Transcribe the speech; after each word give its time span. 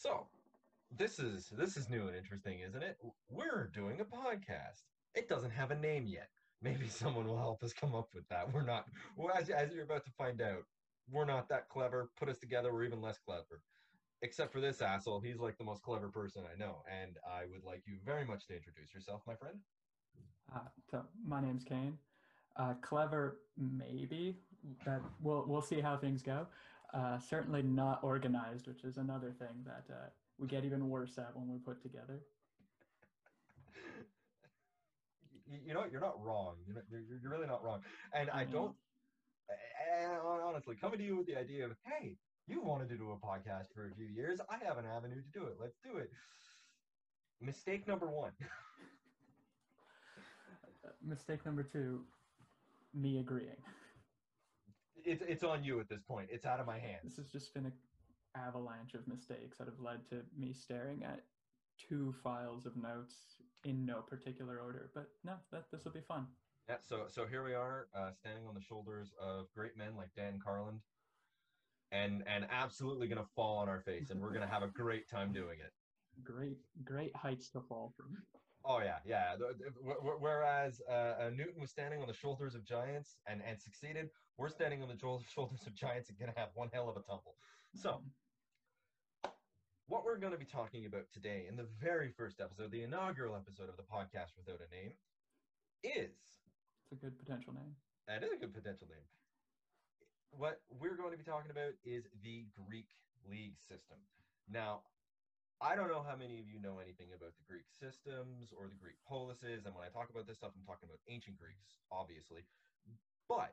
So, 0.00 0.26
this 0.96 1.18
is 1.18 1.50
this 1.58 1.76
is 1.76 1.90
new 1.90 2.06
and 2.06 2.16
interesting, 2.16 2.60
isn't 2.60 2.82
it? 2.82 2.96
We're 3.28 3.70
doing 3.74 4.00
a 4.00 4.04
podcast. 4.04 4.84
It 5.14 5.28
doesn't 5.28 5.50
have 5.50 5.72
a 5.72 5.78
name 5.78 6.06
yet. 6.06 6.30
Maybe 6.62 6.88
someone 6.88 7.26
will 7.26 7.36
help 7.36 7.62
us 7.62 7.74
come 7.74 7.94
up 7.94 8.08
with 8.14 8.26
that. 8.30 8.50
We're 8.50 8.64
not. 8.64 8.86
Well, 9.14 9.30
as, 9.36 9.50
as 9.50 9.74
you're 9.74 9.84
about 9.84 10.06
to 10.06 10.10
find 10.12 10.40
out, 10.40 10.62
we're 11.10 11.26
not 11.26 11.50
that 11.50 11.68
clever. 11.68 12.08
Put 12.18 12.30
us 12.30 12.38
together, 12.38 12.72
we're 12.72 12.84
even 12.84 13.02
less 13.02 13.18
clever. 13.18 13.60
Except 14.22 14.50
for 14.50 14.60
this 14.62 14.80
asshole, 14.80 15.20
he's 15.20 15.38
like 15.38 15.58
the 15.58 15.64
most 15.64 15.82
clever 15.82 16.08
person 16.08 16.44
I 16.50 16.58
know, 16.58 16.82
and 16.90 17.18
I 17.30 17.44
would 17.52 17.64
like 17.64 17.82
you 17.86 17.98
very 18.02 18.24
much 18.24 18.46
to 18.46 18.56
introduce 18.56 18.94
yourself, 18.94 19.20
my 19.26 19.34
friend. 19.34 19.58
Uh, 20.54 20.60
so 20.90 21.02
my 21.26 21.42
name's 21.42 21.64
Kane. 21.64 21.98
Uh, 22.56 22.72
clever, 22.80 23.36
maybe. 23.58 24.38
That 24.86 25.02
we'll 25.20 25.44
we'll 25.46 25.62
see 25.62 25.80
how 25.80 25.98
things 25.98 26.22
go. 26.22 26.46
Uh, 26.92 27.18
certainly 27.18 27.62
not 27.62 28.02
organized, 28.02 28.66
which 28.66 28.84
is 28.84 28.96
another 28.96 29.32
thing 29.32 29.64
that 29.64 29.84
uh, 29.92 30.08
we 30.38 30.48
get 30.48 30.64
even 30.64 30.88
worse 30.88 31.18
at 31.18 31.36
when 31.36 31.48
we 31.48 31.58
put 31.58 31.80
together. 31.82 32.20
You, 35.46 35.58
you 35.66 35.74
know? 35.74 35.84
You're 35.90 36.00
not 36.00 36.20
wrong. 36.22 36.56
You're, 36.66 36.74
not, 36.76 36.84
you're, 36.90 37.00
you're 37.22 37.30
really 37.30 37.46
not 37.46 37.62
wrong. 37.62 37.80
And 38.12 38.28
I 38.30 38.44
Mhm. 38.44 38.50
don't. 38.52 38.76
And 39.92 40.20
honestly, 40.20 40.76
coming 40.76 40.98
to 40.98 41.04
you 41.04 41.16
with 41.16 41.26
the 41.26 41.36
idea 41.36 41.64
of, 41.66 41.72
hey, 41.84 42.16
you 42.46 42.60
wanted 42.62 42.88
to 42.88 42.96
do 42.96 43.10
a 43.10 43.16
podcast 43.18 43.66
for 43.74 43.86
a 43.88 43.94
few 43.94 44.06
years. 44.06 44.40
I 44.48 44.58
have 44.64 44.78
an 44.78 44.86
avenue 44.86 45.22
to 45.22 45.30
do 45.38 45.46
it. 45.46 45.56
Let's 45.60 45.78
do 45.84 45.96
it. 45.98 46.10
Mistake 47.40 47.86
number 47.86 48.06
one. 48.10 48.32
Uh, 50.82 50.88
Mistake 51.02 51.44
number 51.44 51.62
two, 51.62 52.06
me 52.94 53.18
agreeing. 53.18 53.62
It's 55.04 55.22
it's 55.26 55.44
on 55.44 55.64
you 55.64 55.80
at 55.80 55.88
this 55.88 56.02
point. 56.02 56.28
It's 56.30 56.46
out 56.46 56.60
of 56.60 56.66
my 56.66 56.78
hands. 56.78 57.02
This 57.04 57.16
has 57.16 57.30
just 57.30 57.54
been 57.54 57.66
an 57.66 57.72
avalanche 58.36 58.94
of 58.94 59.06
mistakes 59.08 59.58
that 59.58 59.66
have 59.66 59.80
led 59.80 60.08
to 60.10 60.22
me 60.38 60.52
staring 60.52 61.04
at 61.04 61.20
two 61.88 62.14
files 62.22 62.66
of 62.66 62.76
notes 62.76 63.14
in 63.64 63.84
no 63.84 64.00
particular 64.02 64.58
order. 64.58 64.90
But 64.94 65.08
no, 65.24 65.34
that 65.52 65.64
this 65.72 65.84
will 65.84 65.92
be 65.92 66.00
fun. 66.06 66.26
Yeah, 66.68 66.76
so 66.82 67.06
so 67.08 67.26
here 67.26 67.44
we 67.44 67.54
are, 67.54 67.88
uh, 67.94 68.12
standing 68.12 68.46
on 68.46 68.54
the 68.54 68.60
shoulders 68.60 69.12
of 69.20 69.46
great 69.54 69.76
men 69.76 69.96
like 69.96 70.10
Dan 70.14 70.38
Carlin, 70.42 70.80
and 71.90 72.22
and 72.26 72.46
absolutely 72.50 73.08
gonna 73.08 73.26
fall 73.34 73.58
on 73.58 73.68
our 73.68 73.80
face, 73.80 74.10
and 74.10 74.20
we're 74.20 74.32
gonna 74.32 74.46
have 74.46 74.62
a 74.62 74.68
great 74.68 75.08
time 75.08 75.32
doing 75.32 75.58
it. 75.58 75.72
Great, 76.22 76.58
great 76.84 77.14
heights 77.16 77.50
to 77.50 77.60
fall 77.60 77.92
from. 77.96 78.16
Oh 78.64 78.80
yeah, 78.80 78.98
yeah. 79.04 79.36
The- 79.36 79.54
the- 79.54 79.70
wh- 79.82 80.00
wh- 80.00 80.20
Whereas 80.20 80.80
uh, 80.88 80.92
uh, 80.92 81.30
Newton 81.34 81.60
was 81.60 81.70
standing 81.70 82.00
on 82.02 82.06
the 82.08 82.12
shoulders 82.14 82.54
of 82.54 82.64
giants 82.64 83.18
and 83.26 83.42
and 83.42 83.58
succeeded, 83.58 84.10
we're 84.36 84.48
standing 84.48 84.82
on 84.82 84.88
the 84.88 84.96
shoulders 85.26 85.66
of 85.66 85.74
giants 85.74 86.08
and 86.10 86.18
gonna 86.18 86.34
have 86.36 86.50
one 86.54 86.68
hell 86.72 86.88
of 86.88 86.96
a 86.96 87.00
tumble. 87.00 87.36
So 87.74 88.02
what 89.86 90.04
we're 90.04 90.18
going 90.18 90.32
to 90.32 90.38
be 90.38 90.44
talking 90.44 90.86
about 90.86 91.10
today 91.12 91.46
in 91.48 91.56
the 91.56 91.64
very 91.64 92.10
first 92.10 92.40
episode, 92.40 92.70
the 92.70 92.82
inaugural 92.82 93.34
episode 93.34 93.68
of 93.68 93.76
the 93.76 93.82
podcast 93.82 94.36
without 94.36 94.60
a 94.60 94.70
name, 94.70 94.92
is 95.82 96.14
it's 96.84 96.92
a 96.92 96.94
good 96.94 97.18
potential 97.18 97.52
name. 97.52 97.74
That 98.06 98.22
is 98.22 98.30
a 98.32 98.36
good 98.36 98.54
potential 98.54 98.86
name. 98.88 99.02
What 100.30 100.60
we're 100.68 100.96
going 100.96 101.10
to 101.10 101.16
be 101.18 101.24
talking 101.24 101.50
about 101.50 101.72
is 101.82 102.06
the 102.22 102.46
Greek 102.54 102.86
league 103.28 103.58
system. 103.58 103.98
Now, 104.48 104.82
I 105.60 105.76
don't 105.76 105.92
know 105.92 106.00
how 106.00 106.16
many 106.16 106.40
of 106.40 106.48
you 106.48 106.56
know 106.56 106.80
anything 106.80 107.12
about 107.12 107.36
the 107.36 107.44
Greek 107.44 107.68
systems 107.68 108.48
or 108.56 108.68
the 108.68 108.80
Greek 108.80 108.96
polises. 109.04 109.68
And 109.68 109.76
when 109.76 109.84
I 109.84 109.92
talk 109.92 110.08
about 110.08 110.24
this 110.24 110.40
stuff, 110.40 110.56
I'm 110.56 110.64
talking 110.64 110.88
about 110.88 111.04
ancient 111.04 111.36
Greeks, 111.36 111.84
obviously. 111.92 112.48
But 113.28 113.52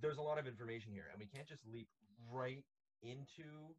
there's 0.00 0.16
a 0.16 0.24
lot 0.24 0.40
of 0.40 0.48
information 0.48 0.90
here, 0.90 1.12
and 1.12 1.20
we 1.20 1.28
can't 1.28 1.46
just 1.46 1.62
leap 1.68 1.92
right 2.32 2.64
into 3.04 3.76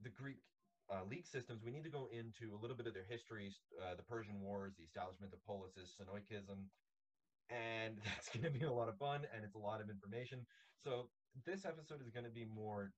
the 0.00 0.08
Greek 0.08 0.40
uh, 0.88 1.04
league 1.04 1.28
systems. 1.28 1.60
We 1.60 1.70
need 1.70 1.84
to 1.84 1.92
go 1.92 2.08
into 2.08 2.56
a 2.56 2.58
little 2.58 2.76
bit 2.76 2.88
of 2.88 2.94
their 2.96 3.06
histories, 3.06 3.60
uh, 3.76 3.94
the 3.94 4.02
Persian 4.08 4.40
Wars, 4.40 4.72
the 4.80 4.84
establishment 4.84 5.36
of 5.36 5.44
polises, 5.44 5.92
Synoikism, 5.92 6.72
and 7.50 7.98
that's 8.04 8.28
going 8.28 8.44
to 8.44 8.58
be 8.58 8.64
a 8.64 8.72
lot 8.72 8.88
of 8.88 8.96
fun 8.98 9.22
and 9.34 9.44
it's 9.44 9.54
a 9.54 9.58
lot 9.58 9.80
of 9.80 9.90
information 9.90 10.46
so 10.82 11.08
this 11.44 11.64
episode 11.64 12.00
is 12.00 12.10
going 12.10 12.24
to 12.24 12.30
be 12.30 12.44
more 12.44 12.92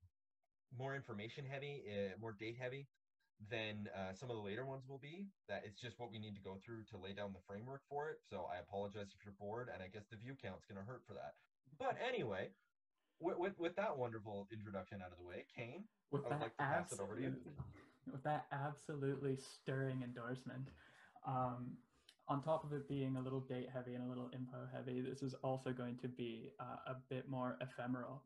more 0.77 0.95
information 0.95 1.45
heavy 1.49 1.83
uh, 1.89 2.13
more 2.19 2.35
date 2.39 2.57
heavy 2.59 2.87
than 3.49 3.87
uh, 3.95 4.11
some 4.13 4.29
of 4.29 4.35
the 4.35 4.41
later 4.43 4.65
ones 4.65 4.83
will 4.87 4.99
be 4.99 5.27
that 5.47 5.63
it's 5.65 5.79
just 5.79 5.97
what 5.99 6.11
we 6.11 6.19
need 6.19 6.35
to 6.35 6.41
go 6.41 6.57
through 6.63 6.83
to 6.83 6.97
lay 6.97 7.13
down 7.13 7.31
the 7.31 7.39
framework 7.47 7.81
for 7.87 8.09
it 8.09 8.19
so 8.29 8.47
i 8.51 8.59
apologize 8.59 9.15
if 9.15 9.23
you're 9.23 9.33
bored 9.39 9.69
and 9.73 9.81
i 9.81 9.87
guess 9.87 10.03
the 10.11 10.17
view 10.17 10.35
count's 10.41 10.65
going 10.65 10.77
to 10.77 10.83
hurt 10.83 11.01
for 11.07 11.13
that 11.13 11.35
but 11.79 11.95
anyway 12.05 12.49
with, 13.21 13.37
with, 13.37 13.57
with 13.59 13.75
that 13.75 13.97
wonderful 13.97 14.47
introduction 14.51 14.99
out 15.01 15.11
of 15.11 15.17
the 15.17 15.23
way 15.23 15.45
kane 15.55 15.83
With 16.11 16.25
I 16.25 16.29
would 16.29 16.33
that 16.35 16.41
like 16.41 16.57
to 16.57 16.63
pass 16.63 16.91
it 16.91 16.99
over 16.99 17.15
to 17.15 17.21
you. 17.21 17.35
with 18.11 18.23
that 18.23 18.45
absolutely 18.51 19.37
stirring 19.37 20.01
endorsement. 20.03 20.67
Um, 21.25 21.77
on 22.27 22.41
top 22.41 22.63
of 22.63 22.73
it 22.73 22.87
being 22.87 23.17
a 23.17 23.21
little 23.21 23.39
date 23.41 23.69
heavy 23.73 23.95
and 23.95 24.03
a 24.03 24.07
little 24.07 24.29
info 24.33 24.67
heavy, 24.71 25.01
this 25.01 25.21
is 25.23 25.33
also 25.43 25.71
going 25.71 25.97
to 25.97 26.07
be 26.07 26.51
uh, 26.59 26.91
a 26.91 26.95
bit 27.09 27.27
more 27.29 27.57
ephemeral. 27.61 28.21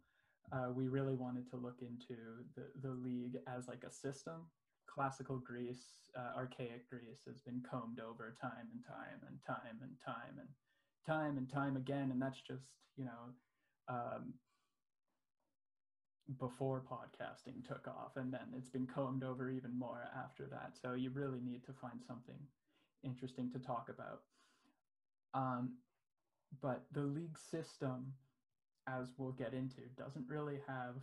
Uh, 0.51 0.67
we 0.73 0.87
really 0.87 1.13
wanted 1.15 1.49
to 1.49 1.55
look 1.55 1.77
into 1.81 2.17
the, 2.55 2.63
the 2.81 2.93
league 2.93 3.37
as 3.47 3.67
like 3.67 3.83
a 3.87 3.91
system. 3.91 4.45
Classical 4.93 5.39
Greece, 5.39 6.09
uh, 6.17 6.37
archaic 6.37 6.89
Greece 6.89 7.23
has 7.27 7.41
been 7.41 7.63
combed 7.69 7.99
over 7.99 8.35
time 8.39 8.67
and 8.71 8.83
time 8.85 9.21
and 9.27 9.39
time 9.45 9.79
and 9.81 9.91
time 10.05 10.39
and 10.39 10.49
time 11.05 11.37
and 11.37 11.49
time 11.49 11.77
again. 11.77 12.11
And 12.11 12.21
that's 12.21 12.41
just, 12.41 12.67
you 12.95 13.05
know, 13.05 13.33
um, 13.87 14.33
before 16.39 16.83
podcasting 16.89 17.67
took 17.67 17.87
off. 17.87 18.17
And 18.17 18.31
then 18.31 18.53
it's 18.55 18.69
been 18.69 18.87
combed 18.87 19.23
over 19.23 19.49
even 19.49 19.77
more 19.77 20.09
after 20.15 20.45
that. 20.51 20.73
So 20.79 20.93
you 20.93 21.09
really 21.09 21.41
need 21.41 21.63
to 21.65 21.73
find 21.73 21.99
something 22.05 22.39
interesting 23.03 23.51
to 23.51 23.59
talk 23.59 23.89
about. 23.89 24.21
Um, 25.33 25.77
but 26.61 26.85
the 26.91 27.01
league 27.01 27.39
system 27.39 28.13
as 28.87 29.07
we'll 29.17 29.31
get 29.31 29.53
into 29.53 29.81
doesn't 29.97 30.27
really 30.27 30.59
have 30.67 30.95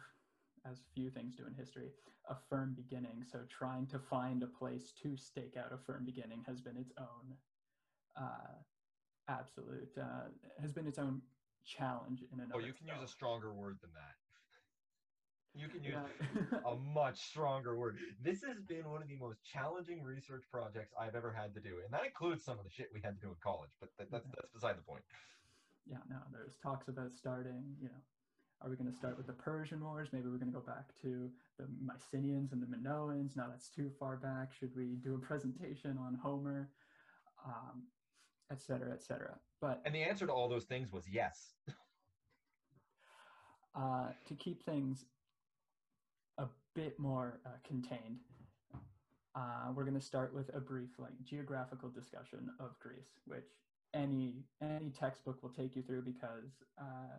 as 0.64 0.82
few 0.94 1.10
things 1.10 1.34
do 1.34 1.46
in 1.46 1.54
history 1.54 1.90
a 2.28 2.34
firm 2.48 2.74
beginning 2.74 3.24
so 3.24 3.40
trying 3.48 3.86
to 3.86 3.98
find 3.98 4.42
a 4.42 4.46
place 4.46 4.92
to 4.92 5.16
stake 5.16 5.56
out 5.56 5.72
a 5.72 5.78
firm 5.78 6.04
beginning 6.04 6.44
has 6.46 6.60
been 6.60 6.76
its 6.76 6.92
own 6.98 7.34
uh, 8.16 8.54
absolute 9.28 9.96
uh, 9.98 10.28
has 10.60 10.72
been 10.72 10.86
its 10.86 10.98
own 10.98 11.22
challenge 11.64 12.22
in 12.32 12.40
and 12.40 12.52
oh 12.54 12.58
you 12.58 12.72
can 12.72 12.86
use 12.86 13.02
a 13.02 13.08
stronger 13.08 13.52
word 13.52 13.78
than 13.80 13.90
that 13.94 14.14
you 15.52 15.68
can 15.68 15.82
use 15.82 15.94
Yeah. 15.94 16.60
a 16.64 16.76
much 16.76 17.18
stronger 17.18 17.76
word. 17.76 17.98
This 18.22 18.40
has 18.44 18.60
been 18.62 18.88
one 18.88 19.02
of 19.02 19.08
the 19.08 19.16
most 19.16 19.42
challenging 19.42 20.00
research 20.04 20.44
projects 20.48 20.92
I've 20.96 21.16
ever 21.16 21.32
had 21.32 21.52
to 21.54 21.60
do, 21.60 21.80
and 21.82 21.92
that 21.92 22.06
includes 22.06 22.44
some 22.44 22.56
of 22.60 22.64
the 22.64 22.70
shit 22.70 22.88
we 22.94 23.00
had 23.02 23.16
to 23.16 23.20
do 23.20 23.30
in 23.30 23.36
college. 23.42 23.72
But 23.80 23.90
that, 23.98 24.12
that's 24.12 24.26
Yeah. 24.26 24.32
that's 24.36 24.52
beside 24.52 24.78
the 24.78 24.82
point. 24.82 25.02
yeah, 25.86 25.98
no, 26.08 26.18
there's 26.30 26.54
talks 26.62 26.86
about 26.86 27.12
starting, 27.12 27.74
you 27.82 27.88
know, 27.88 28.00
are 28.62 28.68
we 28.68 28.76
going 28.76 28.90
to 28.90 28.96
start 28.96 29.16
with 29.16 29.26
the 29.26 29.32
Persian 29.32 29.82
Wars? 29.82 30.08
Maybe 30.12 30.28
we're 30.28 30.36
going 30.36 30.52
to 30.52 30.58
go 30.58 30.64
back 30.64 30.90
to 31.02 31.30
the 31.58 31.66
Mycenaeans 31.82 32.52
and 32.52 32.62
the 32.62 32.66
Minoans. 32.66 33.36
Now 33.36 33.46
that's 33.48 33.68
too 33.68 33.90
far 33.98 34.16
back. 34.16 34.52
Should 34.52 34.76
we 34.76 34.96
do 35.02 35.14
a 35.14 35.18
presentation 35.18 35.98
on 35.98 36.18
Homer, 36.22 36.68
um, 37.46 37.84
et 38.52 38.60
cetera, 38.60 38.92
et 38.92 39.02
cetera? 39.02 39.34
But 39.60 39.80
And 39.84 39.94
the 39.94 40.02
answer 40.02 40.26
to 40.26 40.32
all 40.32 40.48
those 40.48 40.64
things 40.64 40.92
was 40.92 41.04
yes. 41.10 41.54
uh, 43.74 44.08
to 44.28 44.34
keep 44.34 44.64
things 44.64 45.06
a 46.36 46.46
bit 46.74 46.98
more 46.98 47.40
uh, 47.46 47.50
contained, 47.66 48.18
uh, 49.34 49.72
we're 49.74 49.84
going 49.84 49.94
to 49.94 50.04
start 50.04 50.34
with 50.34 50.54
a 50.54 50.60
brief, 50.60 50.90
like, 50.98 51.12
geographical 51.24 51.88
discussion 51.88 52.50
of 52.58 52.78
Greece, 52.78 53.20
which 53.26 53.46
any 53.92 54.44
any 54.62 54.90
textbook 54.90 55.42
will 55.42 55.50
take 55.50 55.74
you 55.74 55.82
through 55.82 56.02
because 56.02 56.62
uh, 56.80 57.16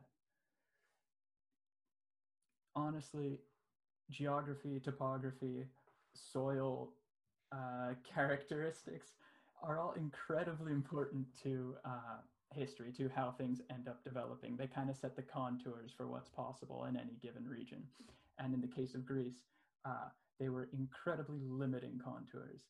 honestly, 2.76 3.40
geography, 4.10 4.80
topography, 4.80 5.66
soil 6.14 6.90
uh, 7.52 7.94
characteristics 8.14 9.10
are 9.64 9.80
all 9.80 9.94
incredibly 9.94 10.72
important 10.72 11.26
to 11.44 11.76
uh, 11.86 12.20
history, 12.54 12.92
to 12.98 13.10
how 13.16 13.32
things 13.32 13.62
end 13.70 13.88
up 13.88 14.04
developing. 14.04 14.58
They 14.58 14.68
kind 14.68 14.90
of 14.90 14.98
set 14.98 15.16
the 15.16 15.22
contours 15.22 15.92
for 15.96 16.08
what's 16.08 16.30
possible 16.30 16.86
in 16.86 16.98
any 16.98 17.16
given 17.22 17.48
region. 17.48 17.84
And 18.40 18.54
in 18.54 18.62
the 18.62 18.68
case 18.68 18.96
of 18.96 19.06
Greece, 19.06 19.44
uh, 19.86 20.10
they 20.40 20.50
were 20.50 20.70
incredibly 20.74 21.40
limiting 21.44 22.00
contours. 22.04 22.62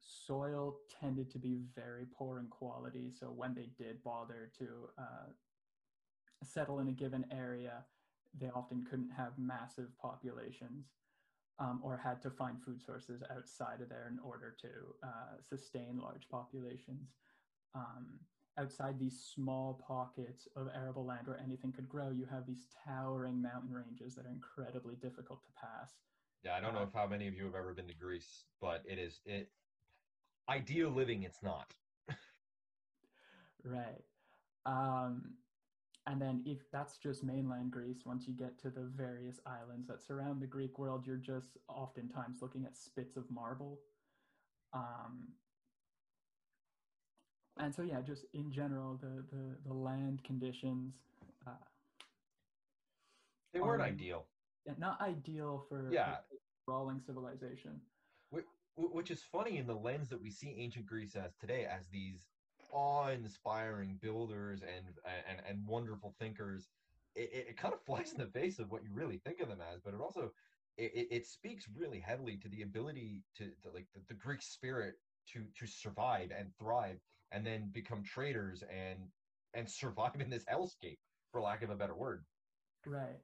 Soil 0.00 0.76
tended 1.00 1.30
to 1.32 1.38
be 1.38 1.58
very 1.74 2.06
poor 2.16 2.38
in 2.38 2.46
quality, 2.46 3.10
so 3.18 3.26
when 3.26 3.54
they 3.54 3.68
did 3.76 4.02
bother 4.02 4.50
to 4.58 4.66
uh, 4.98 5.28
settle 6.42 6.78
in 6.78 6.88
a 6.88 6.92
given 6.92 7.26
area, 7.30 7.84
they 8.34 8.50
often 8.50 8.84
couldn't 8.84 9.10
have 9.10 9.38
massive 9.38 9.96
populations 9.98 10.96
um, 11.58 11.80
or 11.84 11.96
had 11.98 12.20
to 12.22 12.30
find 12.30 12.62
food 12.62 12.82
sources 12.82 13.22
outside 13.30 13.80
of 13.80 13.88
there 13.88 14.08
in 14.08 14.18
order 14.18 14.50
to 14.52 14.94
uh, 15.02 15.40
sustain 15.40 15.98
large 15.98 16.28
populations. 16.28 17.16
Um, 17.74 18.20
outside 18.58 18.98
these 18.98 19.20
small 19.22 19.74
pockets 19.74 20.46
of 20.56 20.68
arable 20.74 21.04
land 21.06 21.26
where 21.28 21.38
anything 21.38 21.72
could 21.72 21.88
grow, 21.88 22.10
you 22.10 22.26
have 22.26 22.46
these 22.46 22.66
towering 22.84 23.40
mountain 23.42 23.72
ranges 23.72 24.14
that 24.16 24.26
are 24.26 24.30
incredibly 24.30 24.96
difficult 24.96 25.42
to 25.44 25.52
pass 25.52 26.02
Yeah, 26.42 26.54
I 26.56 26.60
don't 26.60 26.74
know 26.74 26.82
Uh, 26.82 26.84
if 26.84 26.92
how 26.92 27.06
many 27.06 27.28
of 27.28 27.34
you 27.34 27.44
have 27.44 27.54
ever 27.54 27.74
been 27.74 27.88
to 27.88 27.94
Greece, 27.94 28.46
but 28.60 28.82
it 28.86 28.98
is 28.98 29.20
it 29.24 29.52
ideal 30.48 30.90
living. 30.90 31.22
It's 31.22 31.42
not. 31.42 31.76
Right. 33.62 34.04
Um, 34.66 35.38
and 36.06 36.20
then 36.20 36.42
if 36.46 36.70
that's 36.70 36.98
just 36.98 37.22
mainland 37.24 37.72
Greece, 37.72 38.04
once 38.06 38.26
you 38.28 38.34
get 38.34 38.58
to 38.60 38.70
the 38.70 38.86
various 38.86 39.40
islands 39.46 39.88
that 39.88 40.00
surround 40.00 40.42
the 40.42 40.46
Greek 40.46 40.78
world, 40.78 41.06
you're 41.06 41.16
just 41.18 41.58
oftentimes 41.68 42.42
looking 42.42 42.66
at 42.66 42.76
spits 42.76 43.16
of 43.16 43.30
marble. 43.30 43.84
Um, 44.72 45.38
and 47.56 47.74
so 47.74 47.82
yeah, 47.82 48.02
just 48.02 48.26
in 48.34 48.50
general, 48.50 48.96
the 48.96 49.22
the, 49.22 49.60
the 49.62 49.74
land 49.74 50.24
conditions, 50.24 51.06
uh, 51.46 51.58
They 53.52 53.60
weren't 53.60 53.82
Um, 53.82 53.88
ideal. 53.88 54.30
yeah, 54.66 54.74
not 54.74 55.00
ideal 55.00 55.58
for 55.68 55.90
Yeah. 55.92 56.22
sprawling 56.62 57.00
civilization. 57.00 57.90
Which 58.76 59.10
is 59.10 59.24
funny 59.24 59.58
in 59.58 59.66
the 59.66 59.76
lens 59.76 60.08
that 60.10 60.20
we 60.20 60.30
see 60.30 60.54
ancient 60.54 60.86
Greece 60.86 61.16
as 61.16 61.36
today, 61.36 61.66
as 61.66 61.90
these 61.90 62.39
awe-inspiring 62.72 63.98
builders 64.00 64.62
and 64.62 64.86
and 65.28 65.40
and 65.48 65.66
wonderful 65.66 66.14
thinkers. 66.18 66.68
It, 67.16 67.46
it, 67.48 67.56
kind 67.56 67.74
of 67.74 67.82
flies 67.86 68.12
in 68.12 68.18
the 68.18 68.26
face 68.26 68.60
of 68.60 68.70
what 68.70 68.84
you 68.84 68.90
really 68.92 69.18
think 69.18 69.40
of 69.40 69.48
them 69.48 69.58
as, 69.74 69.80
but 69.80 69.94
it 69.94 70.00
also 70.00 70.30
it, 70.76 71.08
it, 71.10 71.26
speaks 71.26 71.66
really 71.76 71.98
heavily 71.98 72.36
to 72.36 72.48
the 72.48 72.62
ability 72.62 73.22
to, 73.36 73.46
to 73.62 73.70
like 73.74 73.86
the, 73.94 74.00
the 74.08 74.14
Greek 74.14 74.40
spirit 74.42 74.94
to 75.32 75.44
to 75.58 75.66
survive 75.66 76.30
and 76.36 76.48
thrive, 76.58 76.98
and 77.32 77.46
then 77.46 77.70
become 77.72 78.02
traders 78.02 78.62
and 78.70 78.98
and 79.54 79.68
survive 79.82 80.20
in 80.20 80.30
this 80.30 80.44
hellscape, 80.44 80.98
for 81.32 81.40
lack 81.40 81.62
of 81.62 81.70
a 81.70 81.74
better 81.76 81.94
word. 81.94 82.24
Right. 82.86 83.20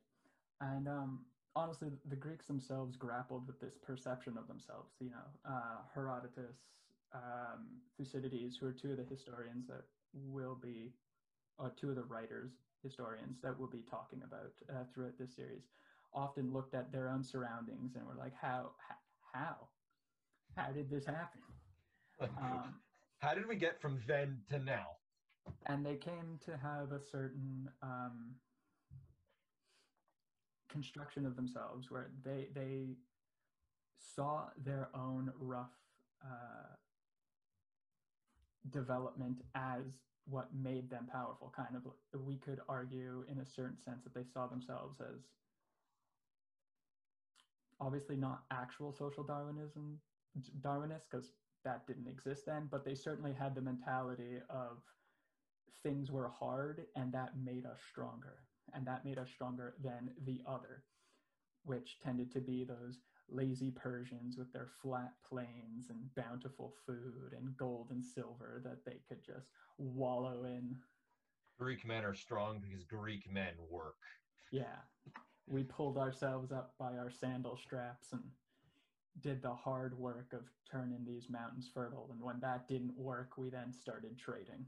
And 0.61 0.89
um, 0.89 1.21
honestly, 1.55 1.89
the 2.09 2.17
Greeks 2.17 2.47
themselves 2.47 2.97
grappled 2.97 3.47
with 3.47 3.61
this 3.61 3.79
perception 3.83 4.37
of 4.39 4.47
themselves. 4.49 4.95
You 5.01 5.11
know, 5.11 5.51
uh, 5.51 5.79
Herodotus, 5.95 6.57
um, 7.15 7.67
Thucydides, 7.97 8.57
who 8.57 8.67
are 8.67 8.73
two 8.73 8.91
of 8.93 8.97
the 8.99 9.05
historians 9.05 9.67
that 9.69 9.85
will 10.15 10.55
be, 10.61 10.93
uh, 11.59 11.69
two 11.77 11.91
of 11.91 11.97
the 11.97 12.05
writers, 12.05 12.53
historians 12.83 13.39
that 13.43 13.59
we'll 13.59 13.69
be 13.69 13.85
talking 13.91 14.23
about 14.25 14.53
uh, 14.71 14.85
throughout 14.93 15.19
this 15.19 15.35
series, 15.35 15.65
often 16.15 16.53
looked 16.53 16.75
at 16.75 16.93
their 16.93 17.09
own 17.09 17.23
surroundings 17.23 17.95
and 17.97 18.07
were 18.07 18.15
like, 18.15 18.35
how, 18.41 18.71
how, 19.33 19.57
how 20.57 20.71
did 20.73 20.91
this 20.91 21.05
happen? 21.07 21.41
Um, 22.21 22.81
How 23.19 23.35
did 23.35 23.47
we 23.47 23.57
get 23.57 23.79
from 23.79 24.01
then 24.07 24.39
to 24.49 24.59
now? 24.59 24.87
and 25.67 25.85
they 25.85 25.97
came 25.97 26.39
to 26.45 26.57
have 26.57 26.93
a 26.93 27.01
certain 27.01 27.69
um, 27.83 28.35
construction 30.71 31.27
of 31.27 31.37
themselves 31.37 31.91
where 31.91 32.11
they 32.25 32.49
they 32.55 32.97
saw 34.15 34.45
their 34.65 34.89
own 34.95 35.33
rough 35.39 35.75
uh, 36.25 36.75
development 38.71 39.43
as 39.55 40.01
what 40.27 40.55
made 40.55 40.91
them 40.91 41.07
powerful. 41.11 41.53
Kind 41.55 41.77
of, 41.77 41.87
we 42.25 42.37
could 42.37 42.61
argue 42.69 43.25
in 43.31 43.39
a 43.39 43.47
certain 43.47 43.79
sense 43.79 44.05
that 44.05 44.15
they 44.15 44.25
saw 44.25 44.47
themselves 44.47 45.01
as 45.01 45.29
obviously 47.81 48.17
not 48.17 48.45
actual 48.51 48.93
social 48.93 49.23
Darwinism, 49.23 50.01
darwinists 50.61 51.05
because 51.11 51.33
that 51.65 51.87
didn't 51.87 52.09
exist 52.09 52.47
then, 52.47 52.69
but 52.71 52.85
they 52.85 52.95
certainly 52.95 53.33
had 53.33 53.55
the 53.55 53.61
mentality 53.61 54.41
of 54.49 54.83
things 55.83 56.11
were 56.11 56.29
hard 56.29 56.87
and 56.97 57.13
that 57.13 57.39
made 57.39 57.67
us 57.67 57.81
stronger 57.91 58.49
and 58.75 58.87
that 58.87 59.05
made 59.05 59.19
us 59.19 59.29
stronger 59.31 59.75
than 59.83 60.11
the 60.25 60.41
other 60.47 60.85
which 61.65 61.99
tended 62.01 62.33
to 62.33 62.41
be 62.41 62.65
those 62.65 63.01
lazy 63.29 63.71
persians 63.71 64.37
with 64.37 64.53
their 64.53 64.69
flat 64.83 65.13
plains 65.29 65.91
and 65.91 66.15
bountiful 66.15 66.75
food 66.87 67.33
and 67.37 67.57
gold 67.57 67.89
and 67.91 68.05
silver 68.05 68.61
that 68.65 68.85
they 68.85 69.01
could 69.09 69.25
just 69.25 69.49
wallow 69.79 70.45
in 70.45 70.77
Greek 71.59 71.87
men 71.87 72.05
are 72.05 72.15
strong 72.15 72.61
because 72.61 72.85
Greek 72.85 73.31
men 73.31 73.55
work. 73.71 73.97
yeah 74.53 74.81
we 75.49 75.63
pulled 75.63 75.97
ourselves 75.99 76.53
up 76.53 76.75
by 76.79 76.97
our 76.97 77.11
sandal 77.11 77.57
straps 77.57 78.13
and 78.13 78.23
did 79.21 79.41
the 79.43 79.55
hard 79.55 79.99
work 79.99 80.33
of 80.33 80.43
turning 80.71 81.05
these 81.05 81.31
mountains 81.31 81.71
fertile 81.73 82.09
and 82.13 82.21
when 82.21 82.39
that 82.41 82.69
didn't 82.69 82.97
work 82.99 83.39
we 83.39 83.49
then 83.49 83.73
started 83.73 84.19
trading 84.19 84.67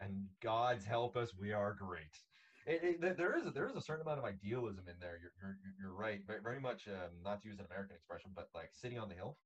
and 0.00 0.26
God's 0.42 0.84
help 0.84 1.16
us, 1.16 1.30
we 1.38 1.52
are 1.52 1.72
great. 1.72 2.18
It, 2.66 3.02
it, 3.04 3.16
there 3.16 3.36
is 3.36 3.46
a, 3.46 3.52
there 3.52 3.68
is 3.68 3.76
a 3.76 3.80
certain 3.80 4.02
amount 4.02 4.18
of 4.18 4.24
idealism 4.24 4.88
in 4.88 4.98
there. 4.98 5.16
You're 5.18 5.32
you're, 5.40 5.60
you're 5.78 5.94
right. 5.94 6.26
Ve- 6.26 6.40
Very 6.40 6.60
much, 6.60 6.88
um, 6.88 7.22
not 7.22 7.40
to 7.42 7.48
use 7.48 7.60
an 7.60 7.66
American 7.66 7.94
expression, 7.94 8.34
but 8.34 8.52
like 8.54 8.74
sitting 8.74 8.98
on 8.98 9.08
the 9.08 9.14
hill. 9.14 9.40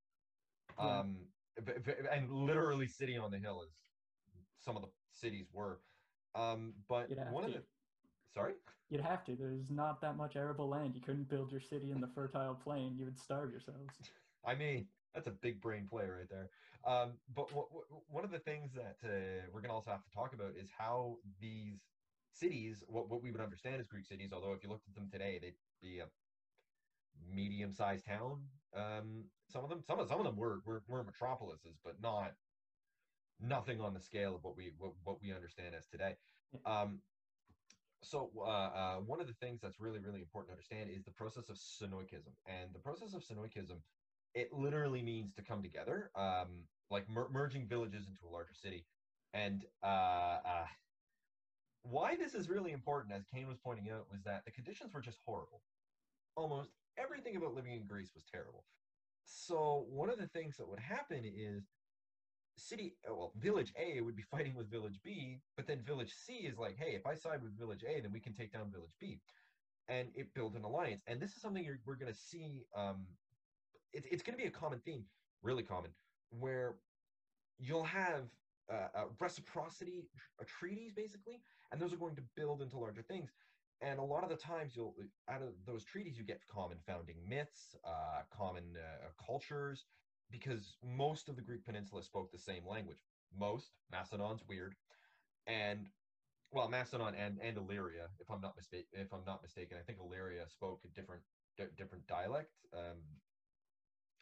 Yeah. 0.78 1.00
Um, 1.00 1.32
and 1.56 2.32
literally 2.32 2.86
sitting 2.88 3.18
on 3.18 3.30
the 3.30 3.38
hill 3.38 3.62
is 3.62 3.76
some 4.56 4.76
of 4.76 4.82
the 4.82 4.92
cities 5.10 5.52
were. 5.52 5.82
Um, 6.34 6.84
but 6.88 7.10
one 7.10 7.44
of 7.44 7.52
the 7.52 7.66
sorry, 8.30 8.56
You'd 8.88 9.02
have 9.02 9.24
to. 9.24 9.36
There's 9.36 9.70
not 9.70 10.00
that 10.00 10.16
much 10.16 10.34
arable 10.34 10.68
land. 10.68 10.94
You 10.94 11.02
couldn't 11.02 11.24
build 11.24 11.52
your 11.52 11.60
city 11.60 11.90
in 11.90 12.00
the 12.00 12.08
fertile 12.08 12.56
plain. 12.56 12.96
You 12.96 13.04
would 13.04 13.18
starve 13.18 13.50
yourselves. 13.50 14.10
I 14.44 14.54
mean, 14.54 14.88
that's 15.12 15.26
a 15.26 15.32
big 15.32 15.60
brain 15.60 15.86
play 15.86 16.08
right 16.08 16.28
there. 16.28 16.50
Um, 16.84 17.20
but 17.28 17.48
w- 17.50 17.68
w- 17.68 18.04
one 18.08 18.24
of 18.24 18.30
the 18.30 18.40
things 18.40 18.72
that 18.72 19.04
uh, 19.04 19.50
we're 19.50 19.60
going 19.60 19.64
to 19.68 19.74
also 19.74 19.90
have 19.90 20.04
to 20.04 20.10
talk 20.10 20.32
about 20.32 20.56
is 20.56 20.70
how 20.70 21.20
these 21.38 21.99
cities, 22.32 22.84
what, 22.86 23.08
what 23.08 23.22
we 23.22 23.30
would 23.30 23.40
understand 23.40 23.80
as 23.80 23.88
Greek 23.88 24.06
cities, 24.06 24.30
although 24.32 24.52
if 24.52 24.62
you 24.62 24.68
looked 24.68 24.88
at 24.88 24.94
them 24.94 25.08
today, 25.10 25.38
they'd 25.40 25.54
be 25.82 26.00
a 26.00 26.06
medium-sized 27.34 28.06
town. 28.06 28.40
Um, 28.74 29.24
some 29.48 29.64
of 29.64 29.70
them, 29.70 29.82
some 29.82 29.98
of 29.98 30.08
some 30.08 30.18
of 30.18 30.24
them 30.24 30.36
were, 30.36 30.60
were 30.64 30.82
were 30.88 31.04
metropolises, 31.04 31.78
but 31.84 32.00
not 32.00 32.32
nothing 33.40 33.80
on 33.80 33.94
the 33.94 34.00
scale 34.00 34.34
of 34.36 34.44
what 34.44 34.56
we 34.56 34.72
what, 34.78 34.92
what 35.04 35.20
we 35.22 35.32
understand 35.32 35.74
as 35.74 35.86
today. 35.86 36.14
Um, 36.64 37.00
so 38.02 38.30
uh, 38.38 38.40
uh, 38.40 38.96
one 38.96 39.20
of 39.20 39.26
the 39.26 39.34
things 39.34 39.60
that's 39.60 39.80
really 39.80 39.98
really 39.98 40.20
important 40.20 40.48
to 40.48 40.52
understand 40.52 40.90
is 40.90 41.04
the 41.04 41.10
process 41.10 41.48
of 41.48 41.56
Synoikism, 41.56 42.32
and 42.46 42.72
the 42.72 42.78
process 42.78 43.12
of 43.14 43.22
Synoikism, 43.22 43.82
it 44.34 44.52
literally 44.52 45.02
means 45.02 45.34
to 45.34 45.42
come 45.42 45.62
together, 45.62 46.10
um, 46.14 46.64
like 46.90 47.08
mer- 47.08 47.28
merging 47.30 47.66
villages 47.66 48.06
into 48.06 48.26
a 48.26 48.30
larger 48.30 48.54
city, 48.54 48.86
and 49.34 49.64
uh, 49.82 50.38
uh, 50.46 50.66
why 51.82 52.16
this 52.16 52.34
is 52.34 52.48
really 52.48 52.72
important, 52.72 53.14
as 53.14 53.24
Kane 53.32 53.48
was 53.48 53.58
pointing 53.58 53.90
out, 53.90 54.06
was 54.10 54.22
that 54.24 54.44
the 54.44 54.50
conditions 54.50 54.92
were 54.92 55.00
just 55.00 55.18
horrible. 55.24 55.62
Almost 56.36 56.70
everything 56.98 57.36
about 57.36 57.54
living 57.54 57.72
in 57.72 57.86
Greece 57.86 58.10
was 58.14 58.24
terrible. 58.30 58.64
So 59.24 59.86
one 59.88 60.10
of 60.10 60.18
the 60.18 60.28
things 60.28 60.56
that 60.56 60.68
would 60.68 60.80
happen 60.80 61.24
is 61.24 61.64
city 62.56 62.94
well 63.08 63.32
village 63.36 63.72
a 63.78 64.00
would 64.00 64.16
be 64.16 64.22
fighting 64.30 64.54
with 64.54 64.70
village 64.70 64.98
b 65.02 65.38
but 65.56 65.66
then 65.66 65.80
village 65.80 66.12
c 66.12 66.46
is 66.46 66.58
like 66.58 66.76
hey 66.78 66.92
if 66.94 67.06
i 67.06 67.14
side 67.14 67.42
with 67.42 67.56
village 67.58 67.84
a 67.88 68.00
then 68.00 68.12
we 68.12 68.20
can 68.20 68.34
take 68.34 68.52
down 68.52 68.70
village 68.70 68.92
b 69.00 69.18
and 69.88 70.08
it 70.14 70.32
built 70.34 70.54
an 70.54 70.64
alliance 70.64 71.02
and 71.06 71.20
this 71.20 71.30
is 71.30 71.40
something 71.40 71.66
we're 71.86 71.94
going 71.94 72.12
to 72.12 72.18
see 72.18 72.64
um 72.76 73.06
it, 73.92 74.04
it's 74.10 74.22
going 74.22 74.36
to 74.36 74.42
be 74.42 74.48
a 74.48 74.50
common 74.50 74.78
theme 74.84 75.04
really 75.42 75.62
common 75.62 75.90
where 76.38 76.74
you'll 77.58 77.84
have 77.84 78.24
uh, 78.70 78.88
uh, 78.94 79.04
reciprocity 79.20 80.04
uh, 80.40 80.44
treaties 80.46 80.92
basically 80.92 81.40
and 81.72 81.80
those 81.80 81.92
are 81.92 81.96
going 81.96 82.16
to 82.16 82.22
build 82.36 82.62
into 82.62 82.78
larger 82.78 83.02
things 83.02 83.30
and 83.82 83.98
a 83.98 84.02
lot 84.02 84.22
of 84.22 84.30
the 84.30 84.36
times 84.36 84.76
you'll 84.76 84.94
out 85.28 85.42
of 85.42 85.54
those 85.66 85.84
treaties 85.84 86.16
you 86.18 86.24
get 86.24 86.40
common 86.48 86.78
founding 86.86 87.16
myths 87.28 87.74
uh, 87.84 88.22
common 88.30 88.76
cultures 89.24 89.86
because 90.30 90.76
most 90.82 91.28
of 91.28 91.36
the 91.36 91.42
Greek 91.42 91.64
peninsula 91.64 92.02
spoke 92.02 92.30
the 92.30 92.38
same 92.38 92.66
language. 92.66 93.04
Most 93.36 93.72
Macedon's 93.90 94.42
weird, 94.48 94.74
and 95.46 95.88
well, 96.52 96.68
Macedon 96.68 97.14
and, 97.14 97.38
and 97.40 97.56
Illyria, 97.56 98.08
if 98.20 98.30
I'm 98.30 98.40
not 98.40 98.54
if 98.92 99.12
I'm 99.12 99.24
not 99.24 99.42
mistaken, 99.42 99.78
I 99.78 99.82
think 99.82 99.98
Illyria 100.00 100.48
spoke 100.48 100.84
a 100.84 100.88
different 100.88 101.22
d- 101.56 101.64
different 101.76 102.06
dialect. 102.06 102.50
Um, 102.74 103.02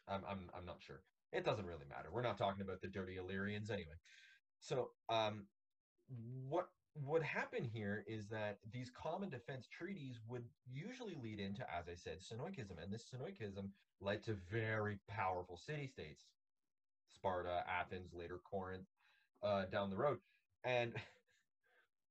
I'm, 0.07 0.23
I'm 0.27 0.49
I'm 0.55 0.65
not 0.65 0.81
sure. 0.81 1.01
It 1.31 1.45
doesn't 1.45 1.65
really 1.65 1.85
matter. 1.89 2.09
We're 2.11 2.23
not 2.23 2.37
talking 2.37 2.61
about 2.61 2.81
the 2.81 2.87
dirty 2.87 3.17
Illyrians 3.17 3.69
anyway. 3.69 3.95
So, 4.59 4.91
um, 5.09 5.45
what 6.47 6.69
would 6.95 7.23
happen 7.23 7.63
here 7.63 8.03
is 8.07 8.27
that 8.27 8.57
these 8.71 8.89
common 8.89 9.29
defense 9.29 9.67
treaties 9.67 10.19
would 10.27 10.43
usually 10.65 11.15
lead 11.21 11.39
into, 11.39 11.61
as 11.71 11.87
I 11.87 11.95
said, 11.95 12.19
Synoikism, 12.21 12.81
and 12.81 12.91
this 12.91 13.05
Synoikism 13.13 13.69
led 14.01 14.23
to 14.23 14.33
very 14.51 14.99
powerful 15.07 15.57
city 15.57 15.87
states 15.87 16.25
Sparta, 17.07 17.63
Athens, 17.67 18.13
later 18.13 18.39
Corinth, 18.49 18.87
uh, 19.43 19.65
down 19.65 19.89
the 19.89 19.97
road. 19.97 20.19
And 20.63 20.93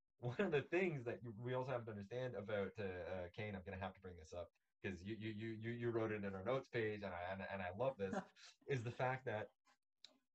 one 0.21 0.37
of 0.39 0.51
the 0.53 0.63
things 0.63 1.05
that 1.05 1.21
we 1.43 1.55
also 1.55 1.73
have 1.73 1.85
to 1.85 1.91
understand 1.91 2.35
about 2.35 2.73
uh, 2.79 2.85
uh, 2.85 3.29
Kane, 3.37 3.55
I'm 3.55 3.63
going 3.65 3.79
to 3.79 3.85
have 3.85 3.95
to 3.95 4.01
bring 4.01 4.15
this 4.19 4.33
up 4.33 4.51
because 4.83 4.99
you, 5.05 5.17
you, 5.19 5.35
you, 5.37 5.57
you, 5.61 5.71
you 5.73 5.91
wrote 5.91 6.13
it 6.13 6.25
in 6.25 6.35
our 6.35 6.45
notes 6.45 6.69
page, 6.73 7.03
and 7.03 7.13
I, 7.13 7.33
and, 7.33 7.43
and 7.53 7.63
I 7.63 7.77
love 7.79 7.97
this, 7.99 8.15
is 8.69 8.83
the 8.83 8.91
fact 8.91 9.27
that 9.27 9.49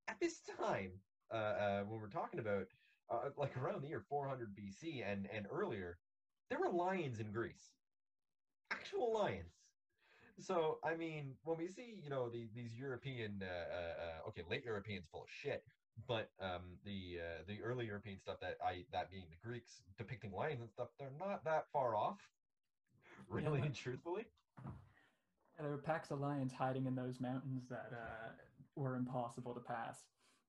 at 0.08 0.20
this 0.20 0.42
time, 0.60 0.92
uh, 1.32 1.36
uh, 1.36 1.82
when 1.84 2.00
we're 2.00 2.08
talking 2.10 2.40
about 2.40 2.66
uh, 3.10 3.30
like 3.38 3.56
around 3.58 3.82
the 3.84 3.88
year 3.88 4.04
400 4.10 4.56
BC 4.56 5.04
and, 5.06 5.28
and 5.34 5.46
earlier, 5.52 5.98
there 6.50 6.60
were 6.60 6.70
lions 6.70 7.20
in 7.20 7.32
Greece, 7.32 7.72
actual 8.72 9.14
lions. 9.14 9.54
so 10.40 10.80
I 10.84 10.96
mean, 10.96 11.36
when 11.44 11.58
we 11.58 11.68
see 11.68 11.96
you 12.02 12.10
know 12.10 12.30
the, 12.30 12.48
these 12.56 12.74
European, 12.78 13.42
uh, 13.42 13.46
uh, 13.46 14.30
okay, 14.30 14.42
late 14.50 14.64
Europeans 14.66 15.06
full 15.12 15.24
of 15.24 15.30
shit, 15.30 15.64
but 16.08 16.30
um, 16.42 16.78
the 16.86 17.20
uh, 17.20 17.44
the 17.48 17.62
early 17.62 17.86
European 17.86 18.18
stuff 18.20 18.40
that 18.42 18.58
I 18.64 18.86
that 18.92 19.12
being 19.12 19.26
the 19.30 19.48
Greeks 19.48 19.82
depicting 19.98 20.32
lions 20.32 20.62
and 20.62 20.70
stuff, 20.70 20.88
they're 21.00 21.12
not 21.20 21.44
that 21.46 21.66
far 21.72 21.96
off, 21.96 22.20
really 23.30 23.60
Yeah. 23.60 23.66
and 23.66 23.76
truthfully. 23.76 24.26
And 24.66 25.66
there 25.66 25.72
were 25.72 25.78
packs 25.78 26.10
of 26.10 26.20
lions 26.20 26.52
hiding 26.52 26.88
in 26.88 26.96
those 26.96 27.20
mountains 27.20 27.68
that 27.70 27.92
uh, 27.92 28.32
were 28.76 28.96
impossible 28.96 29.54
to 29.54 29.60
pass. 29.60 29.98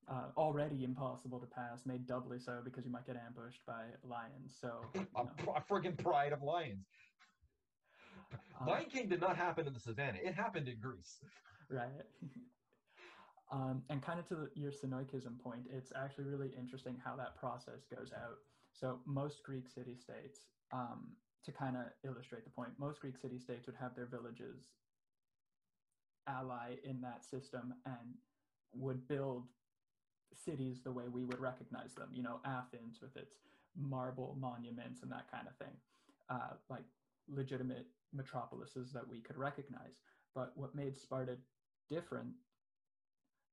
Uh, 0.07 0.25
already 0.37 0.83
impossible 0.83 1.39
to 1.39 1.47
pass, 1.47 1.85
made 1.85 2.05
doubly 2.05 2.37
so 2.39 2.61
because 2.63 2.85
you 2.85 2.91
might 2.91 3.05
get 3.07 3.15
ambushed 3.15 3.65
by 3.65 3.85
lions. 4.03 4.55
So, 4.59 4.85
you 4.95 5.05
A, 5.15 5.25
know, 5.25 5.31
pr- 5.37 5.49
a 5.55 5.61
friggin' 5.61 5.97
pride 5.97 6.31
of 6.31 6.43
lions. 6.43 6.85
uh, 8.61 8.65
Lion 8.67 8.85
King 8.85 9.07
did 9.09 9.19
not 9.21 9.35
happen 9.37 9.67
in 9.67 9.73
the 9.73 9.79
savannah; 9.79 10.19
it 10.21 10.33
happened 10.35 10.67
in 10.67 10.79
Greece. 10.79 11.19
right? 11.69 12.05
um, 13.51 13.83
and 13.89 14.01
kind 14.01 14.19
of 14.19 14.27
to 14.27 14.35
the, 14.35 14.49
your 14.55 14.71
Synoikism 14.71 15.39
point, 15.39 15.63
it's 15.71 15.91
actually 15.95 16.25
really 16.25 16.51
interesting 16.57 16.97
how 17.03 17.15
that 17.15 17.35
process 17.35 17.85
goes 17.85 18.11
out. 18.13 18.37
So 18.73 18.99
most 19.05 19.43
Greek 19.43 19.69
city-states, 19.69 20.47
um, 20.71 21.15
to 21.45 21.51
kind 21.51 21.77
of 21.77 21.83
illustrate 22.03 22.43
the 22.43 22.49
point, 22.51 22.71
most 22.79 22.99
Greek 23.01 23.17
city-states 23.17 23.65
would 23.67 23.75
have 23.75 23.95
their 23.95 24.07
villages 24.07 24.69
ally 26.27 26.75
in 26.83 27.01
that 27.01 27.23
system 27.23 27.73
and 27.85 28.15
would 28.73 29.07
build 29.07 29.47
cities 30.37 30.81
the 30.83 30.91
way 30.91 31.05
we 31.11 31.23
would 31.25 31.39
recognize 31.39 31.93
them. 31.93 32.09
You 32.13 32.23
know, 32.23 32.39
Athens 32.45 32.99
with 33.01 33.15
its 33.15 33.37
marble 33.77 34.37
monuments 34.39 35.01
and 35.03 35.11
that 35.11 35.29
kind 35.31 35.47
of 35.47 35.55
thing, 35.57 35.75
uh, 36.29 36.55
like 36.69 36.85
legitimate 37.27 37.87
metropolises 38.13 38.91
that 38.93 39.07
we 39.07 39.19
could 39.19 39.37
recognize. 39.37 40.01
But 40.33 40.51
what 40.55 40.75
made 40.75 40.97
Sparta 40.97 41.37
different 41.89 42.29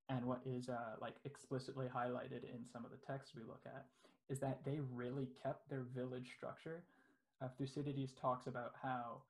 and 0.08 0.24
what 0.24 0.40
is 0.44 0.68
uh, 0.68 0.96
like 1.00 1.14
explicitly 1.24 1.86
highlighted 1.86 2.44
in 2.44 2.64
some 2.64 2.84
of 2.84 2.90
the 2.90 2.96
texts 3.06 3.34
we 3.34 3.42
look 3.42 3.62
at 3.66 3.86
is 4.28 4.40
that 4.40 4.60
they 4.64 4.80
really 4.92 5.28
kept 5.42 5.68
their 5.68 5.84
village 5.94 6.32
structure. 6.36 6.82
Uh, 7.40 7.48
Thucydides 7.58 8.12
talks 8.12 8.46
about 8.46 8.72
how 8.80 9.22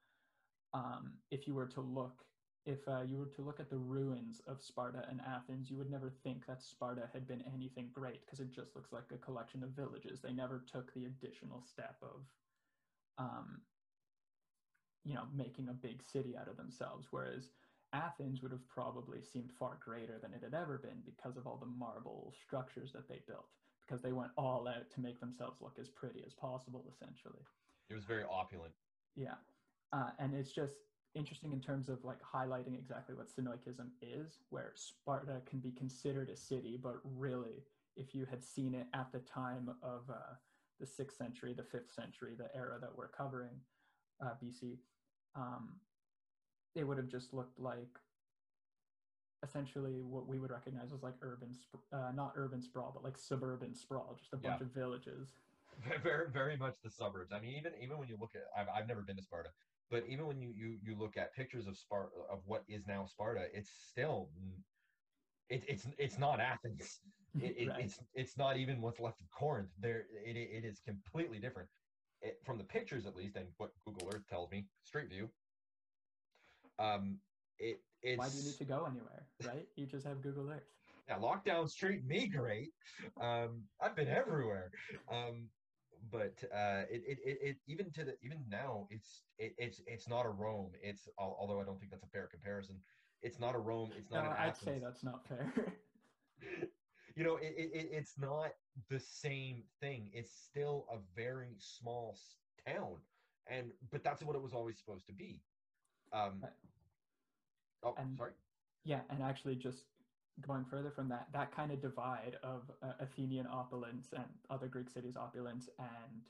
um, 0.74 1.12
if 1.30 1.46
you 1.46 1.54
were 1.54 1.66
to 1.66 1.80
look, 1.80 2.24
if 2.64 2.86
uh, 2.86 3.02
you 3.02 3.18
were 3.18 3.26
to 3.26 3.42
look 3.42 3.58
at 3.58 3.70
the 3.70 3.76
ruins 3.78 4.40
of 4.46 4.62
Sparta 4.62 5.04
and 5.10 5.20
Athens, 5.26 5.68
you 5.70 5.76
would 5.78 5.90
never 5.90 6.12
think 6.22 6.46
that 6.46 6.62
Sparta 6.62 7.08
had 7.12 7.26
been 7.26 7.42
anything 7.52 7.88
great 7.92 8.24
because 8.24 8.38
it 8.40 8.52
just 8.52 8.76
looks 8.76 8.92
like 8.92 9.10
a 9.12 9.18
collection 9.18 9.64
of 9.64 9.70
villages. 9.70 10.20
They 10.20 10.32
never 10.32 10.64
took 10.70 10.94
the 10.94 11.06
additional 11.06 11.62
step 11.62 11.96
of, 12.02 12.22
um, 13.18 13.62
you 15.04 15.14
know, 15.14 15.24
making 15.34 15.68
a 15.68 15.72
big 15.72 16.02
city 16.02 16.36
out 16.40 16.48
of 16.48 16.56
themselves. 16.56 17.08
Whereas 17.10 17.48
Athens 17.92 18.42
would 18.42 18.52
have 18.52 18.66
probably 18.68 19.20
seemed 19.22 19.50
far 19.58 19.78
greater 19.84 20.18
than 20.22 20.32
it 20.32 20.42
had 20.44 20.54
ever 20.54 20.78
been 20.78 21.02
because 21.04 21.36
of 21.36 21.46
all 21.48 21.58
the 21.58 21.66
marble 21.66 22.32
structures 22.46 22.92
that 22.92 23.08
they 23.08 23.20
built, 23.26 23.48
because 23.84 24.02
they 24.02 24.12
went 24.12 24.30
all 24.38 24.68
out 24.68 24.88
to 24.94 25.00
make 25.00 25.18
themselves 25.18 25.60
look 25.60 25.78
as 25.80 25.88
pretty 25.88 26.22
as 26.24 26.32
possible, 26.32 26.84
essentially. 26.94 27.42
It 27.90 27.94
was 27.94 28.04
very 28.04 28.22
opulent. 28.22 28.72
Yeah. 29.16 29.34
Uh, 29.92 30.10
and 30.20 30.32
it's 30.32 30.52
just 30.52 30.74
interesting 31.14 31.52
in 31.52 31.60
terms 31.60 31.88
of 31.88 32.04
like 32.04 32.18
highlighting 32.22 32.78
exactly 32.78 33.14
what 33.14 33.28
Synoikism 33.28 33.88
is, 34.00 34.38
where 34.50 34.72
Sparta 34.74 35.40
can 35.48 35.58
be 35.60 35.72
considered 35.72 36.30
a 36.30 36.36
city, 36.36 36.78
but 36.82 36.96
really, 37.04 37.64
if 37.96 38.14
you 38.14 38.24
had 38.24 38.42
seen 38.42 38.74
it 38.74 38.86
at 38.94 39.12
the 39.12 39.18
time 39.20 39.70
of 39.82 40.02
uh, 40.10 40.34
the 40.80 40.86
sixth 40.86 41.16
century, 41.18 41.52
the 41.52 41.62
fifth 41.62 41.92
century, 41.92 42.34
the 42.36 42.54
era 42.56 42.78
that 42.80 42.90
we're 42.96 43.08
covering, 43.08 43.60
uh, 44.24 44.30
BC, 44.42 44.78
um, 45.34 45.74
it 46.74 46.84
would 46.84 46.96
have 46.96 47.08
just 47.08 47.34
looked 47.34 47.58
like 47.58 47.98
essentially 49.44 50.00
what 50.00 50.26
we 50.26 50.38
would 50.38 50.50
recognize 50.50 50.92
as 50.94 51.02
like 51.02 51.14
urban, 51.20 51.54
uh, 51.92 52.12
not 52.14 52.32
urban 52.36 52.62
sprawl, 52.62 52.92
but 52.94 53.04
like 53.04 53.18
suburban 53.18 53.74
sprawl, 53.74 54.16
just 54.18 54.32
a 54.32 54.36
bunch 54.36 54.60
Yeah. 54.60 54.66
of 54.66 54.72
villages. 54.72 55.28
very 56.02 56.30
very 56.30 56.56
much 56.56 56.74
the 56.84 56.90
suburbs 56.90 57.32
i 57.32 57.40
mean 57.40 57.56
even 57.58 57.72
even 57.82 57.96
when 57.98 58.06
you 58.06 58.16
look 58.20 58.32
at 58.34 58.42
i've, 58.56 58.68
I've 58.68 58.86
never 58.86 59.00
been 59.00 59.16
to 59.16 59.22
sparta 59.22 59.48
but 59.92 60.04
even 60.08 60.26
when 60.26 60.40
you 60.40 60.50
you 60.56 60.78
you 60.82 60.96
look 60.98 61.16
at 61.16 61.34
pictures 61.34 61.68
of 61.68 61.76
sparta 61.76 62.10
of 62.30 62.40
what 62.46 62.64
is 62.68 62.86
now 62.88 63.04
sparta 63.04 63.44
it's 63.54 63.70
still 63.90 64.30
it, 65.50 65.62
it's 65.68 65.86
it's 65.98 66.18
not 66.18 66.40
athens 66.40 67.00
it, 67.40 67.54
it, 67.58 67.68
Right. 67.68 67.84
it's 67.84 68.00
it's 68.14 68.36
not 68.38 68.56
even 68.56 68.80
what's 68.80 69.00
left 69.00 69.20
of 69.20 69.28
corinth 69.30 69.70
there 69.78 70.06
it, 70.24 70.36
it 70.36 70.64
is 70.64 70.80
completely 70.80 71.38
different 71.38 71.68
it, 72.22 72.38
from 72.44 72.58
the 72.58 72.64
pictures 72.64 73.06
at 73.06 73.14
least 73.14 73.36
and 73.36 73.46
what 73.58 73.70
google 73.86 74.08
earth 74.14 74.26
tells 74.28 74.50
me 74.50 74.64
street 74.82 75.10
view 75.10 75.28
um 76.78 77.18
it 77.58 77.78
it's 78.02 78.18
Why 78.18 78.28
do 78.28 78.36
you 78.38 78.42
need 78.50 78.58
to 78.58 78.64
go 78.64 78.84
anywhere, 78.86 79.22
right? 79.46 79.66
You 79.76 79.86
just 79.86 80.06
have 80.06 80.22
Google 80.22 80.50
Earth. 80.50 80.66
yeah, 81.08 81.18
lockdowns 81.18 81.76
treat 81.76 82.04
me 82.04 82.26
great. 82.26 82.70
Um, 83.20 83.68
I've 83.80 83.94
been 83.94 84.08
everywhere. 84.08 84.72
Um, 85.10 85.48
but 86.10 86.42
uh, 86.52 86.82
it, 86.90 87.02
it, 87.06 87.18
it, 87.24 87.38
it 87.42 87.56
even 87.66 87.90
to 87.92 88.04
the 88.04 88.16
even 88.22 88.44
now 88.48 88.86
it's 88.90 89.24
it, 89.38 89.54
it's 89.58 89.80
it's 89.86 90.08
not 90.08 90.26
a 90.26 90.30
Rome. 90.30 90.72
It's 90.82 91.08
although 91.18 91.60
I 91.60 91.64
don't 91.64 91.78
think 91.78 91.90
that's 91.90 92.02
a 92.04 92.08
fair 92.08 92.26
comparison. 92.26 92.80
It's 93.22 93.38
not 93.38 93.54
a 93.54 93.58
Rome. 93.58 93.90
It's 93.96 94.10
No, 94.10 94.22
not 94.22 94.32
an 94.32 94.36
I'd 94.38 94.56
say 94.56 94.78
that's 94.78 95.02
not 95.04 95.26
fair. 95.26 95.52
You 97.16 97.24
know, 97.24 97.36
it, 97.36 97.54
it, 97.56 97.70
it- 97.74 97.88
it's 97.92 98.18
not 98.18 98.52
the 98.88 98.98
same 98.98 99.64
thing. 99.80 100.10
It's 100.12 100.32
still 100.32 100.86
a 100.90 100.98
very 101.14 101.56
small 101.58 102.16
town, 102.66 102.96
and 103.46 103.72
but 103.90 104.02
that's 104.02 104.22
what 104.22 104.34
it 104.36 104.42
was 104.42 104.52
always 104.54 104.78
supposed 104.78 105.06
to 105.06 105.12
be. 105.12 105.42
Um, 106.12 106.42
oh, 107.82 107.94
And- 107.96 108.16
sorry. 108.16 108.32
yeah, 108.84 109.02
and 109.10 109.22
actually, 109.22 109.56
just 109.56 109.91
going 110.40 110.64
further 110.64 110.90
from 110.90 111.08
that, 111.08 111.26
that 111.32 111.54
kind 111.54 111.70
of 111.70 111.80
divide 111.80 112.36
of 112.42 112.62
uh, 112.82 112.92
Athenian 113.00 113.46
opulence 113.46 114.08
and 114.14 114.24
other 114.50 114.66
Greek 114.66 114.88
cities' 114.88 115.16
opulence 115.16 115.68
and 115.78 116.22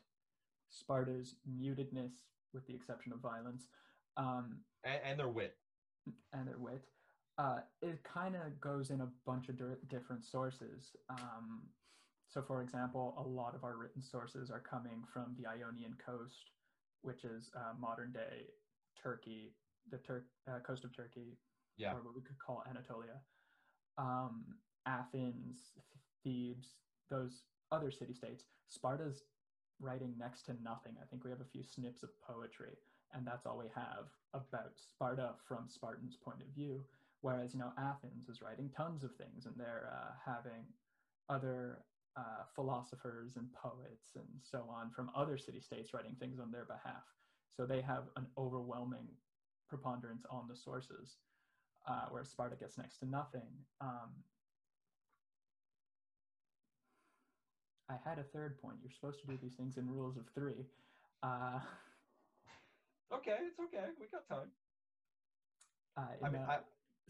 Sparta's 0.70 1.36
mutedness, 1.48 2.12
with 2.52 2.66
the 2.66 2.74
exception 2.74 3.12
of 3.12 3.20
violence, 3.20 3.68
um, 4.16 4.58
And, 4.84 5.00
and 5.04 5.18
their 5.18 5.28
wit. 5.28 5.56
and 6.32 6.48
their 6.48 6.58
wit, 6.58 6.84
uh, 7.38 7.60
it 7.80 8.02
kind 8.02 8.34
of 8.34 8.60
goes 8.60 8.90
in 8.90 9.00
a 9.02 9.08
bunch 9.24 9.48
of 9.48 9.56
dir- 9.56 9.78
different 9.88 10.24
sources. 10.24 10.96
Um, 11.08 11.62
so, 12.28 12.42
for 12.42 12.62
example, 12.62 13.14
a 13.18 13.22
lot 13.22 13.54
of 13.54 13.62
our 13.64 13.76
written 13.76 14.02
sources 14.02 14.50
are 14.50 14.60
coming 14.60 15.04
from 15.12 15.34
the 15.38 15.46
Ionian 15.46 15.94
coast, 16.04 16.50
which 17.02 17.24
is 17.24 17.50
uh, 17.56 17.74
modern 17.78 18.12
day 18.12 18.46
Turkey, 19.00 19.54
the 19.90 19.98
Tur- 19.98 20.26
uh, 20.48 20.58
coast 20.60 20.84
of 20.84 20.94
Turkey, 20.96 21.36
Yeah. 21.76 21.92
or 21.92 22.02
what 22.02 22.14
we 22.14 22.22
could 22.22 22.38
call 22.38 22.64
Anatolia. 22.68 23.20
Um, 23.98 24.44
Athens, 24.86 25.72
Thebes, 26.24 26.68
those 27.10 27.42
other 27.70 27.90
city 27.90 28.14
states. 28.14 28.44
Sparta's 28.68 29.22
writing 29.80 30.14
next 30.18 30.42
to 30.46 30.52
nothing. 30.62 30.92
I 31.00 31.06
think 31.06 31.24
we 31.24 31.30
have 31.30 31.40
a 31.40 31.52
few 31.52 31.62
snips 31.62 32.02
of 32.02 32.10
poetry, 32.26 32.76
and 33.12 33.26
that's 33.26 33.46
all 33.46 33.58
we 33.58 33.70
have 33.74 34.06
about 34.34 34.72
Sparta 34.76 35.34
from 35.46 35.68
Spartan's 35.68 36.16
point 36.16 36.40
of 36.40 36.54
view. 36.54 36.84
Whereas, 37.20 37.54
you 37.54 37.60
know, 37.60 37.72
Athens 37.78 38.28
is 38.28 38.42
writing 38.42 38.70
tons 38.76 39.04
of 39.04 39.14
things, 39.14 39.46
and 39.46 39.54
they're 39.56 39.90
uh, 39.92 40.12
having 40.24 40.64
other 41.28 41.78
uh, 42.16 42.44
philosophers 42.54 43.36
and 43.36 43.46
poets 43.52 44.12
and 44.16 44.26
so 44.42 44.64
on 44.68 44.90
from 44.90 45.10
other 45.16 45.38
city 45.38 45.60
states 45.60 45.94
writing 45.94 46.16
things 46.18 46.38
on 46.40 46.50
their 46.50 46.64
behalf. 46.64 47.04
So 47.56 47.64
they 47.64 47.80
have 47.80 48.04
an 48.16 48.26
overwhelming 48.36 49.08
preponderance 49.68 50.24
on 50.30 50.48
the 50.48 50.56
sources, 50.56 51.16
uh, 51.86 52.06
where 52.10 52.24
Sparta 52.24 52.56
gets 52.56 52.78
next 52.78 52.98
to 52.98 53.06
nothing. 53.06 53.48
Um, 53.80 54.10
I 57.88 57.94
had 58.08 58.18
a 58.18 58.22
third 58.22 58.60
point. 58.60 58.76
You're 58.82 58.92
supposed 58.92 59.20
to 59.20 59.26
do 59.26 59.36
these 59.42 59.54
things 59.54 59.76
in 59.76 59.90
rules 59.90 60.16
of 60.16 60.24
three. 60.34 60.66
Uh, 61.22 61.58
Okay, 63.12 63.36
it's 63.46 63.60
okay. 63.60 63.84
We 64.00 64.06
got 64.06 64.26
time. 64.26 64.48
uh, 65.98 66.26
I 66.26 66.30
mean, 66.30 66.40
I, 66.48 66.58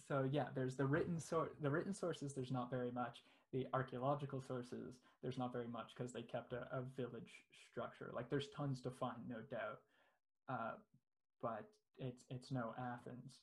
so 0.08 0.28
yeah, 0.30 0.46
there's 0.52 0.74
the 0.74 0.84
written 0.84 1.20
source. 1.20 1.50
The 1.60 1.70
written 1.70 1.94
sources, 1.94 2.34
there's 2.34 2.50
not 2.50 2.70
very 2.70 2.90
much. 2.90 3.22
The 3.52 3.68
archaeological 3.72 4.42
sources, 4.42 4.96
there's 5.22 5.38
not 5.38 5.52
very 5.52 5.68
much 5.68 5.92
because 5.96 6.12
they 6.12 6.22
kept 6.22 6.52
a, 6.52 6.66
a 6.72 6.82
village 6.96 7.44
structure. 7.70 8.10
Like 8.12 8.28
there's 8.30 8.48
tons 8.56 8.80
to 8.80 8.90
find, 8.90 9.18
no 9.28 9.36
doubt, 9.48 9.78
uh, 10.48 10.72
but 11.40 11.68
it's 11.98 12.24
it's 12.30 12.50
no 12.50 12.74
Athens. 12.78 13.38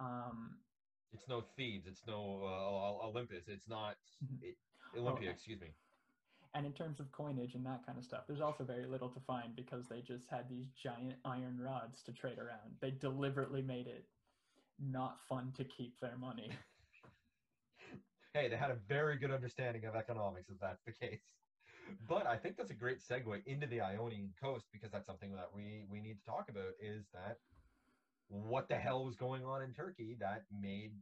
Um, 0.00 0.62
it's 1.12 1.28
no 1.28 1.42
Thebes. 1.56 1.86
It's 1.86 2.04
no 2.06 2.42
uh, 2.44 3.06
Olympus. 3.06 3.48
It's 3.48 3.68
not 3.68 3.96
Mhm. 4.24 4.42
it, 4.42 4.56
Olympia. 4.96 5.30
Oh, 5.30 5.32
excuse 5.32 5.60
me. 5.60 5.68
and 6.54 6.66
in 6.66 6.72
terms 6.72 7.00
of 7.00 7.10
coinage 7.10 7.54
and 7.56 7.66
that 7.66 7.84
kind 7.84 7.98
of 7.98 8.04
stuff, 8.04 8.26
there's 8.28 8.40
also 8.40 8.64
very 8.64 8.86
little 8.86 9.10
to 9.10 9.20
find 9.20 9.56
because 9.56 9.88
they 9.88 10.00
just 10.02 10.28
had 10.28 10.48
these 10.48 10.70
giant 10.70 11.18
iron 11.24 11.58
rods 11.60 12.02
to 12.04 12.12
trade 12.12 12.38
around. 12.38 12.78
They 12.80 12.92
deliberately 12.92 13.60
made 13.62 13.88
it 13.88 14.08
not 14.78 15.20
fun 15.28 15.52
to 15.54 15.64
keep 15.64 15.98
their 16.00 16.16
money. 16.16 16.50
Hey, 18.32 18.48
they 18.48 18.56
had 18.56 18.72
a 18.72 18.74
very 18.74 19.16
good 19.16 19.30
understanding 19.30 19.84
of 19.84 19.94
economics, 19.94 20.50
if 20.50 20.58
that's 20.58 20.82
the 20.82 20.90
case. 20.90 21.20
But 22.08 22.26
I 22.26 22.36
think 22.36 22.56
that's 22.56 22.70
a 22.72 22.74
great 22.74 22.98
segue 22.98 23.46
into 23.46 23.68
the 23.68 23.80
Ionian 23.80 24.34
coast 24.40 24.66
because 24.72 24.90
that's 24.90 25.06
something 25.06 25.30
that 25.36 25.52
we 25.54 25.84
we 25.88 26.00
need 26.00 26.18
to 26.18 26.24
talk 26.24 26.48
about. 26.48 26.72
Is 26.80 27.08
that 27.12 27.38
what 28.28 28.68
the 28.68 28.76
hell 28.76 29.04
was 29.04 29.16
going 29.16 29.44
on 29.44 29.62
in 29.62 29.72
Turkey 29.72 30.16
that 30.20 30.44
made 30.60 30.92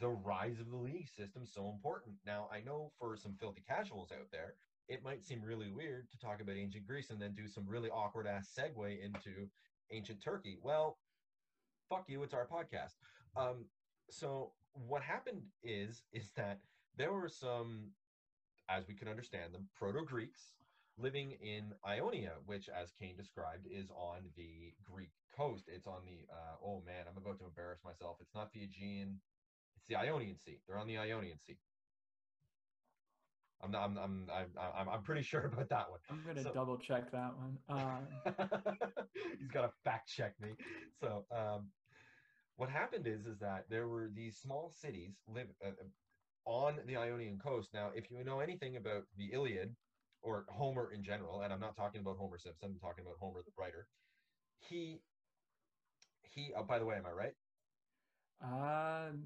the 0.00 0.08
rise 0.08 0.60
of 0.60 0.70
the 0.70 0.76
league 0.76 1.08
system 1.08 1.42
so 1.46 1.70
important. 1.70 2.16
Now, 2.26 2.48
I 2.52 2.60
know 2.60 2.92
for 2.98 3.16
some 3.16 3.36
filthy 3.40 3.62
casuals 3.66 4.12
out 4.12 4.28
there, 4.30 4.54
it 4.88 5.04
might 5.04 5.24
seem 5.24 5.42
really 5.42 5.70
weird 5.70 6.10
to 6.10 6.18
talk 6.18 6.40
about 6.40 6.56
ancient 6.56 6.86
Greece 6.86 7.10
and 7.10 7.20
then 7.20 7.34
do 7.34 7.46
some 7.46 7.66
really 7.66 7.90
awkward 7.90 8.26
ass 8.26 8.52
segue 8.56 9.04
into 9.04 9.48
ancient 9.90 10.22
Turkey. 10.22 10.58
Well, 10.62 10.98
fuck 11.88 12.04
you, 12.08 12.22
it's 12.22 12.34
our 12.34 12.46
podcast. 12.46 12.94
Um, 13.36 13.66
so 14.10 14.52
what 14.72 15.02
happened 15.02 15.42
is 15.62 16.02
is 16.12 16.30
that 16.36 16.58
there 16.96 17.12
were 17.12 17.28
some, 17.28 17.90
as 18.68 18.86
we 18.88 18.94
can 18.94 19.08
understand 19.08 19.54
them, 19.54 19.68
Proto 19.76 20.04
Greeks 20.04 20.52
living 20.98 21.32
in 21.40 21.72
Ionia, 21.86 22.32
which, 22.44 22.68
as 22.68 22.92
Kane 22.98 23.16
described, 23.16 23.66
is 23.70 23.90
on 23.90 24.22
the 24.36 24.74
Greek 24.84 25.12
coast. 25.36 25.64
It's 25.68 25.86
on 25.86 26.02
the 26.04 26.26
uh, 26.32 26.56
oh 26.64 26.82
man, 26.86 27.04
I'm 27.08 27.16
about 27.16 27.38
to 27.38 27.46
embarrass 27.46 27.80
myself. 27.84 28.16
It's 28.20 28.34
not 28.34 28.52
the 28.52 28.62
Aegean, 28.64 29.20
it's 29.76 29.86
the 29.88 29.96
Ionian 29.96 30.36
Sea. 30.38 30.58
They're 30.66 30.78
on 30.78 30.86
the 30.86 30.98
Ionian 30.98 31.38
Sea. 31.38 31.56
I'm 33.62 33.70
not, 33.70 33.84
I'm, 33.84 33.98
I'm, 33.98 34.26
I'm, 34.32 34.46
I'm, 34.74 34.88
I'm 34.88 35.02
pretty 35.02 35.22
sure 35.30 35.50
about 35.52 35.68
that 35.68 35.90
one. 35.90 36.00
I'm 36.10 36.22
gonna 36.26 36.42
so, 36.42 36.52
double 36.52 36.78
check 36.78 37.10
that 37.12 37.32
one. 37.36 37.58
Um... 37.68 38.34
He's 39.38 39.50
got 39.50 39.62
to 39.62 39.70
fact 39.84 40.08
check 40.08 40.34
me. 40.40 40.50
So, 41.00 41.24
um, 41.30 41.68
what 42.56 42.68
happened 42.68 43.06
is, 43.06 43.26
is 43.26 43.38
that 43.40 43.64
there 43.70 43.88
were 43.88 44.10
these 44.14 44.38
small 44.38 44.70
cities 44.70 45.12
live 45.28 45.48
uh, 45.64 45.70
on 46.44 46.78
the 46.86 46.96
Ionian 46.96 47.38
coast. 47.38 47.70
Now, 47.72 47.90
if 47.94 48.10
you 48.10 48.22
know 48.24 48.40
anything 48.40 48.76
about 48.76 49.04
the 49.16 49.30
Iliad 49.32 49.74
or 50.22 50.44
Homer 50.48 50.92
in 50.92 51.02
general, 51.02 51.42
and 51.42 51.52
I'm 51.52 51.60
not 51.60 51.76
talking 51.76 52.00
about 52.00 52.16
Homer 52.18 52.38
Simpson, 52.38 52.72
I'm 52.74 52.80
talking 52.80 53.04
about 53.04 53.16
Homer 53.20 53.40
the 53.44 53.52
writer. 53.58 53.86
He, 54.58 55.00
he. 56.34 56.52
Oh, 56.56 56.62
by 56.62 56.78
the 56.78 56.84
way, 56.84 56.96
am 56.96 57.06
I 57.06 57.12
right? 57.12 57.34
Um, 58.42 59.24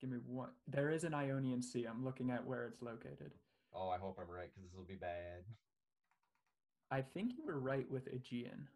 give 0.00 0.10
me 0.10 0.18
one. 0.26 0.50
There 0.66 0.90
is 0.90 1.04
an 1.04 1.14
Ionian 1.14 1.62
Sea. 1.62 1.84
I'm 1.84 2.04
looking 2.04 2.30
at 2.30 2.44
where 2.46 2.64
it's 2.66 2.82
located. 2.82 3.32
Oh, 3.74 3.88
I 3.90 3.98
hope 3.98 4.18
I'm 4.20 4.32
right 4.32 4.48
because 4.48 4.68
this 4.68 4.76
will 4.76 4.84
be 4.84 4.94
bad. 4.94 5.44
I 6.90 7.02
think 7.02 7.32
you 7.36 7.44
were 7.44 7.58
right 7.58 7.90
with 7.90 8.06
Aegean. 8.06 8.68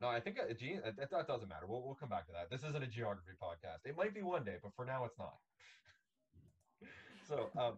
No, 0.00 0.08
I 0.08 0.20
think 0.20 0.36
Aegean. 0.38 0.82
That, 0.84 1.10
that 1.10 1.26
doesn't 1.26 1.48
matter. 1.48 1.66
We'll, 1.66 1.82
we'll 1.82 1.96
come 1.96 2.08
back 2.08 2.26
to 2.26 2.32
that. 2.32 2.50
This 2.50 2.68
isn't 2.68 2.84
a 2.84 2.86
geography 2.86 3.32
podcast. 3.42 3.88
It 3.88 3.96
might 3.96 4.14
be 4.14 4.22
one 4.22 4.44
day, 4.44 4.56
but 4.62 4.72
for 4.76 4.84
now, 4.84 5.04
it's 5.04 5.18
not. 5.18 5.34
so, 7.28 7.48
um, 7.60 7.74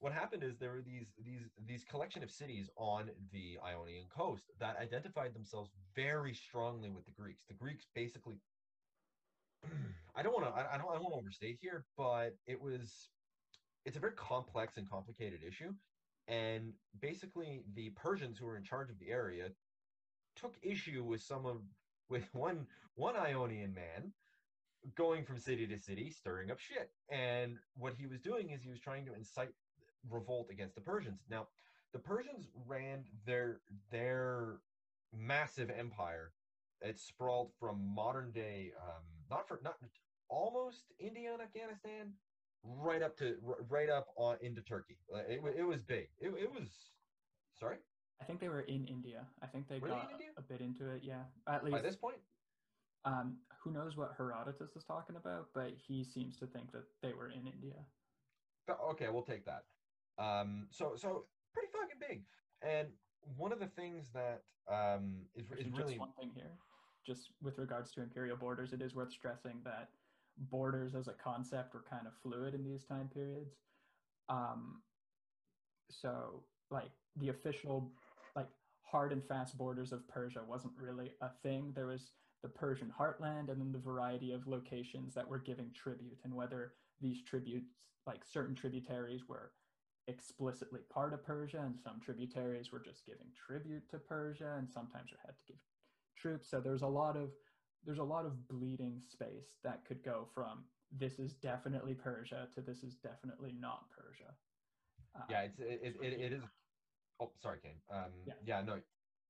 what 0.00 0.12
happened 0.12 0.42
is 0.42 0.58
there 0.58 0.72
were 0.72 0.82
these 0.82 1.12
these 1.24 1.48
these 1.66 1.84
collection 1.84 2.22
of 2.22 2.30
cities 2.30 2.68
on 2.76 3.10
the 3.32 3.58
Ionian 3.64 4.04
coast 4.14 4.44
that 4.58 4.76
identified 4.80 5.32
themselves 5.34 5.70
very 5.94 6.34
strongly 6.34 6.90
with 6.90 7.04
the 7.06 7.12
Greeks. 7.12 7.44
The 7.48 7.54
Greeks 7.54 7.86
basically. 7.94 8.40
I 10.16 10.22
don't 10.22 10.32
want 10.32 10.46
to. 10.46 10.52
I, 10.52 10.76
don't. 10.76 10.88
I 10.88 10.94
don't 10.94 11.02
want 11.02 11.14
to 11.14 11.18
overstate 11.18 11.58
here, 11.60 11.84
but 11.96 12.36
it 12.46 12.60
was 12.60 13.08
it's 13.84 13.96
a 13.96 14.00
very 14.00 14.12
complex 14.12 14.76
and 14.76 14.88
complicated 14.88 15.40
issue. 15.46 15.72
And 16.28 16.72
basically, 17.00 17.62
the 17.74 17.90
Persians 17.90 18.38
who 18.38 18.46
were 18.46 18.56
in 18.56 18.64
charge 18.64 18.90
of 18.90 18.98
the 18.98 19.10
area 19.10 19.48
took 20.36 20.54
issue 20.62 21.04
with 21.04 21.22
some 21.22 21.46
of 21.46 21.58
with 22.08 22.24
one 22.32 22.66
one 22.94 23.16
Ionian 23.16 23.74
man 23.74 24.12
going 24.94 25.24
from 25.24 25.38
city 25.38 25.66
to 25.66 25.78
city, 25.78 26.10
stirring 26.10 26.50
up 26.50 26.58
shit. 26.58 26.90
And 27.10 27.56
what 27.76 27.94
he 27.98 28.06
was 28.06 28.20
doing 28.20 28.50
is 28.50 28.62
he 28.62 28.70
was 28.70 28.80
trying 28.80 29.06
to 29.06 29.14
incite 29.14 29.48
revolt 30.10 30.48
against 30.50 30.74
the 30.74 30.80
Persians. 30.80 31.20
Now, 31.30 31.46
the 31.92 31.98
Persians 31.98 32.48
ran 32.66 33.04
their 33.26 33.60
their 33.90 34.58
massive 35.16 35.70
empire. 35.70 36.32
It 36.82 36.98
sprawled 36.98 37.50
from 37.58 37.80
modern 37.94 38.30
day, 38.32 38.72
um, 38.82 39.04
not 39.30 39.48
for 39.48 39.60
not 39.62 39.76
almost 40.28 40.92
India 40.98 41.32
and 41.32 41.42
Afghanistan, 41.42 42.12
right 42.62 43.02
up 43.02 43.16
to 43.18 43.36
right 43.68 43.90
up 43.90 44.08
on 44.16 44.36
into 44.40 44.62
Turkey. 44.62 44.98
It, 45.28 45.40
it 45.56 45.64
was 45.64 45.80
big. 45.82 46.08
It, 46.20 46.28
it 46.28 46.50
was 46.52 46.68
sorry. 47.58 47.76
I 48.20 48.24
think 48.24 48.40
they 48.40 48.48
were 48.48 48.60
in 48.60 48.86
India. 48.86 49.26
I 49.42 49.46
think 49.46 49.68
they 49.68 49.78
were 49.78 49.88
got 49.88 50.10
a 50.36 50.42
bit 50.42 50.60
into 50.60 50.90
it. 50.90 51.02
Yeah, 51.02 51.22
at 51.48 51.64
least 51.64 51.76
by 51.76 51.82
this 51.82 51.96
point. 51.96 52.16
Um, 53.06 53.36
who 53.62 53.70
knows 53.70 53.98
what 53.98 54.14
Herodotus 54.16 54.76
is 54.76 54.84
talking 54.84 55.16
about, 55.16 55.48
but 55.54 55.72
he 55.76 56.04
seems 56.04 56.38
to 56.38 56.46
think 56.46 56.72
that 56.72 56.84
they 57.02 57.12
were 57.12 57.28
in 57.28 57.46
India. 57.46 57.76
But, 58.66 58.78
okay, 58.92 59.08
we'll 59.10 59.22
take 59.22 59.44
that. 59.44 59.64
Um, 60.16 60.68
so 60.70 60.94
so 60.96 61.26
pretty 61.52 61.68
fucking 61.70 62.00
big. 62.00 62.22
And 62.62 62.88
one 63.36 63.52
of 63.52 63.60
the 63.60 63.66
things 63.66 64.06
that 64.14 64.40
um, 64.72 65.26
is, 65.34 65.44
is 65.58 65.70
really 65.72 65.84
just 65.84 65.98
one 65.98 66.12
thing 66.18 66.30
here, 66.34 66.52
just 67.06 67.30
with 67.42 67.58
regards 67.58 67.90
to 67.92 68.02
imperial 68.02 68.36
borders, 68.36 68.72
it 68.72 68.82
is 68.82 68.94
worth 68.94 69.12
stressing 69.12 69.60
that 69.64 69.90
borders 70.50 70.94
as 70.94 71.08
a 71.08 71.12
concept 71.12 71.74
were 71.74 71.84
kind 71.88 72.06
of 72.06 72.12
fluid 72.22 72.54
in 72.54 72.64
these 72.64 72.84
time 72.84 73.08
periods. 73.12 73.56
Um, 74.28 74.80
so 75.90 76.42
like 76.70 76.90
the 77.16 77.28
official 77.28 77.92
like 78.34 78.48
hard 78.82 79.12
and 79.12 79.22
fast 79.24 79.56
borders 79.56 79.92
of 79.92 80.08
Persia 80.08 80.40
wasn't 80.46 80.72
really 80.80 81.12
a 81.20 81.28
thing. 81.42 81.72
There 81.74 81.86
was 81.86 82.10
the 82.42 82.48
Persian 82.48 82.92
heartland 82.98 83.50
and 83.50 83.60
then 83.60 83.72
the 83.72 83.78
variety 83.78 84.32
of 84.32 84.46
locations 84.46 85.14
that 85.14 85.28
were 85.28 85.38
giving 85.38 85.70
tribute 85.74 86.18
and 86.24 86.34
whether 86.34 86.72
these 87.00 87.22
tributes 87.22 87.70
like 88.06 88.22
certain 88.24 88.54
tributaries 88.54 89.22
were 89.28 89.52
explicitly 90.08 90.80
part 90.90 91.14
of 91.14 91.24
Persia 91.24 91.62
and 91.64 91.78
some 91.78 92.00
tributaries 92.04 92.70
were 92.70 92.82
just 92.84 93.06
giving 93.06 93.28
tribute 93.34 93.88
to 93.90 93.98
Persia 93.98 94.56
and 94.58 94.70
sometimes 94.70 95.10
they 95.10 95.16
had 95.24 95.34
to 95.36 95.44
give 95.48 95.56
troops. 96.16 96.50
So 96.50 96.60
there's 96.60 96.82
a 96.82 96.86
lot 96.86 97.16
of 97.16 97.30
there's 97.84 97.98
a 97.98 98.04
lot 98.04 98.24
of 98.24 98.48
bleeding 98.48 99.00
space 99.06 99.58
that 99.62 99.84
could 99.86 100.02
go 100.02 100.26
from 100.34 100.64
this 100.96 101.18
is 101.18 101.34
definitely 101.34 101.94
Persia 101.94 102.48
to 102.54 102.60
this 102.60 102.82
is 102.82 102.94
definitely 102.96 103.54
not 103.58 103.84
Persia. 103.90 104.34
Uh, 105.16 105.22
yeah, 105.28 105.42
it's 105.42 105.58
it, 105.60 105.96
it, 106.00 106.20
it 106.20 106.32
is. 106.32 106.42
Oh, 107.20 107.30
sorry, 107.40 107.58
Kane. 107.62 107.78
Um, 107.92 108.10
yeah. 108.26 108.34
yeah, 108.44 108.62
no, 108.62 108.80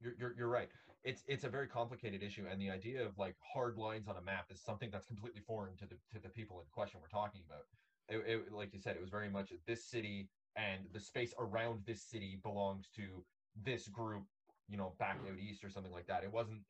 you're, 0.00 0.14
you're 0.18 0.34
you're 0.36 0.48
right. 0.48 0.68
It's 1.02 1.22
it's 1.26 1.44
a 1.44 1.48
very 1.48 1.68
complicated 1.68 2.22
issue, 2.22 2.46
and 2.50 2.60
the 2.60 2.70
idea 2.70 3.04
of 3.04 3.18
like 3.18 3.36
hard 3.52 3.76
lines 3.76 4.08
on 4.08 4.16
a 4.16 4.22
map 4.22 4.46
is 4.50 4.62
something 4.62 4.90
that's 4.90 5.06
completely 5.06 5.42
foreign 5.46 5.76
to 5.76 5.86
the 5.86 5.96
to 6.12 6.22
the 6.22 6.30
people 6.30 6.60
in 6.60 6.66
question 6.72 7.00
we're 7.02 7.08
talking 7.08 7.42
about. 7.46 7.64
It, 8.08 8.22
it, 8.26 8.52
like 8.52 8.72
you 8.72 8.80
said, 8.80 8.96
it 8.96 9.00
was 9.00 9.10
very 9.10 9.30
much 9.30 9.52
this 9.66 9.84
city 9.84 10.28
and 10.56 10.82
the 10.92 11.00
space 11.00 11.34
around 11.38 11.80
this 11.86 12.02
city 12.02 12.38
belongs 12.42 12.88
to 12.96 13.24
this 13.62 13.88
group, 13.88 14.24
you 14.68 14.76
know, 14.76 14.94
back 14.98 15.18
out 15.28 15.38
east 15.38 15.64
or 15.64 15.70
something 15.70 15.92
like 15.92 16.06
that. 16.06 16.24
It 16.24 16.32
wasn't 16.32 16.62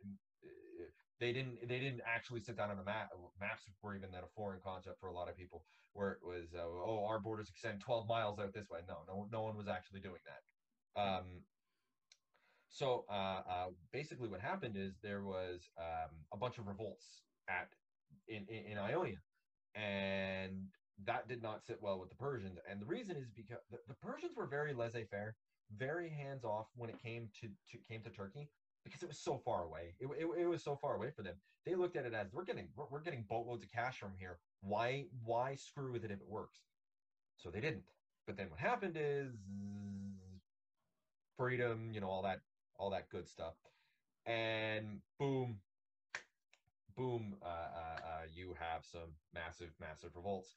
they 1.21 1.33
didn't 1.33 1.69
they 1.69 1.79
didn't 1.79 2.03
actually 2.07 2.41
sit 2.41 2.57
down 2.57 2.71
on 2.71 2.79
a 2.79 2.85
map. 2.85 3.11
Maps 3.41 3.63
were 3.83 3.95
even 3.97 4.11
that 4.13 4.25
a 4.25 4.33
foreign 4.35 4.61
concept 4.63 5.01
for 5.01 5.09
a 5.09 5.13
lot 5.13 5.29
of 5.29 5.37
people, 5.37 5.65
where 5.93 6.13
it 6.13 6.19
was 6.23 6.55
uh, 6.55 6.63
oh 6.63 7.07
our 7.09 7.21
borders 7.21 7.49
extend 7.49 7.81
12 7.81 8.09
miles 8.09 8.39
out 8.39 8.53
this 8.53 8.69
way. 8.71 8.81
No, 8.89 8.99
no, 9.07 9.29
no 9.31 9.43
one 9.43 9.57
was 9.57 9.69
actually 9.69 10.01
doing 10.01 10.21
that. 10.27 11.01
Um, 11.01 11.43
so 12.69 13.05
uh, 13.09 13.41
uh, 13.49 13.67
basically, 13.93 14.29
what 14.29 14.41
happened 14.41 14.77
is 14.77 14.95
there 15.03 15.23
was 15.23 15.61
um, 15.79 16.11
a 16.33 16.37
bunch 16.37 16.59
of 16.59 16.67
revolts 16.67 17.23
at 17.49 17.69
in, 18.27 18.45
in, 18.49 18.73
in 18.73 18.79
Ionia, 18.79 19.19
and 19.77 20.67
that 21.07 21.29
did 21.29 21.43
not 21.43 21.65
sit 21.65 21.79
well 21.81 22.01
with 22.01 22.09
the 22.09 22.17
Persians. 22.17 22.59
And 22.69 22.81
the 22.81 22.87
reason 22.87 23.17
is 23.17 23.31
because 23.35 23.63
the, 23.71 23.79
the 23.89 23.95
Persians 23.95 24.37
were 24.37 24.47
very 24.47 24.75
laissez-faire, 24.75 25.37
very 25.77 26.09
hands-off 26.09 26.67
when 26.77 26.91
it 26.91 27.03
came 27.03 27.29
to, 27.41 27.49
to 27.71 27.79
came 27.89 28.03
to 28.03 28.11
Turkey 28.11 28.49
because 28.85 29.03
it 29.03 29.09
was 29.09 29.19
so 29.19 29.41
far 29.45 29.65
away. 29.65 29.95
It, 29.99 30.09
it, 30.19 30.43
it, 30.43 30.47
was 30.47 30.63
so 30.63 30.77
far 30.77 30.95
away 30.95 31.11
for 31.11 31.23
them. 31.23 31.35
They 31.65 31.75
looked 31.75 31.97
at 31.97 32.05
it 32.05 32.13
as 32.13 32.27
we're 32.33 32.45
getting 32.45 32.69
we're, 32.77 32.85
we're 32.91 33.01
getting 33.01 33.25
boatloads 33.29 33.63
of 33.63 33.73
cash 33.73 33.99
from 33.99 34.13
here. 34.19 34.39
Why 34.61 35.07
why 35.25 35.55
screw 35.55 35.93
with 35.93 36.05
it 36.05 36.11
if 36.11 36.21
it 36.21 36.29
works? 36.29 36.61
So 37.37 37.51
they 37.51 37.61
didn't. 37.61 37.85
But 38.27 38.37
then 38.37 38.51
what 38.51 38.61
happened 38.61 38.97
is 38.99 39.35
freedom, 41.37 41.91
you 41.93 42.01
know, 42.01 42.09
all 42.09 42.23
that 42.23 42.41
all 42.77 42.91
that 42.91 43.09
good 43.09 43.29
stuff, 43.29 43.55
and 44.27 45.01
boom, 45.19 45.59
boom, 46.97 47.37
uh, 47.43 47.47
uh, 47.47 47.49
uh, 47.49 48.23
you 48.35 48.55
have 48.59 48.85
some 48.85 49.13
massive 49.35 49.71
massive 49.81 50.11
revolts, 50.15 50.55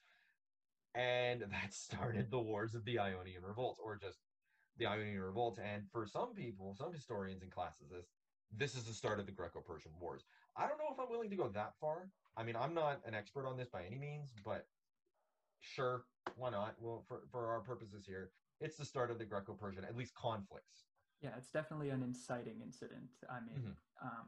and 0.95 1.41
that 1.51 1.73
started 1.73 2.31
the 2.31 2.39
wars 2.39 2.75
of 2.75 2.85
the 2.85 2.99
Ionian 2.99 3.43
revolts, 3.45 3.79
or 3.83 3.97
just 3.97 4.19
the 4.77 4.85
Ionian 4.85 5.21
Revolt, 5.21 5.59
and 5.63 5.83
for 5.91 6.05
some 6.05 6.33
people, 6.33 6.75
some 6.77 6.93
historians 6.93 7.41
and 7.41 7.51
classicists, 7.51 8.11
this 8.55 8.75
is 8.75 8.83
the 8.83 8.93
start 8.93 9.19
of 9.19 9.25
the 9.25 9.31
Greco-Persian 9.31 9.91
Wars. 9.99 10.23
I 10.55 10.67
don't 10.67 10.77
know 10.77 10.91
if 10.91 10.99
I'm 10.99 11.09
willing 11.09 11.29
to 11.29 11.35
go 11.35 11.49
that 11.49 11.73
far. 11.79 12.09
I 12.37 12.43
mean, 12.43 12.55
I'm 12.55 12.73
not 12.73 13.01
an 13.05 13.13
expert 13.13 13.45
on 13.45 13.57
this 13.57 13.69
by 13.69 13.83
any 13.83 13.97
means, 13.97 14.33
but 14.45 14.67
sure, 15.59 16.05
why 16.35 16.49
not? 16.51 16.75
Well, 16.79 17.03
for, 17.07 17.23
for 17.31 17.47
our 17.47 17.59
purposes 17.59 18.05
here, 18.07 18.31
it's 18.61 18.77
the 18.77 18.85
start 18.85 19.11
of 19.11 19.19
the 19.19 19.25
Greco-Persian, 19.25 19.83
at 19.83 19.97
least 19.97 20.13
conflicts. 20.15 20.85
Yeah, 21.21 21.31
it's 21.37 21.49
definitely 21.49 21.89
an 21.89 22.03
inciting 22.03 22.61
incident. 22.63 23.09
I 23.29 23.39
mean, 23.39 23.59
mm-hmm. 23.59 24.07
um, 24.07 24.27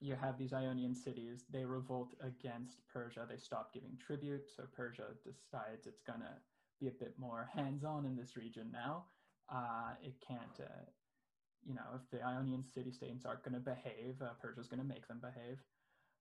you 0.00 0.16
have 0.20 0.38
these 0.38 0.52
Ionian 0.52 0.94
cities, 0.94 1.44
they 1.50 1.64
revolt 1.64 2.14
against 2.20 2.86
Persia, 2.92 3.26
they 3.28 3.36
stop 3.36 3.72
giving 3.72 3.96
tribute, 4.04 4.50
so 4.54 4.64
Persia 4.76 5.04
decides 5.24 5.86
it's 5.86 6.02
going 6.02 6.20
to 6.20 6.34
be 6.80 6.88
a 6.88 6.90
bit 6.90 7.14
more 7.16 7.48
hands-on 7.54 8.04
in 8.04 8.16
this 8.16 8.36
region 8.36 8.70
now 8.72 9.04
uh, 9.52 9.92
it 10.02 10.14
can't, 10.26 10.60
uh, 10.60 10.84
you 11.64 11.74
know, 11.74 11.82
if 11.94 12.10
the 12.10 12.24
Ionian 12.24 12.64
city 12.64 12.92
states 12.92 13.24
aren't 13.24 13.44
going 13.44 13.54
to 13.54 13.60
behave, 13.60 14.20
uh, 14.20 14.34
Persia's 14.40 14.68
going 14.68 14.80
to 14.80 14.86
make 14.86 15.06
them 15.08 15.20
behave. 15.20 15.58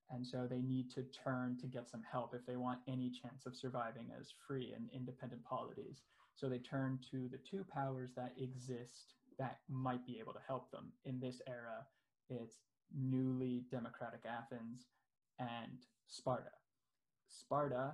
And 0.09 0.25
so 0.25 0.47
they 0.49 0.61
need 0.61 0.91
to 0.91 1.03
turn 1.23 1.57
to 1.61 1.67
get 1.67 1.89
some 1.89 2.03
help 2.09 2.35
if 2.35 2.45
they 2.45 2.57
want 2.57 2.79
any 2.87 3.09
chance 3.09 3.45
of 3.45 3.55
surviving 3.55 4.11
as 4.19 4.33
free 4.47 4.73
and 4.75 4.89
independent 4.93 5.43
polities. 5.43 6.01
So 6.35 6.49
they 6.49 6.59
turn 6.59 6.99
to 7.11 7.29
the 7.29 7.39
two 7.49 7.65
powers 7.73 8.11
that 8.15 8.33
exist 8.37 9.15
that 9.39 9.59
might 9.69 10.05
be 10.05 10.19
able 10.19 10.33
to 10.33 10.39
help 10.45 10.71
them. 10.71 10.91
In 11.05 11.19
this 11.19 11.41
era, 11.47 11.85
it's 12.29 12.57
newly 12.95 13.63
democratic 13.71 14.21
Athens 14.25 14.85
and 15.39 15.79
Sparta. 16.07 16.51
Sparta 17.27 17.93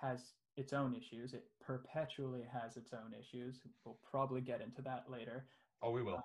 has 0.00 0.32
its 0.56 0.72
own 0.72 0.94
issues. 0.94 1.34
It 1.34 1.44
perpetually 1.64 2.44
has 2.52 2.76
its 2.76 2.92
own 2.92 3.14
issues. 3.18 3.60
We'll 3.84 3.98
probably 4.08 4.40
get 4.40 4.60
into 4.60 4.82
that 4.82 5.04
later. 5.08 5.46
Oh, 5.82 5.90
we 5.90 6.02
will. 6.02 6.22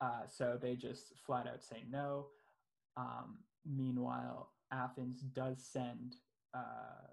Uh, 0.00 0.04
uh, 0.04 0.26
so 0.26 0.58
they 0.60 0.74
just 0.74 1.12
flat 1.24 1.46
out 1.46 1.62
say 1.62 1.84
no. 1.90 2.26
Um, 2.96 3.38
meanwhile, 3.64 4.50
Athens 4.72 5.20
does 5.20 5.62
send 5.62 6.16
uh, 6.54 7.08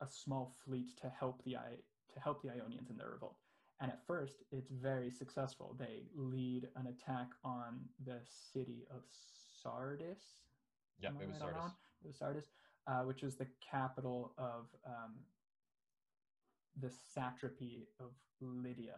a 0.00 0.06
small 0.08 0.54
fleet 0.64 0.96
to 1.00 1.08
help 1.08 1.42
the 1.44 1.52
to 1.52 2.20
help 2.20 2.42
the 2.42 2.50
Ionians 2.50 2.90
in 2.90 2.96
their 2.96 3.10
revolt. 3.10 3.36
And 3.80 3.90
at 3.90 4.06
first, 4.06 4.44
it's 4.52 4.70
very 4.70 5.10
successful. 5.10 5.76
They 5.78 6.04
lead 6.14 6.68
an 6.76 6.86
attack 6.86 7.28
on 7.44 7.80
the 8.06 8.20
city 8.52 8.86
of 8.90 9.02
Sardis. 9.62 10.22
Yeah, 11.00 11.10
it 11.20 11.28
was 11.28 11.38
Sardis. 11.38 11.72
It 12.02 12.06
was 12.06 12.16
Sardis, 12.16 12.46
uh, 12.86 13.00
which 13.00 13.22
was 13.22 13.36
the 13.36 13.46
capital 13.70 14.34
of 14.38 14.66
um, 14.86 15.14
the 16.80 16.90
satrapy 17.14 17.88
of 18.00 18.10
Lydia 18.40 18.96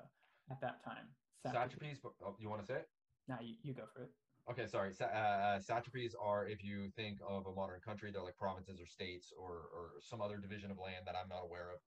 at 0.50 0.60
that 0.60 0.84
time. 0.84 1.06
Satrapies, 1.46 1.98
oh, 2.24 2.36
you 2.38 2.48
want 2.48 2.60
to 2.60 2.66
say 2.66 2.74
it? 2.74 2.88
Now 3.28 3.38
you, 3.42 3.54
you 3.62 3.74
go 3.74 3.82
for 3.94 4.02
it. 4.02 4.10
Okay, 4.50 4.66
sorry. 4.66 4.92
Sa- 4.92 5.06
uh, 5.06 5.58
satrapies 5.58 6.12
are, 6.20 6.46
if 6.46 6.62
you 6.62 6.90
think 6.96 7.18
of 7.28 7.46
a 7.46 7.52
modern 7.52 7.80
country, 7.80 8.10
they're 8.12 8.22
like 8.22 8.36
provinces 8.36 8.80
or 8.80 8.86
states 8.86 9.32
or, 9.36 9.68
or 9.74 9.90
some 10.00 10.20
other 10.20 10.38
division 10.38 10.70
of 10.70 10.78
land 10.78 11.04
that 11.06 11.14
I'm 11.20 11.28
not 11.28 11.42
aware 11.44 11.70
of. 11.72 11.80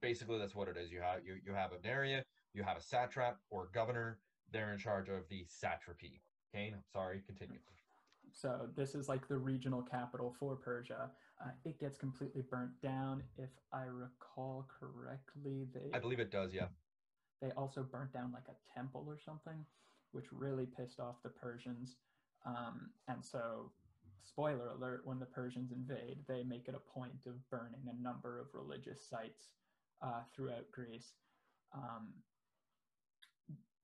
Basically, 0.00 0.38
that's 0.38 0.54
what 0.54 0.68
it 0.68 0.76
is. 0.76 0.90
You 0.92 1.00
have 1.00 1.24
you, 1.24 1.36
you 1.44 1.54
have 1.54 1.72
an 1.72 1.78
area, 1.84 2.22
you 2.54 2.62
have 2.62 2.76
a 2.76 2.80
satrap 2.80 3.38
or 3.50 3.68
governor. 3.74 4.18
They're 4.52 4.72
in 4.72 4.78
charge 4.78 5.08
of 5.08 5.28
the 5.28 5.44
satrapy. 5.48 6.20
Kane, 6.54 6.74
sorry, 6.92 7.22
continue. 7.26 7.58
So 8.32 8.68
this 8.76 8.94
is 8.94 9.08
like 9.08 9.26
the 9.28 9.36
regional 9.36 9.82
capital 9.82 10.34
for 10.38 10.56
Persia. 10.56 11.10
Uh, 11.42 11.50
it 11.64 11.78
gets 11.80 11.96
completely 11.96 12.42
burnt 12.42 12.80
down, 12.82 13.22
if 13.38 13.50
I 13.72 13.84
recall 13.84 14.66
correctly. 14.78 15.66
They 15.72 15.96
I 15.96 15.98
believe 15.98 16.20
it 16.20 16.30
does. 16.30 16.52
Yeah. 16.52 16.68
They 17.40 17.50
also 17.52 17.82
burnt 17.82 18.12
down 18.12 18.32
like 18.32 18.48
a 18.48 18.78
temple 18.78 19.04
or 19.08 19.18
something, 19.18 19.64
which 20.12 20.26
really 20.32 20.66
pissed 20.66 21.00
off 21.00 21.22
the 21.22 21.30
Persians. 21.30 21.96
Um, 22.44 22.90
and 23.08 23.24
so, 23.24 23.72
spoiler 24.22 24.68
alert: 24.68 25.02
when 25.04 25.18
the 25.18 25.26
Persians 25.26 25.72
invade, 25.72 26.18
they 26.28 26.42
make 26.42 26.68
it 26.68 26.74
a 26.74 26.98
point 26.98 27.26
of 27.26 27.48
burning 27.50 27.88
a 27.88 28.02
number 28.02 28.38
of 28.38 28.48
religious 28.52 29.08
sites 29.08 29.48
uh, 30.02 30.20
throughout 30.34 30.70
Greece. 30.72 31.12
Um, 31.72 32.08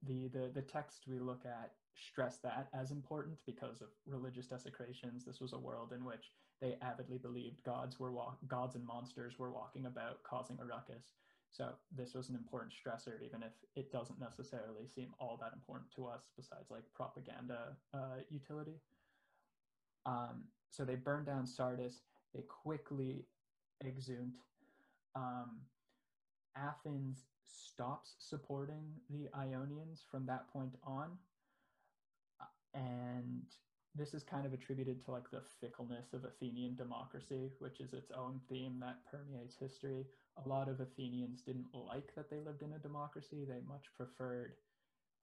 the, 0.03 0.29
the 0.29 0.51
the 0.55 0.63
text 0.63 1.05
we 1.09 1.19
look 1.19 1.45
at 1.47 1.73
stress 1.97 2.39
that 2.39 2.69
as 2.75 2.91
important 2.91 3.37
because 3.47 3.81
of 3.81 3.89
religious 4.07 4.47
desecrations. 4.47 5.25
This 5.25 5.41
was 5.41 5.53
a 5.53 5.59
world 5.59 5.93
in 5.95 6.05
which 6.05 6.33
they 6.61 6.77
avidly 6.83 7.19
believed 7.19 7.63
gods 7.65 7.99
were 7.99 8.13
gods 8.49 8.75
and 8.75 8.87
monsters 8.87 9.39
were 9.39 9.51
walking 9.51 9.87
about 9.87 10.23
causing 10.23 10.59
a 10.61 10.65
ruckus. 10.65 11.05
So 11.51 11.71
this 11.97 12.15
was 12.15 12.29
an 12.29 12.35
important 12.35 12.73
stressor, 12.73 13.23
even 13.25 13.43
if 13.43 13.53
it 13.77 13.91
doesn't 13.91 14.21
necessarily 14.21 14.87
seem 14.87 15.15
all 15.19 15.39
that 15.41 15.53
important 15.55 15.91
to 15.97 16.07
us, 16.07 16.31
besides 16.37 16.71
like 16.71 16.83
propaganda 16.95 17.77
uh, 17.95 18.21
utility. 18.31 18.81
Um, 20.05 20.45
so 20.71 20.85
they 20.85 20.97
burned 20.97 21.27
down 21.27 21.47
Sardis. 21.47 22.03
They 22.35 22.43
quickly 22.43 23.25
exhumed. 23.87 24.35
Um, 25.15 25.61
Athens 26.57 27.25
stops 27.45 28.15
supporting 28.19 28.85
the 29.11 29.29
Ionians 29.37 30.03
from 30.11 30.27
that 30.27 30.51
point 30.53 30.75
on 30.85 31.13
and 32.77 33.43
this 33.95 34.12
is 34.12 34.23
kind 34.23 34.45
of 34.45 34.53
attributed 34.53 35.03
to 35.05 35.11
like 35.11 35.31
the 35.31 35.43
fickleness 35.61 36.12
of 36.12 36.25
Athenian 36.25 36.77
democracy, 36.77 37.51
which 37.59 37.81
is 37.81 37.95
its 37.95 38.11
own 38.17 38.41
theme 38.49 38.79
that 38.81 38.99
permeates 39.11 39.57
history. 39.59 40.05
A 40.45 40.49
lot 40.49 40.69
of 40.69 40.81
Athenians 40.81 41.41
didn't 41.41 41.67
like 41.73 42.15
that 42.15 42.31
they 42.31 42.41
lived 42.41 42.62
in 42.62 42.75
a 42.75 42.79
democracy. 42.79 43.47
They 43.49 43.61
much 43.67 43.87
preferred 43.97 44.53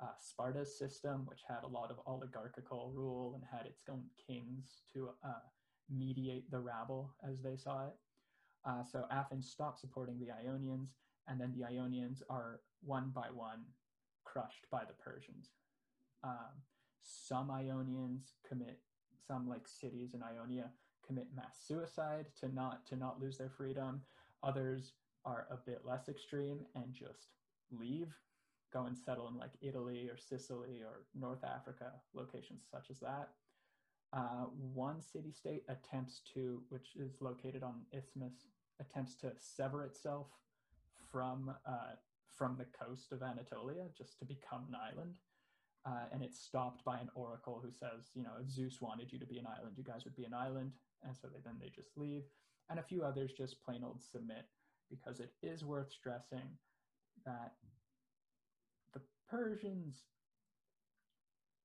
uh, 0.02 0.08
Sparta's 0.20 0.78
system, 0.78 1.26
which 1.28 1.42
had 1.48 1.64
a 1.64 1.68
lot 1.68 1.92
of 1.92 1.98
oligarchical 2.08 2.92
rule 2.96 3.36
and 3.36 3.44
had 3.52 3.68
its 3.68 3.84
own 3.90 4.04
kings 4.28 4.82
to 4.94 5.10
uh, 5.24 5.46
mediate 5.90 6.50
the 6.50 6.60
rabble 6.60 7.14
as 7.30 7.42
they 7.44 7.56
saw 7.56 7.86
it. 7.86 7.94
Uh, 8.66 8.84
so 8.84 9.06
Athens 9.12 9.52
stopped 9.52 9.80
supporting 9.80 10.20
the 10.20 10.32
Ionians, 10.32 10.96
and 11.28 11.40
then 11.40 11.54
the 11.56 11.66
Ionians 11.66 12.24
are 12.30 12.62
one 12.82 13.12
by 13.14 13.28
one 13.32 13.62
crushed 14.24 14.66
by 14.72 14.80
the 14.80 14.94
Persians. 14.94 15.52
Um, 16.24 16.64
some 17.04 17.52
Ionians 17.52 18.34
commit 18.48 18.80
some 19.28 19.48
like 19.48 19.68
cities 19.68 20.14
in 20.14 20.22
Ionia 20.24 20.70
commit 21.06 21.28
mass 21.36 21.58
suicide 21.68 22.26
to 22.40 22.54
not 22.54 22.86
to 22.88 22.96
not 22.96 23.20
lose 23.22 23.38
their 23.38 23.50
freedom. 23.50 24.02
Others 24.42 24.94
are 25.26 25.48
a 25.52 25.58
bit 25.58 25.82
less 25.86 26.10
extreme 26.10 26.60
and 26.76 26.94
just 26.94 27.28
leave, 27.72 28.14
go 28.72 28.86
and 28.86 28.98
settle 28.98 29.28
in 29.28 29.38
like 29.38 29.52
Italy 29.62 30.10
or 30.10 30.18
Sicily 30.18 30.82
or 30.82 31.06
North 31.18 31.44
Africa, 31.44 31.92
locations 32.14 32.64
such 32.70 32.90
as 32.90 33.00
that. 33.00 33.30
Uh, 34.12 34.46
one 34.74 35.02
city 35.02 35.32
state 35.32 35.64
attempts 35.70 36.22
to, 36.34 36.62
which 36.70 36.96
is 36.96 37.14
located 37.20 37.64
on 37.64 37.82
Isthmus, 37.92 38.48
attempts 38.80 39.16
to 39.16 39.32
sever 39.40 39.84
itself 39.86 40.28
from 41.12 41.54
uh, 41.66 41.96
from 42.28 42.58
the 42.58 42.66
coast 42.66 43.12
of 43.12 43.22
Anatolia 43.22 43.86
just 43.96 44.18
to 44.20 44.26
become 44.26 44.66
an 44.70 44.76
island 44.76 45.16
uh, 45.86 46.06
and 46.12 46.24
it's 46.24 46.40
stopped 46.40 46.86
by 46.86 46.98
an 47.00 47.10
oracle 47.16 47.62
who 47.64 47.72
says, 47.72 48.12
you 48.14 48.24
know, 48.24 48.32
if 48.42 48.50
Zeus 48.50 48.80
wanted 48.80 49.12
you 49.12 49.20
to 49.20 49.26
be 49.26 49.38
an 49.38 49.48
island, 49.48 49.76
you 49.78 49.84
guys 49.84 50.06
would 50.06 50.16
be 50.16 50.24
an 50.24 50.34
island. 50.34 50.72
And 51.04 51.16
so 51.16 51.28
they, 51.28 51.40
then 51.44 51.56
they 51.60 51.70
just 51.70 51.98
leave. 51.98 52.24
And 52.70 52.80
a 52.80 52.84
few 52.84 53.04
others 53.04 53.32
just 53.38 53.64
plain 53.64 53.84
old 53.84 54.02
submit 54.02 54.46
because 54.90 55.20
it 55.20 55.32
is 55.42 55.66
worth 55.66 55.92
stressing 55.92 56.58
that 57.26 57.54
the 58.94 59.02
Persians, 59.30 60.04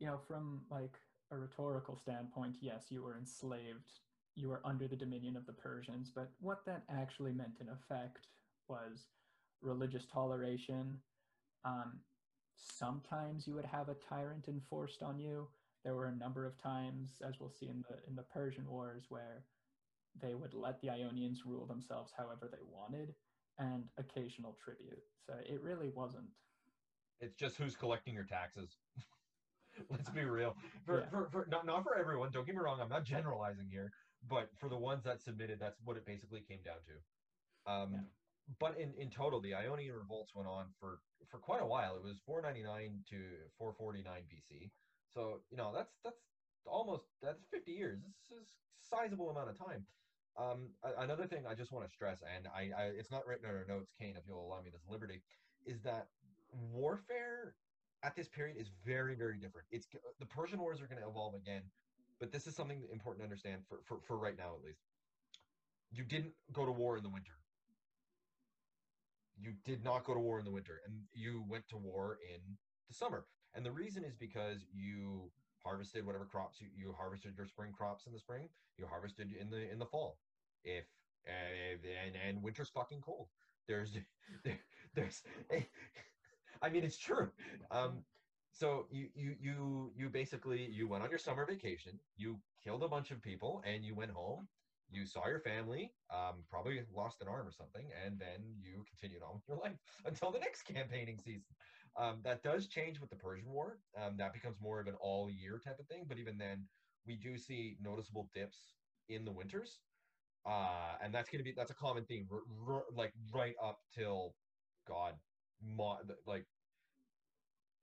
you 0.01 0.07
know, 0.09 0.19
from 0.27 0.63
like 0.71 0.99
a 1.31 1.37
rhetorical 1.37 1.97
standpoint, 1.97 2.57
yes, 2.61 2.87
you 2.91 3.03
were 3.03 3.17
enslaved, 3.17 4.01
you 4.35 4.49
were 4.49 4.63
under 4.65 4.89
the 4.89 4.97
dominion 4.97 5.37
of 5.37 5.47
the 5.47 5.53
Persians, 5.53 6.11
but 6.13 6.31
what 6.41 6.65
that 6.67 6.83
actually 6.91 7.33
meant 7.33 7.61
in 7.61 7.69
effect 7.69 8.27
was 8.69 9.07
religious 9.61 10.07
toleration, 10.13 10.99
um, 11.65 12.01
sometimes 12.59 13.47
you 13.47 13.55
would 13.55 13.67
have 13.67 13.89
a 13.89 13.97
tyrant 14.09 14.49
enforced 14.49 15.03
on 15.03 15.19
you. 15.19 15.49
There 15.85 15.95
were 15.95 16.07
a 16.07 16.15
number 16.15 16.45
of 16.45 16.61
times, 16.61 17.11
as 17.27 17.39
we'll 17.41 17.51
see 17.51 17.69
in 17.69 17.85
the 17.89 17.97
in 18.09 18.17
the 18.17 18.23
Persian 18.23 18.69
Wars, 18.69 19.05
where 19.09 19.45
they 20.21 20.35
would 20.35 20.55
let 20.55 20.81
the 20.81 20.91
Ionians 20.91 21.43
rule 21.47 21.67
themselves 21.67 22.13
however 22.17 22.49
they 22.51 22.65
wanted, 22.71 23.15
and 23.59 23.85
occasional 23.97 24.57
tribute. 24.63 25.03
So 25.27 25.35
it 25.47 25.63
really 25.63 25.91
wasn't. 25.95 26.27
It's 27.21 27.35
just 27.35 27.57
who's 27.57 27.77
collecting 27.77 28.15
your 28.15 28.25
taxes. 28.25 28.77
Let's 29.91 30.11
be 30.11 30.25
real. 30.25 30.57
For, 30.87 31.01
yeah. 31.01 31.11
for, 31.11 31.29
for 31.31 31.49
not, 31.51 31.67
not 31.67 31.85
for 31.85 31.97
everyone. 31.97 32.31
Don't 32.33 32.47
get 32.47 32.55
me 32.55 32.61
wrong. 32.61 32.81
I'm 32.81 32.89
not 32.89 33.05
generalizing 33.05 33.69
here, 33.71 33.93
but 34.29 34.51
for 34.59 34.69
the 34.69 34.77
ones 34.77 35.05
that 35.05 35.23
submitted, 35.23 35.59
that's 35.61 35.79
what 35.85 35.97
it 35.97 36.05
basically 36.05 36.41
came 36.41 36.59
down 36.65 36.79
to. 36.87 37.73
Um, 37.73 37.91
yeah 37.93 38.01
but 38.59 38.79
in, 38.79 38.95
in 38.97 39.11
total, 39.11 39.41
the 39.41 39.55
Ionian 39.55 39.95
revolts 39.95 40.33
went 40.35 40.49
on 40.49 40.67
for, 40.81 41.01
for 41.29 41.39
quite 41.39 41.61
a 41.61 41.67
while. 41.67 41.97
It 41.97 42.03
was 42.03 42.17
499 42.25 43.05
to 43.11 43.17
449 43.59 44.23
BC. 44.25 44.71
So 45.13 45.41
you 45.51 45.57
know 45.57 45.73
that's 45.75 45.93
that's 46.05 46.21
almost 46.67 47.05
that's 47.23 47.45
50 47.51 47.73
years. 47.73 48.01
This 48.01 48.39
is 48.39 48.45
a 48.45 48.47
sizable 48.81 49.31
amount 49.31 49.51
of 49.51 49.59
time. 49.59 49.85
Um, 50.39 50.71
another 50.99 51.27
thing 51.27 51.45
I 51.49 51.55
just 51.55 51.73
want 51.73 51.87
to 51.87 51.93
stress, 51.93 52.21
and 52.23 52.47
I, 52.47 52.71
I 52.77 52.85
it's 52.97 53.11
not 53.11 53.27
written 53.27 53.49
in 53.49 53.57
our 53.57 53.65
notes, 53.67 53.93
Kane, 53.99 54.15
if 54.17 54.23
you'll 54.27 54.45
allow 54.45 54.63
me 54.63 54.71
this 54.71 54.87
liberty, 54.89 55.23
is 55.67 55.83
that 55.83 56.09
warfare 56.73 57.55
at 58.05 58.15
this 58.15 58.29
period 58.29 58.57
is 58.57 58.71
very 58.87 59.17
very 59.17 59.39
different. 59.39 59.67
It's 59.71 59.89
the 60.21 60.27
Persian 60.27 60.61
Wars 60.61 60.81
are 60.81 60.87
going 60.87 61.03
to 61.03 61.09
evolve 61.09 61.35
again, 61.35 61.63
but 62.21 62.31
this 62.31 62.47
is 62.47 62.55
something 62.55 62.83
important 62.93 63.21
to 63.21 63.25
understand 63.25 63.63
for, 63.69 63.81
for 63.85 63.99
for 64.07 64.17
right 64.17 64.37
now 64.37 64.55
at 64.55 64.65
least. 64.65 64.81
You 65.91 66.05
didn't 66.05 66.35
go 66.53 66.67
to 66.67 66.73
war 66.73 66.99
in 66.99 67.03
the 67.03 67.09
winter 67.09 67.38
you 69.39 69.55
did 69.65 69.85
not 69.85 70.05
go 70.05 70.15
to 70.15 70.21
war 70.21 70.39
in 70.39 70.45
the 70.45 70.51
winter 70.51 70.81
and 70.87 70.95
you 71.13 71.45
went 71.49 71.69
to 71.69 71.77
war 71.77 72.19
in 72.33 72.41
the 72.89 72.95
summer. 72.95 73.27
And 73.55 73.65
the 73.65 73.73
reason 73.73 74.05
is 74.05 74.17
because 74.17 74.65
you 74.73 75.31
harvested 75.65 76.05
whatever 76.07 76.25
crops 76.27 76.61
you, 76.61 76.69
you 76.75 76.93
harvested 76.93 77.37
your 77.37 77.47
spring 77.47 77.73
crops 77.73 78.07
in 78.07 78.13
the 78.13 78.19
spring, 78.19 78.49
you 78.77 78.87
harvested 78.87 79.33
in 79.33 79.51
the 79.51 79.71
in 79.71 79.79
the 79.79 79.87
fall. 79.87 80.19
If 80.65 80.87
uh, 81.27 81.77
and 82.07 82.17
and 82.17 82.43
winter's 82.43 82.71
fucking 82.71 83.01
cold. 83.01 83.29
There's 83.67 83.97
there, 84.45 84.59
there's 84.95 85.23
I 86.63 86.69
mean 86.71 86.85
it's 86.85 86.99
true. 86.99 87.31
Um 87.71 88.05
so 88.51 88.87
you 88.91 89.09
you 89.15 89.37
you 89.41 89.93
you 89.95 90.09
basically 90.09 90.67
you 90.67 90.89
went 90.89 91.05
on 91.05 91.11
your 91.11 91.19
summer 91.19 91.45
vacation 91.47 92.01
you 92.17 92.41
killed 92.65 92.83
a 92.83 92.89
bunch 92.89 93.11
of 93.11 93.23
people 93.23 93.63
and 93.65 93.85
you 93.85 93.95
went 93.95 94.11
home 94.11 94.49
you 94.91 95.05
saw 95.07 95.27
your 95.27 95.41
family 95.41 95.93
um, 96.13 96.45
probably 96.51 96.81
lost 96.95 97.21
an 97.21 97.29
arm 97.29 97.47
or 97.47 97.53
something 97.53 97.87
and 98.05 98.19
then 98.19 98.43
you 98.61 98.85
continued 98.89 99.23
on 99.23 99.35
with 99.35 99.43
your 99.49 99.59
life 99.65 99.77
until 100.07 100.31
the 100.31 100.39
next 100.39 100.63
campaigning 100.63 101.19
season 101.19 101.55
um, 101.97 102.21
that 102.25 102.43
does 102.43 102.67
change 102.69 103.01
with 103.01 103.11
the 103.11 103.17
persian 103.17 103.49
war 103.51 103.79
um, 104.01 104.17
that 104.17 104.33
becomes 104.33 104.57
more 104.61 104.81
of 104.81 104.87
an 104.87 104.95
all 105.01 105.29
year 105.31 105.61
type 105.65 105.79
of 105.79 105.87
thing 105.87 106.05
but 106.09 106.19
even 106.19 106.39
then 106.39 106.65
we 107.07 107.17
do 107.17 107.37
see 107.39 107.77
noticeable 107.83 108.29
dips 108.35 108.75
in 109.09 109.25
the 109.25 109.33
winters 109.33 109.81
uh, 110.47 110.97
and 111.03 111.13
that's 111.15 111.29
going 111.29 111.39
to 111.39 111.45
be 111.45 111.53
that's 111.57 111.71
a 111.71 111.75
common 111.75 112.05
theme 112.05 112.27
r- 112.33 112.75
r- 112.75 112.85
like 112.95 113.13
right 113.35 113.55
up 113.63 113.79
till 113.95 114.35
god 114.87 115.15
mo- 115.63 115.99
like 116.27 116.47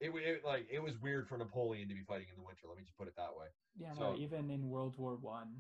it, 0.02 0.12
it 0.14 0.44
like 0.46 0.68
it 0.72 0.82
was 0.82 1.00
weird 1.00 1.28
for 1.28 1.38
Napoleon 1.38 1.88
to 1.88 1.96
be 1.96 2.02
fighting 2.04 2.28
in 2.30 2.36
the 2.36 2.44
winter. 2.46 2.64
Let 2.68 2.78
me 2.78 2.84
just 2.84 2.98
put 2.98 3.08
it 3.08 3.14
that 3.16 3.32
way. 3.38 3.48
Yeah, 3.78 3.94
So- 3.94 4.12
no, 4.12 4.18
even 4.18 4.50
in 4.52 4.68
World 4.70 4.98
War 4.98 5.16
One, 5.16 5.56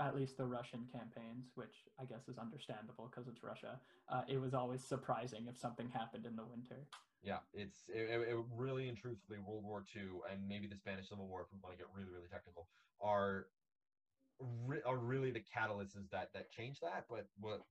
at 0.00 0.16
least 0.16 0.36
the 0.36 0.44
Russian 0.44 0.86
campaigns, 0.92 1.52
which 1.54 1.86
I 2.00 2.04
guess 2.04 2.28
is 2.28 2.38
understandable 2.38 3.08
because 3.10 3.28
it's 3.28 3.42
Russia, 3.42 3.78
uh, 4.08 4.22
it 4.26 4.40
was 4.40 4.54
always 4.54 4.82
surprising 4.82 5.46
if 5.48 5.56
something 5.56 5.88
happened 5.88 6.26
in 6.26 6.34
the 6.36 6.44
winter. 6.44 6.86
Yeah, 7.22 7.38
it's 7.54 7.88
it, 7.88 8.10
it, 8.10 8.36
really 8.54 8.88
and 8.88 8.98
truthfully 8.98 9.38
World 9.38 9.64
War 9.64 9.84
II 9.96 10.20
and 10.30 10.46
maybe 10.46 10.66
the 10.66 10.76
Spanish 10.76 11.08
Civil 11.08 11.26
War, 11.26 11.42
if 11.42 11.46
we 11.52 11.58
want 11.62 11.76
to 11.76 11.82
get 11.82 11.88
really 11.94 12.10
really 12.10 12.28
technical, 12.30 12.68
are 13.00 13.46
re- 14.66 14.82
are 14.84 14.98
really 14.98 15.30
the 15.30 15.40
catalysts 15.40 15.94
that 16.10 16.30
that 16.34 16.50
change 16.50 16.80
that. 16.80 17.06
But 17.08 17.28
what 17.40 17.62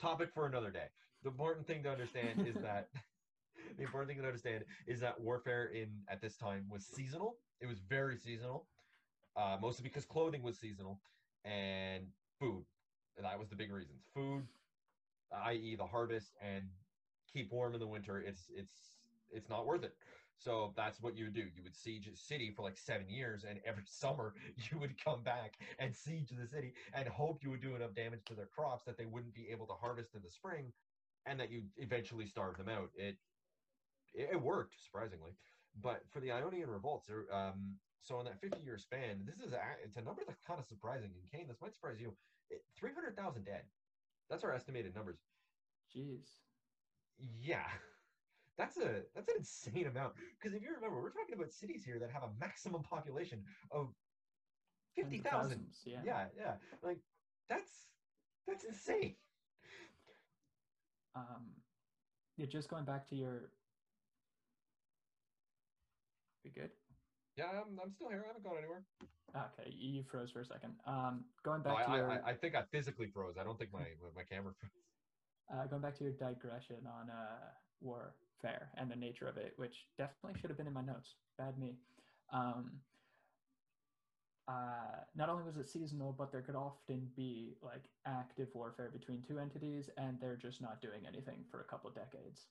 topic 0.00 0.30
for 0.34 0.46
another 0.46 0.70
day. 0.70 0.86
The 1.22 1.30
important 1.30 1.66
thing 1.66 1.82
to 1.84 1.90
understand 1.90 2.46
is 2.46 2.54
that 2.62 2.88
the 3.76 3.84
important 3.84 4.10
thing 4.10 4.20
to 4.20 4.26
understand 4.26 4.64
is 4.86 5.00
that 5.00 5.20
warfare 5.20 5.66
in 5.66 5.88
at 6.08 6.20
this 6.20 6.36
time 6.36 6.66
was 6.70 6.84
seasonal. 6.84 7.36
It 7.60 7.66
was 7.66 7.78
very 7.80 8.16
seasonal, 8.16 8.66
uh, 9.36 9.56
mostly 9.60 9.82
because 9.82 10.04
clothing 10.04 10.42
was 10.42 10.58
seasonal 10.58 11.00
and 11.44 12.04
food. 12.38 12.64
And 13.16 13.24
that 13.24 13.38
was 13.38 13.48
the 13.48 13.56
big 13.56 13.72
reasons. 13.72 14.02
Food, 14.14 14.44
i.e., 15.46 15.76
the 15.76 15.86
harvest, 15.86 16.32
and 16.42 16.64
keep 17.32 17.52
warm 17.52 17.74
in 17.74 17.80
the 17.80 17.86
winter. 17.86 18.20
It's 18.20 18.44
it's 18.54 18.72
it's 19.30 19.48
not 19.48 19.66
worth 19.66 19.84
it. 19.84 19.94
So 20.38 20.72
that's 20.76 21.02
what 21.02 21.16
you 21.16 21.24
would 21.24 21.34
do. 21.34 21.46
You 21.54 21.64
would 21.64 21.74
siege 21.74 22.06
a 22.06 22.16
city 22.16 22.52
for 22.54 22.62
like 22.62 22.78
seven 22.78 23.08
years, 23.08 23.44
and 23.48 23.58
every 23.66 23.82
summer 23.88 24.34
you 24.70 24.78
would 24.78 25.02
come 25.02 25.22
back 25.22 25.54
and 25.78 25.94
siege 25.94 26.28
the 26.30 26.46
city 26.46 26.74
and 26.94 27.08
hope 27.08 27.42
you 27.42 27.50
would 27.50 27.62
do 27.62 27.74
enough 27.74 27.94
damage 27.94 28.24
to 28.26 28.34
their 28.34 28.46
crops 28.46 28.84
that 28.84 28.96
they 28.96 29.06
wouldn't 29.06 29.34
be 29.34 29.48
able 29.50 29.66
to 29.66 29.74
harvest 29.74 30.14
in 30.14 30.22
the 30.22 30.30
spring, 30.30 30.72
and 31.26 31.40
that 31.40 31.50
you 31.50 31.62
eventually 31.76 32.26
starve 32.26 32.56
them 32.56 32.68
out. 32.68 32.90
It 32.94 33.16
it, 34.14 34.40
worked 34.40 34.74
surprisingly, 34.82 35.32
but 35.82 36.02
for 36.10 36.20
the 36.20 36.32
Ionian 36.32 36.70
revolts, 36.70 37.08
um, 37.32 37.76
so 38.02 38.18
in 38.20 38.26
that 38.26 38.40
fifty-year 38.40 38.78
span, 38.78 39.24
this 39.26 39.40
is 39.40 39.52
a, 39.52 39.60
it's 39.84 39.96
a 39.96 40.02
number 40.02 40.22
that's 40.26 40.42
kind 40.46 40.58
of 40.60 40.66
surprising. 40.66 41.10
And 41.14 41.30
Kane, 41.30 41.48
this 41.48 41.60
might 41.60 41.74
surprise 41.74 42.00
you. 42.00 42.14
Three 42.78 42.92
hundred 42.94 43.16
thousand 43.16 43.44
dead. 43.44 43.62
That's 44.30 44.44
our 44.44 44.54
estimated 44.54 44.94
numbers. 44.94 45.18
Jeez. 45.94 46.26
Yeah. 47.18 47.66
That's 48.56 48.76
a 48.76 49.02
that's 49.14 49.28
an 49.28 49.36
insane 49.38 49.86
amount. 49.86 50.14
Because 50.36 50.52
if 50.52 50.62
you 50.64 50.74
remember, 50.74 51.00
we're 51.00 51.12
talking 51.12 51.36
about 51.36 51.52
cities 51.52 51.84
here 51.84 52.00
that 52.00 52.10
have 52.10 52.24
a 52.24 52.30
maximum 52.40 52.82
population 52.82 53.44
of 53.70 53.94
fifty 54.96 55.18
thousand. 55.18 55.64
Yeah. 55.84 56.00
Yeah, 56.04 56.24
yeah. 56.36 56.54
Like 56.82 56.98
that's 57.48 57.70
that's 58.48 58.64
insane. 58.64 59.14
Um, 61.14 61.46
you're 62.36 62.48
just 62.48 62.68
going 62.68 62.84
back 62.84 63.06
to 63.10 63.14
your. 63.16 63.50
We 66.44 66.50
good? 66.50 66.70
Yeah, 67.38 67.50
I'm, 67.54 67.78
I'm 67.80 67.92
still 67.92 68.08
here. 68.08 68.24
I 68.24 68.26
haven't 68.26 68.42
gone 68.42 68.58
anywhere. 68.58 68.82
Okay, 69.30 69.70
you 69.70 70.02
froze 70.10 70.32
for 70.32 70.40
a 70.40 70.44
second. 70.44 70.74
Um, 70.86 71.24
going 71.44 71.62
No, 71.62 71.70
back 71.70 71.88
I, 71.88 71.92
to 71.92 71.96
your. 71.96 72.10
I, 72.10 72.30
I 72.30 72.34
think 72.34 72.56
I 72.56 72.62
physically 72.72 73.06
froze. 73.14 73.36
I 73.40 73.44
don't 73.44 73.56
think 73.56 73.72
my 73.72 73.84
my 74.16 74.24
camera 74.24 74.52
froze. 74.58 74.72
uh, 75.54 75.66
going 75.66 75.82
back 75.82 75.96
to 75.98 76.04
your 76.04 76.14
digression 76.14 76.78
on 76.86 77.10
uh, 77.10 77.50
warfare 77.80 78.70
and 78.76 78.90
the 78.90 78.96
nature 78.96 79.28
of 79.28 79.36
it, 79.36 79.52
which 79.56 79.86
definitely 79.96 80.40
should 80.40 80.50
have 80.50 80.56
been 80.56 80.66
in 80.66 80.72
my 80.72 80.82
notes. 80.82 81.14
Bad 81.38 81.58
me. 81.58 81.76
Um, 82.32 82.80
uh, 84.48 85.04
not 85.14 85.28
only 85.28 85.44
was 85.44 85.58
it 85.58 85.68
seasonal, 85.68 86.12
but 86.16 86.32
there 86.32 86.40
could 86.40 86.56
often 86.56 87.08
be 87.14 87.54
like 87.62 87.84
active 88.06 88.48
warfare 88.54 88.90
between 88.90 89.22
two 89.22 89.38
entities, 89.38 89.90
and 89.96 90.18
they're 90.20 90.36
just 90.36 90.60
not 90.60 90.80
doing 90.80 91.02
anything 91.06 91.44
for 91.50 91.60
a 91.60 91.64
couple 91.64 91.90
decades. 91.90 92.46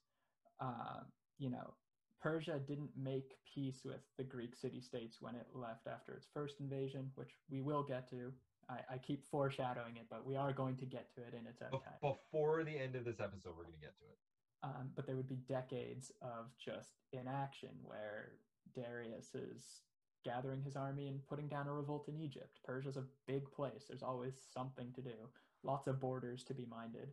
Uh, 0.62 1.02
you 1.40 1.50
know, 1.50 1.74
Persia 2.22 2.60
didn't 2.68 2.90
make 2.96 3.36
peace 3.54 3.82
with 3.86 4.02
the 4.18 4.24
Greek 4.24 4.56
city 4.56 4.82
states 4.82 5.18
when 5.22 5.36
it 5.36 5.48
left 5.54 5.88
after 5.88 6.14
its 6.14 6.28
first 6.34 6.56
invasion, 6.60 7.12
which 7.16 7.30
we 7.50 7.62
will 7.62 7.84
get 7.84 8.10
to. 8.10 8.32
I, 8.70 8.96
I 8.96 8.98
keep 8.98 9.26
foreshadowing 9.26 9.98
it, 9.98 10.08
but 10.10 10.26
we 10.26 10.36
are 10.36 10.52
going 10.52 10.76
to 10.78 10.86
get 10.86 11.14
to 11.16 11.22
it 11.22 11.34
in 11.40 11.48
its 11.48 11.62
own 11.62 11.80
Bef- 11.80 11.84
time. 11.84 12.00
Before 12.02 12.64
the 12.64 12.78
end 12.78 12.96
of 12.96 13.06
this 13.06 13.20
episode, 13.20 13.54
we're 13.58 13.64
gonna 13.64 13.78
get 13.82 13.98
to 14.00 14.06
it. 14.06 14.18
Um, 14.64 14.90
but 14.96 15.06
there 15.06 15.16
would 15.16 15.30
be 15.30 15.40
decades 15.48 16.12
of 16.22 16.48
just 16.58 16.96
inaction 17.14 17.70
where 17.84 18.32
Darius 18.76 19.36
is 19.36 19.82
gathering 20.26 20.62
his 20.62 20.76
army 20.76 21.08
and 21.08 21.26
putting 21.28 21.48
down 21.48 21.68
a 21.68 21.74
revolt 21.74 22.10
in 22.10 22.18
Egypt. 22.18 22.60
Persia's 22.66 22.98
a 22.98 23.06
big 23.28 23.50
place. 23.52 23.86
There's 23.88 24.04
always 24.04 24.34
something 24.54 24.92
to 24.96 25.02
do, 25.02 25.30
lots 25.64 25.88
of 25.88 26.02
borders 26.02 26.44
to 26.46 26.54
be 26.54 26.66
minded. 26.66 27.10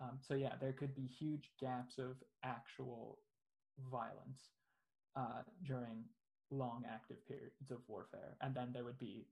Um, 0.00 0.18
so, 0.20 0.34
yeah, 0.34 0.54
there 0.60 0.72
could 0.72 0.94
be 0.94 1.06
huge 1.06 1.50
gaps 1.60 1.98
of 1.98 2.16
actual 2.44 3.18
violence 3.90 4.50
uh, 5.16 5.42
during 5.64 6.04
long 6.50 6.84
active 6.90 7.26
periods 7.26 7.70
of 7.70 7.78
warfare. 7.88 8.36
And 8.40 8.54
then 8.54 8.68
there 8.72 8.84
would 8.84 8.98
be 8.98 9.26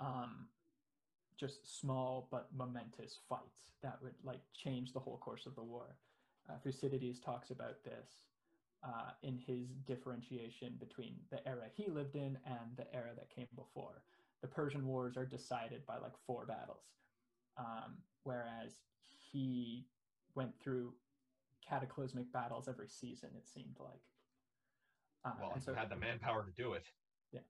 um, 0.00 0.46
just 1.38 1.80
small 1.80 2.28
but 2.30 2.48
momentous 2.56 3.18
fights 3.28 3.72
that 3.82 3.98
would 4.02 4.14
like 4.24 4.40
change 4.54 4.92
the 4.92 5.00
whole 5.00 5.18
course 5.18 5.46
of 5.46 5.54
the 5.54 5.62
war. 5.62 5.96
Uh, 6.48 6.54
Thucydides 6.64 7.20
talks 7.20 7.50
about 7.50 7.84
this 7.84 8.22
uh, 8.82 9.10
in 9.22 9.38
his 9.46 9.68
differentiation 9.86 10.74
between 10.78 11.14
the 11.30 11.46
era 11.46 11.64
he 11.74 11.90
lived 11.90 12.16
in 12.16 12.38
and 12.46 12.76
the 12.76 12.94
era 12.94 13.10
that 13.16 13.34
came 13.34 13.48
before. 13.54 14.02
The 14.42 14.48
Persian 14.48 14.86
wars 14.86 15.16
are 15.16 15.26
decided 15.26 15.84
by 15.86 15.98
like 15.98 16.14
four 16.26 16.46
battles, 16.46 16.84
um, 17.58 17.98
whereas 18.24 18.80
he 19.32 19.84
went 20.34 20.52
through 20.62 20.94
cataclysmic 21.70 22.32
battles 22.32 22.68
every 22.68 22.88
season. 22.88 23.30
It 23.36 23.48
seemed 23.48 23.76
like. 23.78 24.02
Uh, 25.24 25.32
Well, 25.40 25.52
and 25.54 25.66
you 25.66 25.74
had 25.74 25.90
the 25.90 25.96
manpower 25.96 26.44
to 26.44 26.50
do 26.62 26.72
it. 26.72 26.86
Yeah, 27.32 27.40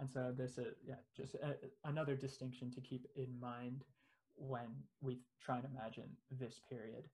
and 0.00 0.10
so 0.10 0.32
this 0.36 0.58
is 0.58 0.74
yeah, 0.86 0.96
just 1.16 1.34
a, 1.36 1.56
another 1.84 2.16
distinction 2.16 2.70
to 2.72 2.80
keep 2.80 3.06
in 3.16 3.38
mind 3.40 3.84
when 4.36 4.68
we 5.00 5.20
try 5.40 5.56
and 5.58 5.66
imagine 5.74 6.16
this 6.30 6.60
period. 6.68 7.08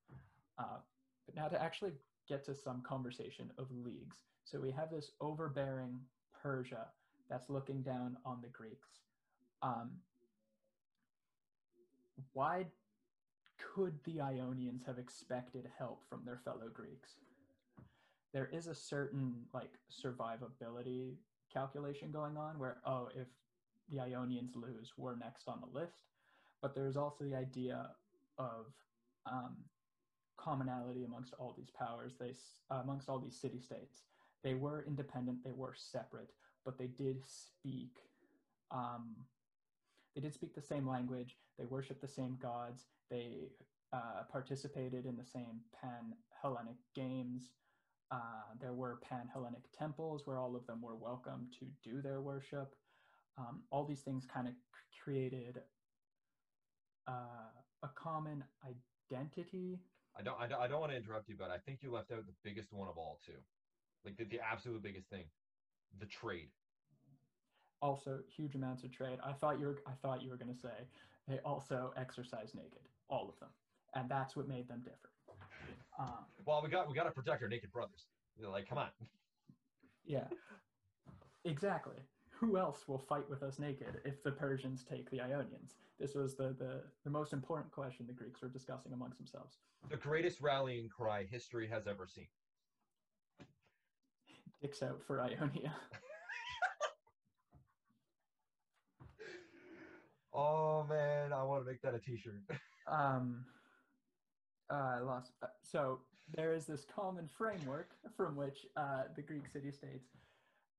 Uh, 0.59 0.79
but 1.27 1.37
now 1.37 1.49
to 1.49 1.63
actually 1.63 1.93
get 2.29 2.45
to 2.47 2.55
some 2.55 2.83
conversation 2.83 3.51
of 3.59 3.71
leagues. 3.71 4.19
So 4.45 4.61
we 4.61 4.71
have 4.73 4.91
this 4.91 5.13
overbearing 5.21 6.01
Persia 6.43 6.87
that's 7.31 7.49
looking 7.49 7.83
down 7.83 8.17
on 8.25 8.41
the 8.43 8.49
Greeks. 8.49 9.03
Um, 9.63 9.91
why 12.33 12.67
could 13.75 13.95
the 14.05 14.21
Ionians 14.21 14.83
have 14.87 14.99
expected 14.99 15.69
help 15.79 16.03
from 16.09 16.23
their 16.25 16.39
fellow 16.45 16.69
Greeks? 16.73 17.17
There 18.33 18.49
is 18.53 18.67
a 18.67 18.75
certain 18.75 19.35
like 19.53 19.73
survivability 19.91 21.17
calculation 21.53 22.11
going 22.11 22.39
on 22.39 22.59
where 22.59 22.79
oh 22.87 23.09
if 23.15 23.27
the 23.91 24.01
ionians 24.01 24.57
lose 24.57 24.93
we're 24.97 25.17
next 25.17 25.49
on 25.49 25.61
the 25.61 25.79
list. 25.79 26.05
But 26.63 26.75
there's 26.75 26.97
also 26.97 27.25
the 27.25 27.35
idea 27.35 27.91
of 28.39 28.67
um, 29.27 29.57
commonality 30.39 31.05
amongst 31.05 31.35
all 31.39 31.55
these 31.57 31.71
powers. 31.71 32.15
They 32.19 32.33
uh, 32.71 32.81
amongst 32.83 33.11
all 33.11 33.19
these 33.19 33.39
city 33.39 33.61
states 33.61 34.05
they 34.43 34.55
were 34.55 34.85
independent 34.87 35.43
they 35.45 35.53
were 35.53 35.75
separate 35.77 36.31
but 36.65 36.79
they 36.79 36.87
did 36.87 37.23
speak 37.25 37.99
um, 38.71 39.15
they 40.15 40.21
did 40.21 40.35
speak 40.35 40.55
the 40.55 40.63
same 40.63 40.89
language 40.89 41.37
they 41.59 41.65
worshiped 41.65 42.01
the 42.01 42.09
same 42.09 42.37
gods 42.41 42.87
they 43.13 43.51
uh, 43.93 44.25
participated 44.33 45.07
in 45.07 45.17
the 45.17 45.25
same 45.25 45.61
pan 45.81 46.15
hellenic 46.43 46.79
games 46.95 47.53
uh, 48.13 48.53
there 48.61 48.75
were 48.75 48.99
pan 49.09 49.27
Hellenic 49.33 49.73
temples 49.73 50.27
where 50.27 50.39
all 50.39 50.55
of 50.55 50.67
them 50.67 50.83
were 50.83 50.97
welcome 50.97 51.49
to 51.59 51.67
do 51.83 52.03
their 52.03 52.21
worship. 52.21 52.75
Um, 53.39 53.63
all 53.71 53.87
these 53.87 54.03
things 54.03 54.27
kind 54.27 54.47
of 54.47 54.53
created 55.03 55.61
uh, 57.09 57.49
a 57.83 57.89
common 57.95 58.45
identity. 59.11 59.81
I 60.15 60.23
don't, 60.23 60.39
I 60.39 60.47
don't, 60.47 60.61
I 60.61 60.69
don't 60.69 60.81
want 60.81 60.93
to 60.93 60.99
interrupt 60.99 61.31
you, 61.31 61.37
but 61.39 61.51
I 61.51 61.57
think 61.57 61.79
you 61.83 61.91
left 61.91 62.13
out 62.13 62.27
the 62.27 62.35
biggest 62.45 62.71
one 62.71 62.87
of 62.87 62.99
all 62.99 63.19
too, 63.25 63.41
like 64.05 64.19
the, 64.19 64.25
the 64.25 64.41
absolute 64.41 64.83
biggest 64.83 65.09
thing, 65.09 65.25
the 65.99 66.07
trade. 66.07 66.51
Also, 67.81 68.19
huge 68.37 68.55
amounts 68.55 68.85
of 68.85 68.93
trade. 68.93 69.19
I 69.25 69.33
thought 69.33 69.59
you 69.59 69.67
were. 69.67 69.79
I 69.87 69.93
thought 70.03 70.23
you 70.23 70.29
were 70.29 70.37
going 70.37 70.55
to 70.55 70.61
say 70.61 70.87
they 71.27 71.39
also 71.39 71.95
exercise 71.97 72.55
naked, 72.55 72.87
all 73.09 73.29
of 73.29 73.39
them, 73.41 73.51
and 73.95 74.09
that's 74.11 74.37
what 74.37 74.49
made 74.49 74.69
them 74.69 74.79
different. 74.81 74.99
Um, 75.99 76.25
Well, 76.47 76.61
we 76.63 76.69
got 76.71 76.89
we 76.89 76.95
got 76.95 77.05
to 77.05 77.11
protect 77.11 77.43
our 77.43 77.49
naked 77.49 77.73
brothers. 77.73 78.07
You're 78.39 78.51
like, 78.51 78.69
come 78.69 78.79
on. 78.79 78.89
Yeah, 80.05 80.25
exactly. 81.45 81.97
Who 82.31 82.57
else 82.57 82.89
will 82.89 82.99
fight 82.99 83.29
with 83.31 83.43
us 83.45 83.59
naked 83.61 84.01
if 84.05 84.23
the 84.25 84.33
Persians 84.33 84.83
take 84.83 85.09
the 85.11 85.21
Ionians? 85.21 85.77
This 86.01 86.15
was 86.17 86.35
the, 86.35 86.57
the, 86.59 86.83
the 87.05 87.11
most 87.11 87.33
important 87.33 87.71
question 87.71 88.05
the 88.09 88.13
Greeks 88.13 88.43
were 88.43 88.49
discussing 88.49 88.93
amongst 88.93 89.19
themselves. 89.19 89.59
The 89.91 89.97
greatest 89.97 90.41
rallying 90.41 90.89
cry 90.89 91.25
history 91.31 91.69
has 91.69 91.87
ever 91.87 92.09
seen. 92.09 92.27
Dicks 94.61 94.83
out 94.83 95.01
for 95.07 95.21
Ionia. 95.21 95.73
Oh 100.35 100.87
man, 100.89 101.33
I 101.33 101.43
want 101.43 101.63
to 101.63 101.71
make 101.71 101.83
that 101.83 101.95
a 101.95 101.99
T-shirt. 101.99 102.41
um, 102.87 103.45
uh, 104.71 104.97
I 104.97 105.01
lost. 105.01 105.33
uh, 105.43 105.47
So 105.63 106.01
there 106.35 106.55
is 106.55 106.67
this 106.67 106.85
common 106.85 107.29
framework 107.29 107.91
from 108.17 108.37
which 108.37 108.67
uh, 108.77 109.05
the 109.15 109.23
Greek 109.23 109.47
city-states 109.53 110.09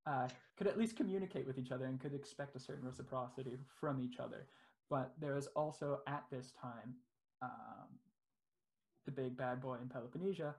uh, 0.06 0.28
could 0.58 0.68
at 0.68 0.78
least 0.78 0.96
communicate 0.98 1.46
with 1.48 1.58
each 1.58 1.72
other 1.72 1.86
and 1.86 2.00
could 2.00 2.14
expect 2.14 2.56
a 2.56 2.60
certain 2.60 2.86
reciprocity 2.86 3.58
from 3.80 4.02
each 4.02 4.20
other. 4.20 4.48
But 4.90 5.14
there 5.20 5.38
is 5.38 5.48
also 5.56 6.00
at 6.08 6.24
this 6.32 6.52
time 6.62 6.96
um, 7.42 7.88
the 9.06 9.12
big 9.12 9.38
bad 9.38 9.62
boy 9.62 9.78
in 9.82 9.88
Peloponnesia, 9.88 10.54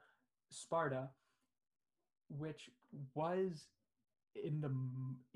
Sparta, 0.50 1.08
which 2.28 2.70
was 3.14 3.66
in 4.42 4.60
the 4.60 4.70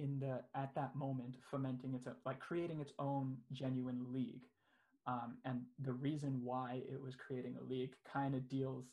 in 0.03 0.19
the 0.19 0.41
at 0.55 0.75
that 0.75 0.97
moment 0.97 1.37
fomenting 1.51 1.95
its 1.95 2.07
like 2.27 2.41
creating 2.41 2.81
its 2.81 2.93
own 2.99 3.37
genuine 3.53 4.05
league 4.13 4.43
um, 5.09 5.39
and 5.47 5.63
the 5.79 5.93
reason 5.95 6.39
why 6.45 6.83
it 6.93 7.01
was 7.01 7.17
creating 7.17 7.57
a 7.57 7.65
league 7.65 7.95
kind 8.13 8.35
of 8.35 8.47
deals 8.49 8.93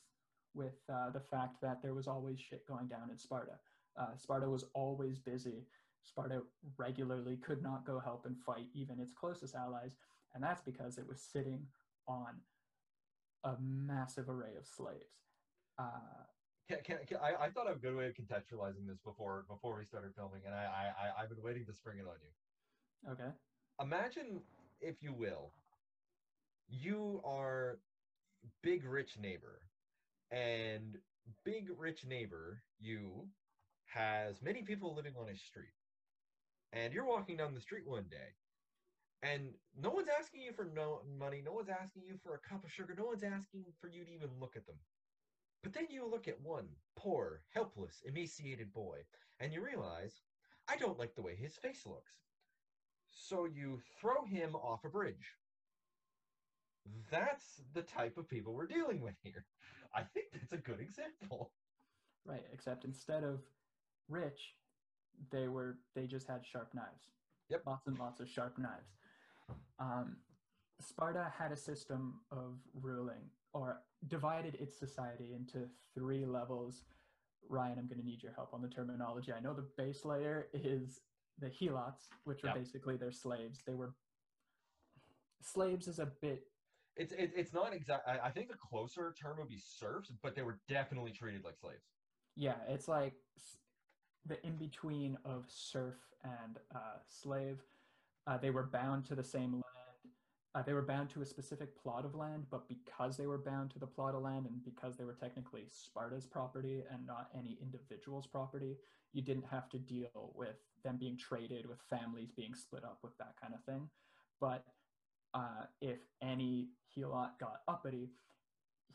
with 0.53 0.77
uh, 0.91 1.09
the 1.09 1.19
fact 1.19 1.57
that 1.61 1.81
there 1.81 1.93
was 1.93 2.07
always 2.07 2.39
shit 2.39 2.65
going 2.65 2.87
down 2.87 3.09
in 3.11 3.17
Sparta. 3.17 3.59
Uh, 3.99 4.15
Sparta 4.15 4.49
was 4.49 4.63
always 4.73 5.19
busy. 5.19 5.67
Sparta 6.03 6.41
regularly 6.77 7.35
could 7.35 7.61
not 7.61 7.85
go 7.85 7.99
help 7.99 8.25
and 8.25 8.37
fight 8.45 8.67
even 8.73 8.99
its 8.99 9.11
closest 9.11 9.55
allies, 9.55 9.97
and 10.33 10.41
that's 10.41 10.61
because 10.61 10.97
it 10.97 11.05
was 11.05 11.19
sitting 11.21 11.67
on 12.07 12.39
a 13.43 13.55
massive 13.59 14.29
array 14.29 14.55
of 14.57 14.65
slaves. 14.65 15.25
Uh, 15.77 16.23
Can, 16.69 16.77
can, 16.85 16.97
can, 17.07 17.17
I, 17.17 17.45
I 17.45 17.49
thought 17.49 17.69
of 17.69 17.75
a 17.75 17.79
good 17.79 17.95
way 17.95 18.07
of 18.07 18.13
contextualizing 18.13 18.87
this 18.87 18.99
before 19.03 19.45
before 19.49 19.77
we 19.77 19.85
started 19.85 20.11
filming, 20.15 20.43
and 20.45 20.55
I, 20.55 20.91
I 21.03 21.21
I've 21.21 21.29
been 21.29 21.43
waiting 21.43 21.65
to 21.65 21.73
spring 21.73 21.99
it 21.99 22.07
on 22.07 22.15
you. 22.23 23.11
okay. 23.11 23.31
Imagine, 23.81 24.39
if 24.79 25.03
you 25.03 25.11
will, 25.13 25.51
you 26.67 27.21
are 27.23 27.79
big 28.61 28.85
rich 28.85 29.17
neighbor, 29.19 29.61
and 30.31 30.97
big 31.43 31.69
rich 31.77 32.05
neighbor 32.05 32.61
you 32.79 33.27
has 33.85 34.41
many 34.41 34.61
people 34.61 34.93
living 34.95 35.13
on 35.19 35.27
his 35.27 35.41
street, 35.41 35.73
and 36.73 36.93
you're 36.93 37.05
walking 37.05 37.37
down 37.37 37.53
the 37.53 37.61
street 37.61 37.87
one 37.87 38.05
day, 38.09 38.33
and 39.23 39.53
no 39.79 39.89
one's 39.89 40.09
asking 40.19 40.41
you 40.41 40.53
for 40.53 40.65
no 40.75 41.01
money, 41.17 41.41
no 41.43 41.53
one's 41.53 41.69
asking 41.69 42.03
you 42.05 42.17
for 42.23 42.35
a 42.35 42.49
cup 42.49 42.63
of 42.63 42.71
sugar, 42.71 42.95
no 42.97 43.05
one's 43.05 43.23
asking 43.23 43.63
for 43.79 43.87
you 43.87 44.03
to 44.03 44.11
even 44.11 44.29
look 44.39 44.55
at 44.55 44.65
them. 44.65 44.75
But 45.63 45.73
then 45.73 45.87
you 45.89 46.07
look 46.07 46.27
at 46.27 46.41
one 46.41 46.67
poor, 46.95 47.41
helpless, 47.51 48.03
emaciated 48.05 48.71
boy, 48.71 48.99
and 49.39 49.51
you 49.51 49.63
realize, 49.65 50.21
I 50.67 50.77
don't 50.77 50.99
like 50.99 51.15
the 51.15 51.23
way 51.23 51.35
his 51.35 51.55
face 51.55 51.85
looks. 51.85 52.13
So 53.09 53.45
you 53.45 53.79
throw 53.99 54.25
him 54.25 54.55
off 54.55 54.83
a 54.83 54.89
bridge. 54.89 55.33
That's 57.11 57.61
the 57.73 57.81
type 57.81 58.17
of 58.17 58.27
people 58.29 58.53
we're 58.53 58.67
dealing 58.67 59.01
with 59.01 59.15
here. 59.23 59.45
I 59.93 60.01
think 60.01 60.27
that's 60.33 60.53
a 60.53 60.57
good 60.57 60.79
example. 60.79 61.51
Right, 62.25 62.43
except 62.53 62.85
instead 62.85 63.23
of 63.23 63.39
rich, 64.09 64.55
they 65.31 65.47
were 65.47 65.77
they 65.95 66.05
just 66.07 66.27
had 66.27 66.45
sharp 66.45 66.73
knives. 66.73 67.11
Yep. 67.49 67.61
Lots 67.65 67.87
and 67.87 67.99
lots 67.99 68.19
of 68.19 68.29
sharp 68.29 68.57
knives. 68.57 68.95
Um, 69.79 70.17
Sparta 70.81 71.31
had 71.37 71.51
a 71.51 71.57
system 71.57 72.21
of 72.31 72.57
ruling, 72.73 73.29
or 73.53 73.81
divided 74.07 74.55
its 74.55 74.77
society 74.77 75.33
into 75.33 75.67
three 75.93 76.25
levels. 76.25 76.83
Ryan, 77.47 77.77
I'm 77.79 77.87
going 77.87 77.99
to 77.99 78.05
need 78.05 78.23
your 78.23 78.33
help 78.33 78.53
on 78.53 78.61
the 78.61 78.67
terminology. 78.67 79.31
I 79.31 79.39
know 79.39 79.53
the 79.53 79.67
base 79.77 80.03
layer 80.03 80.47
is 80.53 81.01
the 81.39 81.47
helots, 81.49 82.09
which 82.23 82.41
were 82.41 82.49
Yep. 82.49 82.55
basically 82.57 82.97
their 82.97 83.11
slaves. 83.11 83.61
They 83.65 83.75
were 83.75 83.93
slaves 85.41 85.87
is 85.87 85.99
a 85.99 86.07
bit 86.07 86.47
It's 86.95 87.11
it, 87.13 87.31
it's 87.35 87.53
not 87.53 87.73
exact. 87.73 88.07
I, 88.07 88.27
I 88.27 88.31
think 88.31 88.47
the 88.49 88.55
closer 88.57 89.13
term 89.21 89.37
would 89.39 89.49
be 89.49 89.59
serfs, 89.59 90.11
but 90.23 90.35
they 90.35 90.43
were 90.43 90.59
definitely 90.69 91.11
treated 91.11 91.43
like 91.43 91.57
slaves. 91.57 91.83
yeah 92.35 92.55
it's 92.69 92.87
like 92.87 93.13
the 94.25 94.43
in 94.45 94.55
between 94.55 95.17
of 95.25 95.45
serf 95.47 95.95
and 96.23 96.57
uh, 96.73 96.97
slave 97.07 97.59
uh, 98.27 98.37
they 98.37 98.49
were 98.49 98.63
bound 98.65 99.05
to 99.05 99.15
the 99.15 99.23
same 99.23 99.51
land 99.53 99.63
uh, 100.55 100.61
they 100.63 100.73
were 100.73 100.81
bound 100.81 101.09
to 101.09 101.21
a 101.21 101.25
specific 101.25 101.75
plot 101.81 102.05
of 102.05 102.15
land 102.15 102.45
but 102.49 102.67
because 102.67 103.17
they 103.17 103.27
were 103.27 103.37
bound 103.37 103.69
to 103.69 103.79
the 103.79 103.87
plot 103.87 104.15
of 104.15 104.21
land 104.23 104.45
and 104.47 104.63
because 104.63 104.97
they 104.97 105.03
were 105.03 105.13
technically 105.13 105.65
sparta's 105.69 106.25
property 106.25 106.83
and 106.91 107.05
not 107.05 107.29
any 107.37 107.57
individual's 107.61 108.27
property 108.27 108.77
you 109.13 109.21
didn't 109.21 109.45
have 109.51 109.69
to 109.69 109.77
deal 109.77 110.31
with 110.35 110.57
them 110.83 110.97
being 110.97 111.17
traded 111.17 111.67
with 111.67 111.79
families 111.89 112.31
being 112.35 112.55
split 112.55 112.83
up 112.83 112.99
with 113.03 113.15
that 113.17 113.33
kind 113.41 113.53
of 113.53 113.63
thing 113.63 113.87
but 114.41 114.65
uh, 115.35 115.65
if 115.81 115.99
any 116.21 116.69
helot 116.97 117.37
got 117.39 117.61
uppity 117.67 118.09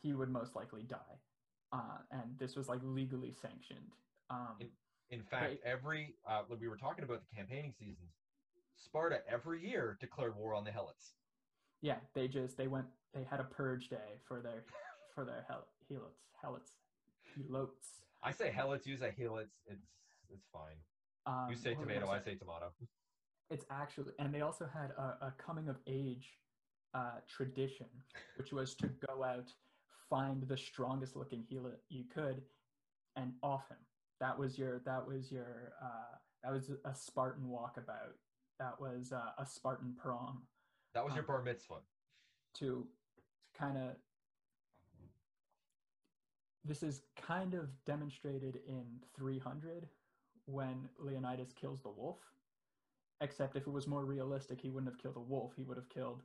he 0.01 0.13
would 0.13 0.29
most 0.29 0.55
likely 0.55 0.83
die 0.83 1.19
uh, 1.71 1.99
and 2.11 2.23
this 2.37 2.55
was 2.57 2.67
like 2.67 2.79
legally 2.83 3.31
sanctioned. 3.31 3.93
Um, 4.29 4.57
In 5.09 5.21
fact, 5.23 5.43
Right. 5.43 5.61
every 5.63 6.15
uh, 6.27 6.41
when 6.47 6.59
we 6.59 6.67
were 6.67 6.75
talking 6.77 7.03
about 7.05 7.21
the 7.29 7.35
campaigning 7.35 7.71
seasons, 7.71 8.11
Sparta 8.75 9.21
every 9.29 9.65
year 9.65 9.97
declared 10.01 10.35
war 10.35 10.53
on 10.55 10.63
the 10.65 10.71
Helots. 10.71 11.13
yeah, 11.81 11.97
they 12.13 12.27
just 12.27 12.57
they 12.57 12.67
went 12.67 12.87
they 13.13 13.23
had 13.23 13.39
a 13.39 13.43
purge 13.45 13.87
day 13.89 14.19
for 14.27 14.41
their 14.41 14.63
for 15.15 15.23
their 15.25 15.45
hel- 15.47 15.67
helots 15.89 16.17
helots 16.43 16.71
helots. 17.37 17.87
I 18.23 18.31
say 18.31 18.51
Helots, 18.51 18.85
you 18.85 18.97
say 18.97 19.13
Helots. 19.17 19.53
It's 19.67 19.87
it's 20.29 20.47
fine. 20.51 20.77
Um, 21.25 21.47
You 21.49 21.55
say 21.55 21.71
what 21.75 21.85
was 21.85 21.89
I 21.89 21.93
tomato, 21.99 22.11
I 22.11 22.19
say 22.19 22.35
tomato. 22.35 22.71
It's 23.51 23.65
actually 23.69 24.13
and 24.17 24.33
they 24.33 24.41
also 24.41 24.67
had 24.73 24.91
a, 24.97 25.27
a 25.27 25.33
coming 25.37 25.67
of 25.67 25.77
age 25.85 26.29
uh, 26.93 27.19
tradition, 27.27 27.87
which 28.37 28.51
was 28.53 28.73
to 28.75 28.87
go 29.07 29.23
out 29.23 29.51
find 30.09 30.43
the 30.47 30.57
strongest 30.57 31.15
looking 31.15 31.43
helot 31.51 31.77
you 31.89 32.03
could 32.13 32.41
and 33.15 33.33
off 33.43 33.67
him. 33.69 33.77
That 34.19 34.37
was 34.37 34.57
your 34.57 34.79
that 34.85 35.05
was 35.05 35.31
your 35.31 35.73
uh, 35.81 36.15
that 36.43 36.51
was 36.53 36.71
a 36.85 36.95
Spartan 36.95 37.45
walkabout. 37.45 38.15
That 38.59 38.79
was 38.79 39.11
uh, 39.11 39.31
a 39.37 39.45
Spartan 39.45 39.95
prom. 40.01 40.43
That 40.93 41.03
was 41.03 41.13
your 41.13 41.23
Um, 41.23 41.27
bar 41.27 41.43
mitzvah. 41.43 41.81
to 42.55 42.87
kind 43.57 43.77
of 43.77 43.95
this 46.63 46.83
is 46.83 47.01
kind 47.15 47.53
of 47.53 47.69
demonstrated 47.85 48.59
in 48.67 48.85
300 49.15 49.87
when 50.45 50.87
leonidas 50.99 51.53
kills 51.53 51.81
the 51.81 51.89
wolf 51.89 52.19
except 53.21 53.55
if 53.55 53.67
it 53.67 53.71
was 53.71 53.87
more 53.87 54.05
realistic 54.05 54.59
he 54.59 54.69
wouldn't 54.69 54.91
have 54.91 55.01
killed 55.01 55.17
a 55.17 55.19
wolf 55.19 55.53
he 55.55 55.63
would 55.63 55.77
have 55.77 55.89
killed 55.89 56.21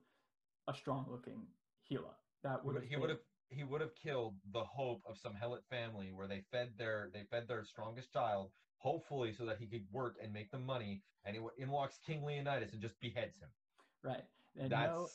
a 0.68 0.74
strong 0.74 1.06
looking 1.10 1.42
gila 1.88 2.14
that 2.42 2.64
would 2.64 2.74
have 2.74 2.84
he 2.84 2.96
would 2.96 3.10
have 3.10 3.18
he 3.50 3.64
would 3.64 3.80
have 3.80 3.94
killed 3.94 4.34
the 4.52 4.64
hope 4.64 5.02
of 5.08 5.16
some 5.18 5.34
Helot 5.34 5.64
family 5.70 6.10
where 6.12 6.26
they 6.26 6.42
fed 6.50 6.70
their 6.76 7.10
they 7.12 7.22
fed 7.30 7.46
their 7.46 7.64
strongest 7.64 8.12
child, 8.12 8.50
hopefully 8.78 9.32
so 9.32 9.44
that 9.46 9.58
he 9.58 9.66
could 9.66 9.84
work 9.92 10.16
and 10.22 10.32
make 10.32 10.50
the 10.50 10.58
money. 10.58 11.02
And 11.24 11.36
he, 11.36 11.42
in 11.58 11.70
walks 11.70 11.98
King 12.04 12.24
Leonidas 12.24 12.72
and 12.72 12.82
just 12.82 12.98
beheads 13.00 13.38
him. 13.38 13.48
right 14.02 14.24
and 14.58 14.70
That's 14.70 14.90
no 14.90 15.08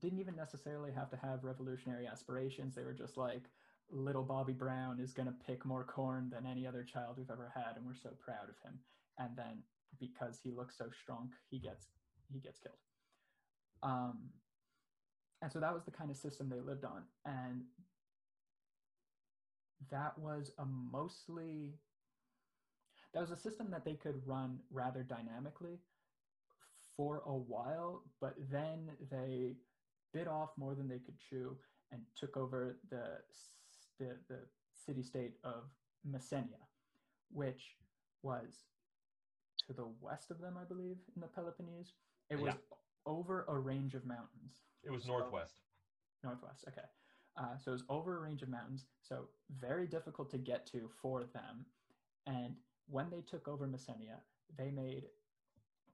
didn't 0.00 0.20
even 0.20 0.36
necessarily 0.36 0.90
have 0.92 1.10
to 1.10 1.16
have 1.16 1.44
revolutionary 1.44 2.06
aspirations 2.06 2.74
they 2.74 2.84
were 2.84 2.94
just 2.94 3.16
like 3.16 3.42
little 3.90 4.22
bobby 4.22 4.52
brown 4.52 4.98
is 4.98 5.12
going 5.12 5.26
to 5.26 5.34
pick 5.46 5.64
more 5.64 5.84
corn 5.84 6.30
than 6.30 6.46
any 6.46 6.66
other 6.66 6.82
child 6.82 7.16
we've 7.18 7.30
ever 7.30 7.52
had 7.54 7.76
and 7.76 7.84
we're 7.84 7.94
so 7.94 8.10
proud 8.18 8.48
of 8.48 8.56
him 8.64 8.78
and 9.18 9.36
then 9.36 9.62
because 9.98 10.40
he 10.42 10.50
looks 10.50 10.76
so 10.76 10.86
strong 11.02 11.30
he 11.50 11.58
gets 11.58 11.86
he 12.32 12.40
gets 12.40 12.58
killed. 12.58 12.76
Um 13.82 14.30
and 15.42 15.52
so 15.52 15.60
that 15.60 15.72
was 15.72 15.84
the 15.84 15.90
kind 15.90 16.10
of 16.10 16.16
system 16.16 16.48
they 16.48 16.60
lived 16.60 16.84
on. 16.84 17.02
And 17.24 17.62
that 19.90 20.18
was 20.18 20.50
a 20.58 20.64
mostly 20.64 21.74
that 23.14 23.20
was 23.20 23.30
a 23.30 23.36
system 23.36 23.70
that 23.70 23.84
they 23.84 23.94
could 23.94 24.26
run 24.26 24.58
rather 24.70 25.02
dynamically 25.02 25.78
for 26.96 27.22
a 27.26 27.34
while 27.34 28.02
but 28.20 28.34
then 28.50 28.90
they 29.10 29.54
bit 30.12 30.26
off 30.26 30.50
more 30.56 30.74
than 30.74 30.88
they 30.88 30.98
could 30.98 31.18
chew 31.18 31.56
and 31.92 32.00
took 32.16 32.36
over 32.36 32.78
the 32.90 33.18
the, 33.98 34.16
the 34.28 34.38
city 34.72 35.02
state 35.02 35.34
of 35.44 35.64
Messenia 36.10 36.64
which 37.32 37.76
was 38.22 38.64
to 39.66 39.72
the 39.72 39.86
west 40.00 40.30
of 40.30 40.40
them 40.40 40.56
I 40.60 40.64
believe 40.64 40.96
in 41.14 41.20
the 41.20 41.26
Peloponnese 41.28 41.92
it 42.30 42.38
was 42.38 42.54
over 43.06 43.44
a 43.48 43.58
range 43.58 43.94
of 43.94 44.04
mountains 44.04 44.62
it 44.82 44.90
was 44.90 45.04
So- 45.04 45.08
northwest. 45.18 45.60
northwest 46.22 46.64
okay 46.68 46.86
Uh, 47.38 47.54
so 47.58 47.70
it 47.70 47.72
was 47.74 47.84
over 47.90 48.16
a 48.16 48.20
range 48.20 48.42
of 48.42 48.48
mountains, 48.48 48.86
so 49.02 49.28
very 49.50 49.86
difficult 49.86 50.30
to 50.30 50.38
get 50.38 50.64
to 50.64 50.88
for 51.02 51.24
them. 51.24 51.66
And 52.24 52.56
when 52.86 53.10
they 53.10 53.20
took 53.20 53.46
over 53.46 53.68
Messenia, 53.68 54.22
they 54.56 54.70
made 54.70 55.10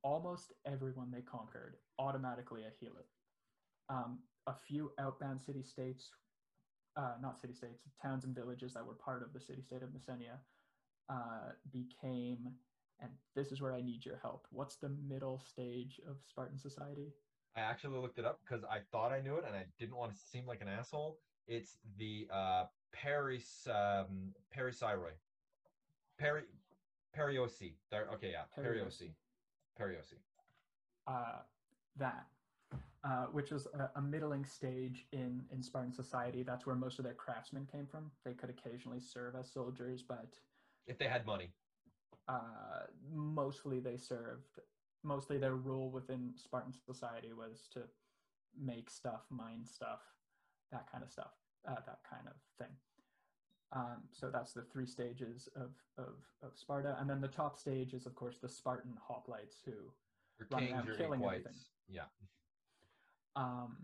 almost 0.04 0.52
everyone 0.64 1.10
they 1.10 1.22
conquered 1.22 1.78
automatically 1.98 2.62
a 2.62 2.70
helot. 2.70 3.08
Um, 3.88 4.22
a 4.46 4.54
few 4.54 4.92
outbound 5.00 5.42
city 5.42 5.64
states, 5.64 6.12
uh, 6.94 7.16
not 7.20 7.40
city 7.40 7.54
states, 7.54 7.82
towns 8.00 8.24
and 8.24 8.36
villages 8.36 8.72
that 8.74 8.86
were 8.86 8.94
part 8.94 9.24
of 9.24 9.32
the 9.32 9.40
city 9.40 9.62
state 9.62 9.82
of 9.82 9.90
Messenia 9.90 10.38
uh, 11.08 11.54
became, 11.72 12.54
and 13.02 13.10
this 13.34 13.52
is 13.52 13.60
where 13.60 13.74
I 13.74 13.82
need 13.82 14.04
your 14.04 14.18
help. 14.22 14.46
What's 14.50 14.76
the 14.76 14.90
middle 15.08 15.38
stage 15.38 16.00
of 16.08 16.16
Spartan 16.28 16.58
society? 16.58 17.12
I 17.56 17.60
actually 17.60 17.98
looked 17.98 18.18
it 18.18 18.24
up 18.24 18.40
because 18.46 18.64
I 18.64 18.78
thought 18.92 19.12
I 19.12 19.20
knew 19.20 19.36
it 19.36 19.44
and 19.46 19.54
I 19.54 19.64
didn't 19.78 19.96
want 19.96 20.12
to 20.12 20.18
seem 20.18 20.46
like 20.46 20.62
an 20.62 20.68
asshole. 20.68 21.18
It's 21.46 21.76
the 21.98 22.28
uh, 22.32 22.64
Paris 22.92 23.66
um, 23.68 24.32
Perisiroi. 24.56 25.12
Peri 26.18 26.42
Perioeci. 27.16 27.72
There. 27.90 28.08
Okay, 28.14 28.32
yeah. 28.32 28.44
Perioeci. 28.56 29.10
Perioeci. 29.78 30.18
Uh, 31.06 31.40
that, 31.98 32.26
uh, 33.04 33.26
which 33.32 33.50
was 33.50 33.66
a, 33.74 33.90
a 33.96 34.00
middling 34.00 34.44
stage 34.44 35.06
in 35.12 35.42
in 35.52 35.62
Spartan 35.62 35.92
society. 35.92 36.42
That's 36.42 36.64
where 36.64 36.76
most 36.76 36.98
of 36.98 37.04
their 37.04 37.14
craftsmen 37.14 37.66
came 37.70 37.86
from. 37.86 38.10
They 38.24 38.32
could 38.34 38.50
occasionally 38.50 39.00
serve 39.00 39.34
as 39.34 39.50
soldiers, 39.52 40.02
but 40.06 40.38
If 40.86 40.98
they 40.98 41.06
had 41.06 41.26
money. 41.26 41.50
Uh, 42.28 42.86
mostly 43.12 43.80
they 43.80 43.96
served. 43.96 44.60
Mostly 45.04 45.36
their 45.38 45.56
rule 45.56 45.90
within 45.90 46.32
Spartan 46.36 46.72
society 46.72 47.32
was 47.32 47.68
to 47.74 47.80
make 48.60 48.88
stuff, 48.88 49.22
mine 49.30 49.64
stuff, 49.64 50.00
that 50.70 50.90
kind 50.90 51.02
of 51.02 51.10
stuff, 51.10 51.32
uh, 51.66 51.74
that 51.86 52.00
kind 52.08 52.26
of 52.26 52.34
thing. 52.58 52.74
Um, 53.72 54.02
so 54.12 54.28
that's 54.30 54.52
the 54.52 54.62
three 54.62 54.86
stages 54.86 55.48
of, 55.56 55.70
of, 55.98 56.14
of 56.42 56.56
Sparta. 56.56 56.96
And 57.00 57.08
then 57.08 57.20
the 57.20 57.28
top 57.28 57.58
stage 57.58 57.94
is, 57.94 58.06
of 58.06 58.14
course, 58.14 58.36
the 58.40 58.48
Spartan 58.48 58.92
hoplites 59.10 59.56
who, 59.64 59.72
Your 60.38 60.46
Running 60.50 60.74
around 60.74 60.90
killing 60.96 61.24
everything. 61.24 61.52
Yeah. 61.88 62.02
um, 63.34 63.76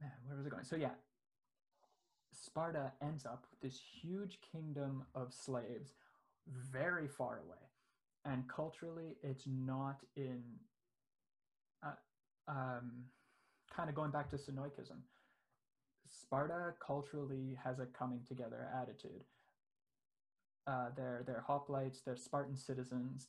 man, 0.00 0.10
where 0.26 0.36
was 0.36 0.46
it 0.46 0.50
going? 0.50 0.64
So 0.64 0.76
yeah, 0.76 0.90
Sparta 2.32 2.92
ends 3.00 3.24
up 3.24 3.46
with 3.50 3.60
this 3.60 3.80
huge 4.02 4.38
kingdom 4.52 5.04
of 5.14 5.32
slaves 5.32 5.94
very 6.48 7.08
far 7.08 7.40
away. 7.44 7.56
And 8.24 8.48
culturally, 8.48 9.16
it's 9.22 9.44
not 9.46 10.00
in, 10.16 10.42
uh, 11.84 11.90
um, 12.48 13.04
kind 13.74 13.88
of 13.88 13.94
going 13.94 14.10
back 14.10 14.30
to 14.30 14.36
Synoikism. 14.36 15.02
Sparta 16.08 16.74
culturally 16.84 17.56
has 17.62 17.78
a 17.78 17.86
coming 17.86 18.20
together 18.26 18.68
attitude. 18.80 19.24
Uh, 20.66 20.88
their 20.96 21.22
their 21.24 21.44
hoplites, 21.48 22.02
their 22.04 22.16
Spartan 22.16 22.56
citizens, 22.56 23.28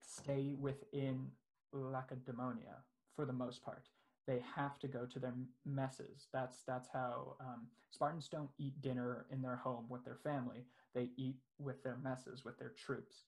stay 0.00 0.54
within 0.58 1.26
Lacedaemonia 1.74 2.82
for 3.16 3.24
the 3.24 3.32
most 3.32 3.64
part. 3.64 3.88
They 4.26 4.40
have 4.54 4.78
to 4.80 4.88
go 4.88 5.06
to 5.06 5.18
their 5.18 5.34
messes. 5.64 6.28
That's 6.32 6.62
that's 6.62 6.88
how 6.92 7.36
um, 7.40 7.66
Spartans 7.90 8.28
don't 8.28 8.50
eat 8.58 8.80
dinner 8.80 9.26
in 9.32 9.42
their 9.42 9.56
home 9.56 9.86
with 9.88 10.04
their 10.04 10.18
family. 10.22 10.66
They 10.98 11.10
eat 11.16 11.36
with 11.60 11.80
their 11.84 11.96
messes 12.02 12.44
with 12.44 12.58
their 12.58 12.72
troops, 12.76 13.26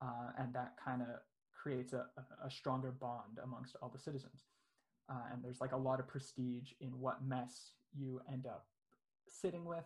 uh, 0.00 0.30
and 0.38 0.54
that 0.54 0.74
kind 0.82 1.02
of 1.02 1.08
creates 1.60 1.92
a, 1.92 2.06
a, 2.44 2.48
stronger 2.48 2.92
bond 2.92 3.38
amongst 3.42 3.74
all 3.82 3.88
the 3.88 3.98
citizens. 3.98 4.44
Uh, 5.10 5.24
and 5.32 5.42
there's 5.42 5.60
like 5.60 5.72
a 5.72 5.76
lot 5.76 5.98
of 5.98 6.06
prestige 6.06 6.70
in 6.80 6.90
what 7.00 7.16
mess 7.26 7.72
you 7.92 8.20
end 8.32 8.46
up 8.46 8.66
sitting 9.28 9.64
with, 9.64 9.84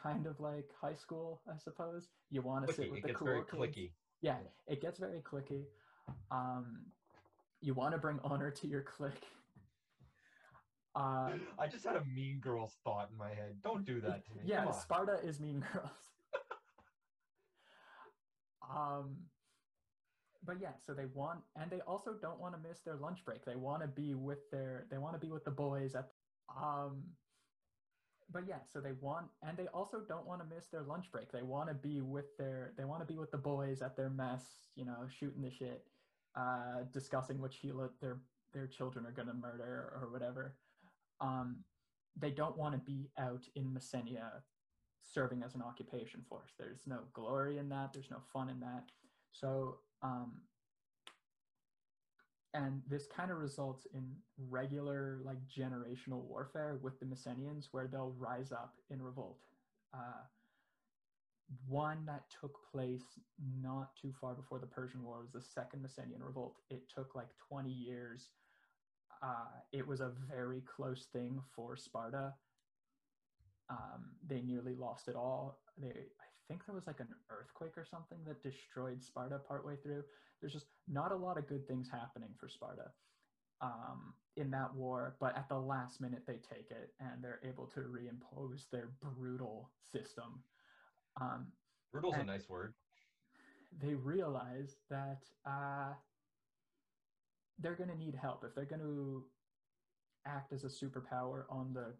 kind 0.00 0.26
of 0.26 0.40
like 0.40 0.68
high 0.80 0.94
school, 0.94 1.42
I 1.48 1.58
suppose. 1.58 2.08
You 2.30 2.42
want 2.42 2.66
to 2.66 2.74
sit 2.74 2.90
with 2.90 3.04
It 3.04 3.06
the 3.06 3.14
cool 3.14 3.26
very 3.28 3.42
kids. 3.42 3.52
clicky. 3.52 3.90
Yeah, 4.20 4.38
it 4.66 4.82
gets 4.82 4.98
very 4.98 5.20
clicky. 5.20 5.66
Um, 6.32 6.86
you 7.60 7.74
want 7.74 7.92
to 7.92 7.98
bring 7.98 8.18
honor 8.24 8.50
to 8.50 8.66
your 8.66 8.82
clique. 8.82 9.12
Uh, 10.96 11.30
I 11.58 11.66
just 11.66 11.84
had 11.84 11.96
a 11.96 12.04
Mean 12.04 12.38
Girls 12.40 12.76
thought 12.84 13.08
in 13.10 13.18
my 13.18 13.30
head. 13.30 13.56
Don't 13.64 13.84
do 13.84 14.00
that 14.02 14.24
to 14.26 14.30
me. 14.36 14.42
yeah. 14.44 14.70
Sparta 14.70 15.18
is 15.24 15.40
Mean 15.40 15.64
Girls. 15.72 16.13
Um, 18.70 19.16
but 20.44 20.60
yeah, 20.60 20.72
so 20.84 20.92
they 20.92 21.06
want, 21.06 21.40
and 21.56 21.70
they 21.70 21.80
also 21.80 22.14
don't 22.20 22.38
want 22.38 22.54
to 22.54 22.68
miss 22.68 22.80
their 22.80 22.96
lunch 22.96 23.24
break. 23.24 23.44
They 23.44 23.56
want 23.56 23.82
to 23.82 23.88
be 23.88 24.14
with 24.14 24.50
their, 24.50 24.86
they 24.90 24.98
want 24.98 25.14
to 25.14 25.18
be 25.18 25.32
with 25.32 25.44
the 25.44 25.50
boys 25.50 25.94
at, 25.94 26.10
um, 26.54 27.02
but 28.30 28.46
yeah, 28.46 28.60
so 28.72 28.80
they 28.80 28.92
want, 29.00 29.26
and 29.42 29.56
they 29.56 29.68
also 29.68 30.00
don't 30.08 30.26
want 30.26 30.40
to 30.42 30.54
miss 30.54 30.66
their 30.68 30.82
lunch 30.82 31.10
break. 31.12 31.30
They 31.32 31.42
want 31.42 31.68
to 31.68 31.74
be 31.74 32.00
with 32.00 32.36
their, 32.38 32.74
they 32.76 32.84
want 32.84 33.00
to 33.00 33.06
be 33.06 33.18
with 33.18 33.30
the 33.30 33.38
boys 33.38 33.82
at 33.82 33.96
their 33.96 34.10
mess, 34.10 34.44
you 34.74 34.84
know, 34.84 35.06
shooting 35.08 35.42
the 35.42 35.50
shit, 35.50 35.84
uh, 36.36 36.84
discussing 36.92 37.40
which 37.40 37.54
Sheila, 37.60 37.90
their 38.00 38.18
their 38.52 38.66
children 38.66 39.04
are 39.04 39.12
gonna 39.12 39.34
murder 39.34 39.92
or 40.00 40.08
whatever. 40.12 40.56
Um, 41.20 41.64
they 42.16 42.30
don't 42.30 42.56
want 42.56 42.74
to 42.74 42.78
be 42.78 43.10
out 43.18 43.44
in 43.56 43.64
Messenia 43.74 44.42
serving 45.12 45.42
as 45.42 45.54
an 45.54 45.62
occupation 45.62 46.22
force. 46.28 46.52
There's 46.58 46.80
no 46.86 47.00
glory 47.12 47.58
in 47.58 47.68
that. 47.70 47.92
There's 47.92 48.10
no 48.10 48.20
fun 48.32 48.48
in 48.48 48.60
that. 48.60 48.84
So, 49.32 49.78
um, 50.02 50.32
and 52.54 52.82
this 52.88 53.06
kind 53.06 53.30
of 53.30 53.38
results 53.38 53.86
in 53.92 54.04
regular, 54.48 55.18
like 55.24 55.38
generational 55.46 56.22
warfare 56.22 56.78
with 56.82 56.98
the 57.00 57.06
Messenians, 57.06 57.68
where 57.72 57.88
they'll 57.88 58.14
rise 58.18 58.52
up 58.52 58.74
in 58.90 59.02
revolt. 59.02 59.38
Uh, 59.92 60.22
one 61.68 62.04
that 62.06 62.24
took 62.40 62.58
place 62.72 63.18
not 63.60 63.90
too 64.00 64.12
far 64.20 64.34
before 64.34 64.58
the 64.58 64.66
Persian 64.66 65.02
War 65.02 65.20
was 65.20 65.32
the 65.32 65.40
Second 65.40 65.84
Messenian 65.84 66.24
Revolt. 66.24 66.54
It 66.70 66.82
took 66.94 67.14
like 67.14 67.28
20 67.48 67.70
years. 67.70 68.30
Uh, 69.22 69.60
it 69.72 69.86
was 69.86 70.00
a 70.00 70.12
very 70.30 70.62
close 70.62 71.06
thing 71.12 71.40
for 71.54 71.76
Sparta. 71.76 72.34
Um, 73.70 74.10
they 74.26 74.40
nearly 74.42 74.74
lost 74.74 75.08
it 75.08 75.16
all. 75.16 75.58
They, 75.78 75.88
I 75.88 76.28
think 76.48 76.66
there 76.66 76.74
was 76.74 76.86
like 76.86 77.00
an 77.00 77.08
earthquake 77.30 77.76
or 77.78 77.84
something 77.90 78.18
that 78.26 78.42
destroyed 78.42 79.02
Sparta 79.02 79.38
partway 79.38 79.76
through. 79.82 80.04
There's 80.40 80.52
just 80.52 80.66
not 80.88 81.12
a 81.12 81.16
lot 81.16 81.38
of 81.38 81.48
good 81.48 81.66
things 81.66 81.88
happening 81.90 82.30
for 82.38 82.48
Sparta 82.48 82.90
um, 83.62 84.12
in 84.36 84.50
that 84.50 84.74
war, 84.74 85.16
but 85.20 85.36
at 85.36 85.48
the 85.48 85.58
last 85.58 86.00
minute 86.00 86.24
they 86.26 86.34
take 86.34 86.70
it 86.70 86.90
and 87.00 87.22
they're 87.22 87.40
able 87.48 87.66
to 87.68 87.80
reimpose 87.80 88.68
their 88.70 88.90
brutal 89.02 89.70
system. 89.90 90.42
Um, 91.20 91.46
Brutal's 91.92 92.16
a 92.18 92.24
nice 92.24 92.48
word. 92.48 92.74
they 93.80 93.94
realize 93.94 94.76
that 94.90 95.22
uh, 95.46 95.94
they're 97.58 97.76
going 97.76 97.90
to 97.90 97.96
need 97.96 98.14
help 98.20 98.44
if 98.44 98.54
they're 98.54 98.64
going 98.64 98.82
to 98.82 99.24
act 100.26 100.52
as 100.52 100.64
a 100.64 100.68
superpower 100.68 101.44
on 101.50 101.72
the 101.72 101.94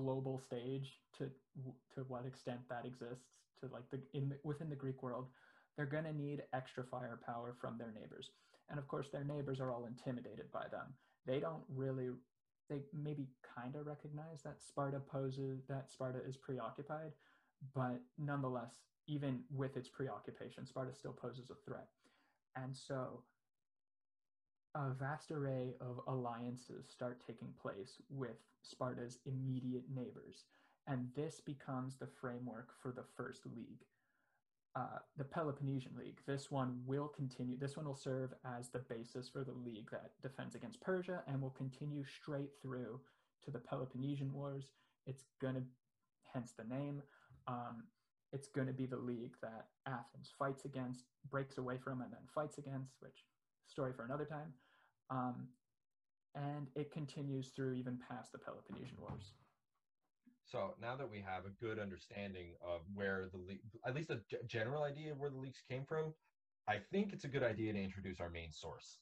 global 0.00 0.38
stage 0.38 0.88
to 1.16 1.24
to 1.94 2.00
what 2.08 2.26
extent 2.26 2.60
that 2.68 2.86
exists 2.86 3.38
to 3.60 3.68
like 3.72 3.88
the 3.90 4.00
in 4.14 4.32
within 4.44 4.70
the 4.70 4.82
greek 4.84 5.02
world 5.02 5.26
they're 5.76 5.94
going 5.94 6.04
to 6.04 6.12
need 6.12 6.42
extra 6.52 6.84
firepower 6.84 7.54
from 7.60 7.76
their 7.78 7.92
neighbors 8.00 8.30
and 8.70 8.78
of 8.78 8.86
course 8.88 9.08
their 9.10 9.24
neighbors 9.24 9.60
are 9.60 9.72
all 9.72 9.86
intimidated 9.86 10.50
by 10.52 10.66
them 10.70 10.94
they 11.26 11.40
don't 11.40 11.64
really 11.74 12.10
they 12.70 12.80
maybe 12.92 13.26
kind 13.56 13.74
of 13.74 13.86
recognize 13.86 14.42
that 14.44 14.60
sparta 14.60 15.00
poses 15.00 15.62
that 15.68 15.90
sparta 15.90 16.20
is 16.28 16.36
preoccupied 16.36 17.12
but 17.74 18.00
nonetheless 18.18 18.74
even 19.08 19.40
with 19.50 19.76
its 19.76 19.88
preoccupation, 19.88 20.66
Sparta 20.66 20.94
still 20.94 21.14
poses 21.14 21.50
a 21.50 21.54
threat. 21.68 21.88
And 22.54 22.76
so 22.76 23.22
a 24.74 24.90
vast 24.90 25.30
array 25.30 25.74
of 25.80 26.00
alliances 26.06 26.86
start 26.88 27.22
taking 27.26 27.48
place 27.60 28.00
with 28.10 28.36
Sparta's 28.62 29.18
immediate 29.26 29.84
neighbors. 29.94 30.44
And 30.86 31.08
this 31.14 31.40
becomes 31.40 31.96
the 31.96 32.08
framework 32.20 32.68
for 32.80 32.92
the 32.92 33.04
first 33.16 33.44
league, 33.46 33.84
uh, 34.74 34.98
the 35.16 35.24
Peloponnesian 35.24 35.92
League. 35.98 36.20
This 36.26 36.50
one 36.50 36.80
will 36.86 37.08
continue, 37.08 37.58
this 37.58 37.76
one 37.76 37.86
will 37.86 37.94
serve 37.94 38.32
as 38.58 38.68
the 38.68 38.78
basis 38.78 39.28
for 39.28 39.44
the 39.44 39.52
league 39.52 39.90
that 39.90 40.12
defends 40.22 40.54
against 40.54 40.80
Persia 40.80 41.22
and 41.26 41.42
will 41.42 41.50
continue 41.50 42.04
straight 42.04 42.50
through 42.62 43.00
to 43.44 43.50
the 43.50 43.58
Peloponnesian 43.58 44.32
Wars. 44.32 44.64
It's 45.06 45.24
going 45.40 45.54
to, 45.54 45.62
hence 46.32 46.52
the 46.52 46.64
name. 46.64 47.02
Um, 47.46 47.84
it's 48.32 48.48
going 48.48 48.66
to 48.66 48.72
be 48.74 48.86
the 48.86 48.96
league 48.96 49.34
that 49.42 49.68
Athens 49.86 50.32
fights 50.38 50.64
against, 50.64 51.04
breaks 51.30 51.58
away 51.58 51.78
from, 51.82 52.02
and 52.02 52.12
then 52.12 52.20
fights 52.34 52.58
against, 52.58 52.92
which 53.00 53.24
story 53.68 53.92
for 53.94 54.04
another 54.04 54.24
time. 54.24 54.52
Um, 55.10 55.48
and 56.34 56.68
it 56.74 56.92
continues 56.92 57.50
through 57.54 57.74
even 57.74 57.98
past 58.08 58.32
the 58.32 58.38
Peloponnesian 58.38 58.96
Wars. 59.00 59.32
So 60.44 60.74
now 60.80 60.96
that 60.96 61.10
we 61.10 61.20
have 61.20 61.44
a 61.44 61.64
good 61.64 61.78
understanding 61.78 62.54
of 62.66 62.80
where 62.94 63.28
the 63.32 63.58
at 63.86 63.94
least 63.94 64.10
a 64.10 64.20
g- 64.30 64.38
general 64.46 64.82
idea 64.82 65.12
of 65.12 65.18
where 65.18 65.30
the 65.30 65.36
leaks 65.36 65.62
came 65.68 65.84
from, 65.84 66.14
I 66.66 66.76
think 66.90 67.12
it's 67.12 67.24
a 67.24 67.28
good 67.28 67.42
idea 67.42 67.72
to 67.72 67.82
introduce 67.82 68.20
our 68.20 68.30
main 68.30 68.50
source. 68.50 68.98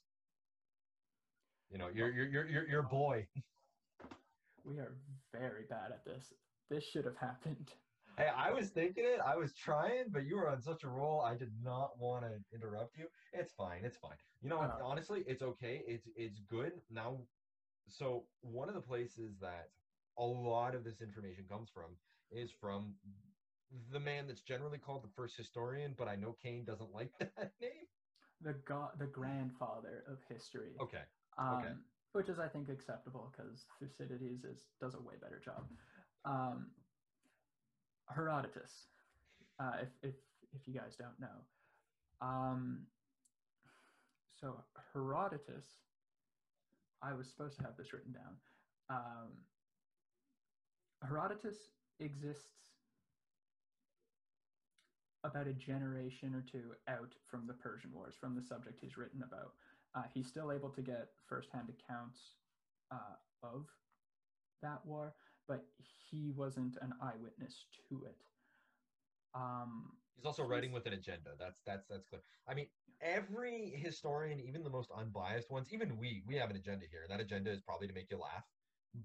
You 1.71 1.79
know, 1.79 1.89
your 1.89 2.11
your 2.11 2.27
your 2.27 2.49
your, 2.49 2.69
your 2.69 2.83
boy. 2.83 3.27
we 4.65 4.79
are 4.79 4.97
very 5.33 5.65
bad 5.71 5.93
at 5.93 6.05
this. 6.05 6.33
This 6.69 6.85
should 6.85 7.05
have 7.05 7.17
happened. 7.17 7.71
Hey, 8.17 8.29
I 8.35 8.51
was 8.51 8.71
thinking 8.71 9.05
it. 9.05 9.21
I 9.25 9.37
was 9.37 9.53
trying, 9.53 10.05
but 10.11 10.25
you 10.25 10.37
were 10.37 10.49
on 10.49 10.63
such 10.63 10.85
a 10.85 10.89
roll. 10.89 11.21
I 11.21 11.35
did 11.35 11.53
not 11.63 11.99
want 11.99 12.25
to 12.25 12.31
interrupt 12.55 12.97
you. 12.97 13.07
It's 13.35 13.53
fine. 13.53 13.81
It's 13.85 13.99
fine. 13.99 14.17
You 14.43 14.49
know, 14.49 14.59
what? 14.59 14.71
Uh. 14.71 14.85
honestly, 14.85 15.23
it's 15.27 15.43
okay. 15.43 15.83
It's 15.87 16.09
it's 16.17 16.41
good 16.51 16.73
now. 16.91 17.19
So 17.89 18.25
one 18.41 18.69
of 18.69 18.75
the 18.75 18.81
places 18.81 19.37
that 19.41 19.69
a 20.19 20.25
lot 20.25 20.75
of 20.75 20.83
this 20.83 21.03
information 21.03 21.45
comes 21.49 21.69
from 21.73 21.91
is 22.31 22.51
from 22.59 22.95
the 23.93 24.01
man 24.01 24.27
that's 24.27 24.41
generally 24.41 24.79
called 24.79 25.05
the 25.05 25.13
first 25.15 25.37
historian, 25.37 25.95
but 25.99 26.09
I 26.09 26.17
know 26.17 26.37
Kane 26.43 26.65
doesn't 26.65 26.93
like 26.95 27.11
that 27.21 27.53
name. 27.61 27.87
The 28.41 28.55
god, 28.67 28.91
the 28.99 29.07
grandfather 29.07 30.05
of 30.09 30.19
history. 30.29 30.73
Okay. 30.81 31.03
um, 31.39 31.59
okay. 31.59 31.73
which 32.13 32.29
is 32.29 32.39
I 32.39 32.49
think 32.49 32.69
acceptable 32.71 33.33
because 33.37 33.67
Thucydides 33.79 34.45
is 34.45 34.67
does 34.81 34.95
a 34.95 35.01
way 35.01 35.15
better 35.21 35.41
job. 35.45 35.65
Um, 36.25 36.71
Herodotus, 38.15 38.73
uh, 39.61 39.73
if 39.83 39.89
if 40.03 40.15
if 40.55 40.67
you 40.67 40.75
guys 40.75 40.97
don't 40.99 41.19
know, 41.21 42.27
um, 42.27 42.87
so 44.41 44.55
Herodotus, 44.93 45.67
I 47.03 47.13
was 47.13 47.29
supposed 47.29 47.59
to 47.59 47.65
have 47.65 47.77
this 47.77 47.93
written 47.93 48.13
down. 48.13 48.37
Um, 48.89 49.33
Herodotus 51.03 51.57
exists 52.01 52.45
about 55.25 55.47
a 55.47 55.53
generation 55.53 56.35
or 56.35 56.45
two 56.51 56.73
out 56.89 57.13
from 57.29 57.47
the 57.47 57.53
Persian 57.53 57.91
Wars, 57.93 58.15
from 58.19 58.35
the 58.35 58.43
subject 58.43 58.79
he's 58.81 58.97
written 58.97 59.23
about. 59.23 59.53
Uh, 59.95 60.03
he's 60.13 60.27
still 60.27 60.53
able 60.53 60.69
to 60.71 60.83
get 60.83 61.09
firsthand 61.29 61.69
accounts 61.69 62.19
uh, 62.93 63.17
of 63.43 63.67
that 64.63 64.85
war, 64.85 65.15
but 65.49 65.65
he 66.11 66.33
wasn't 66.37 66.77
an 66.83 66.93
eyewitness 67.03 67.67
to 67.89 68.05
it. 68.05 68.17
Um, 69.35 69.93
He's 70.17 70.25
also 70.25 70.45
writing 70.45 70.73
with 70.73 70.87
an 70.87 70.95
agenda. 70.95 71.31
That's 71.39 71.61
that's 71.67 71.87
that's 71.89 72.07
clear. 72.07 72.23
I 72.49 72.55
mean, 72.55 72.67
every 73.03 73.75
historian, 73.77 74.41
even 74.41 74.63
the 74.65 74.71
most 74.71 74.91
unbiased 74.97 75.51
ones, 75.51 75.69
even 75.73 75.99
we, 75.99 76.23
we 76.27 76.37
have 76.37 76.49
an 76.49 76.57
agenda 76.57 76.87
here. 76.91 77.05
That 77.09 77.21
agenda 77.21 77.51
is 77.51 77.61
probably 77.61 77.87
to 77.87 77.93
make 77.93 78.11
you 78.11 78.17
laugh, 78.17 78.45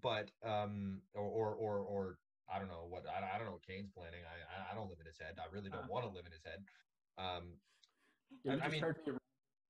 but 0.01 0.31
um, 0.41 1.01
or 1.13 1.25
or 1.27 1.53
or, 1.55 1.79
or 1.79 2.17
I 2.47 2.59
don't 2.59 2.69
know 2.69 2.85
what 2.87 3.03
I, 3.09 3.35
I 3.35 3.37
don't 3.37 3.45
know 3.47 3.53
what 3.53 3.67
Kane's 3.67 3.89
planning. 3.91 4.21
I 4.23 4.39
I- 4.55 4.71
I 4.71 4.75
don't 4.75 4.89
live 4.89 4.99
in 5.01 5.05
his 5.05 5.19
head. 5.19 5.35
I 5.37 5.53
really 5.53 5.69
don't 5.69 5.83
Uh. 5.83 5.87
want 5.91 6.05
to 6.05 6.11
live 6.15 6.25
in 6.25 6.31
his 6.31 6.43
head. 6.45 6.63
Um, 7.17 7.59
yeah, 8.45 8.53
I 8.53 8.69
just 8.69 8.71
mean- 8.71 9.19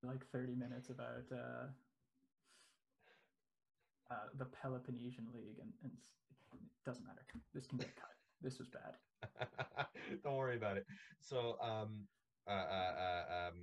like 0.04 0.26
30 0.32 0.54
minutes 0.56 0.90
about 0.90 1.26
uh, 1.32 1.66
uh, 4.12 4.28
the 4.38 4.46
Peloponnesian 4.46 5.26
League, 5.34 5.58
and, 5.62 5.72
and 5.84 5.92
doesn't 6.86 7.06
matter. 7.06 7.22
This 7.54 7.68
can 7.68 7.78
get 7.78 7.96
cut. 7.96 8.10
This 8.42 8.58
was 8.60 8.68
bad. 8.70 8.96
don't 10.24 10.36
worry 10.36 10.58
about 10.58 10.78
it. 10.78 10.86
So 11.20 11.58
um, 11.62 12.08
uh, 12.48 12.52
uh, 12.52 12.94
uh, 13.00 13.48
um, 13.48 13.56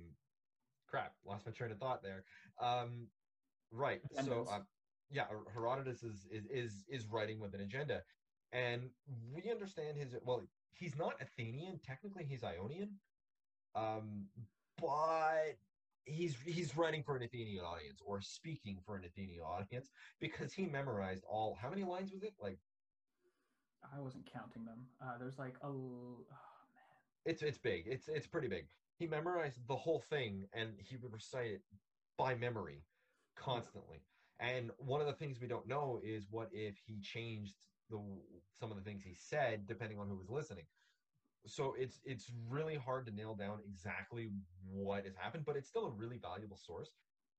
crap, 0.87 1.13
lost 1.25 1.45
my 1.45 1.51
train 1.51 1.71
of 1.71 1.77
thought 1.79 2.01
there. 2.01 2.23
Um, 2.61 3.07
right. 3.71 4.01
So 4.25 4.31
Agendas. 4.31 4.53
um, 4.53 4.65
yeah, 5.11 5.25
Herodotus 5.53 6.03
is, 6.03 6.27
is 6.31 6.45
is 6.51 6.85
is 6.87 7.07
writing 7.07 7.39
with 7.39 7.53
an 7.53 7.61
agenda, 7.61 8.01
and 8.51 8.89
we 9.33 9.49
understand 9.51 9.97
his. 9.97 10.15
Well, 10.23 10.43
he's 10.71 10.95
not 10.97 11.13
Athenian. 11.21 11.79
Technically, 11.85 12.23
he's 12.23 12.43
Ionian, 12.43 12.91
um, 13.75 14.25
but 14.79 15.57
he's 16.05 16.35
he's 16.45 16.75
writing 16.77 17.03
for 17.03 17.17
an 17.17 17.23
Athenian 17.23 17.63
audience 17.63 18.01
or 18.05 18.21
speaking 18.21 18.79
for 18.85 18.95
an 18.95 19.03
Athenian 19.03 19.41
audience 19.41 19.89
because 20.19 20.53
he 20.53 20.65
memorized 20.65 21.23
all. 21.29 21.57
How 21.59 21.69
many 21.69 21.83
lines 21.83 22.11
was 22.11 22.23
it? 22.23 22.33
Like 22.41 22.59
I 23.83 23.99
wasn't 23.99 24.31
counting 24.31 24.65
them. 24.65 24.85
Uh, 25.01 25.17
there's 25.19 25.39
like 25.39 25.55
a. 25.61 25.67
Oh, 25.67 26.25
it's 27.25 27.41
it's 27.41 27.57
big. 27.57 27.83
It's 27.85 28.07
it's 28.07 28.27
pretty 28.27 28.47
big. 28.47 28.65
He 28.97 29.07
memorized 29.07 29.59
the 29.67 29.75
whole 29.75 30.03
thing 30.09 30.47
and 30.53 30.71
he 30.77 30.97
would 30.97 31.13
recite 31.13 31.51
it 31.51 31.61
by 32.17 32.35
memory 32.35 32.83
constantly. 33.35 34.01
And 34.39 34.71
one 34.77 35.01
of 35.01 35.07
the 35.07 35.13
things 35.13 35.39
we 35.39 35.47
don't 35.47 35.67
know 35.67 35.99
is 36.03 36.27
what 36.29 36.49
if 36.51 36.75
he 36.85 36.99
changed 36.99 37.55
the 37.89 37.99
some 38.59 38.71
of 38.71 38.77
the 38.77 38.83
things 38.83 39.03
he 39.03 39.13
said 39.13 39.67
depending 39.67 39.99
on 39.99 40.07
who 40.07 40.17
was 40.17 40.29
listening. 40.29 40.65
So 41.45 41.75
it's 41.77 41.99
it's 42.03 42.31
really 42.49 42.75
hard 42.75 43.05
to 43.07 43.15
nail 43.15 43.35
down 43.35 43.59
exactly 43.65 44.29
what 44.69 45.05
has 45.05 45.15
happened, 45.15 45.45
but 45.45 45.55
it's 45.55 45.69
still 45.69 45.85
a 45.85 45.91
really 45.91 46.17
valuable 46.17 46.57
source 46.57 46.91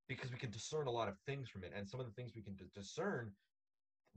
because 0.08 0.30
we 0.30 0.38
can 0.38 0.50
discern 0.50 0.86
a 0.86 0.90
lot 0.90 1.08
of 1.08 1.14
things 1.26 1.48
from 1.48 1.62
it. 1.64 1.72
And 1.76 1.88
some 1.88 2.00
of 2.00 2.06
the 2.06 2.12
things 2.12 2.32
we 2.34 2.42
can 2.42 2.56
discern, 2.74 3.32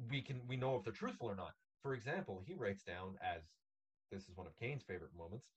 we 0.09 0.21
can 0.21 0.41
we 0.47 0.55
know 0.55 0.75
if 0.75 0.83
they're 0.83 0.93
truthful 0.93 1.29
or 1.29 1.35
not. 1.35 1.53
For 1.83 1.93
example, 1.93 2.41
he 2.47 2.55
writes 2.55 2.81
down 2.81 3.15
as 3.21 3.43
this 4.11 4.23
is 4.23 4.35
one 4.35 4.47
of 4.47 4.57
Kane's 4.57 4.83
favorite 4.83 5.11
moments. 5.17 5.47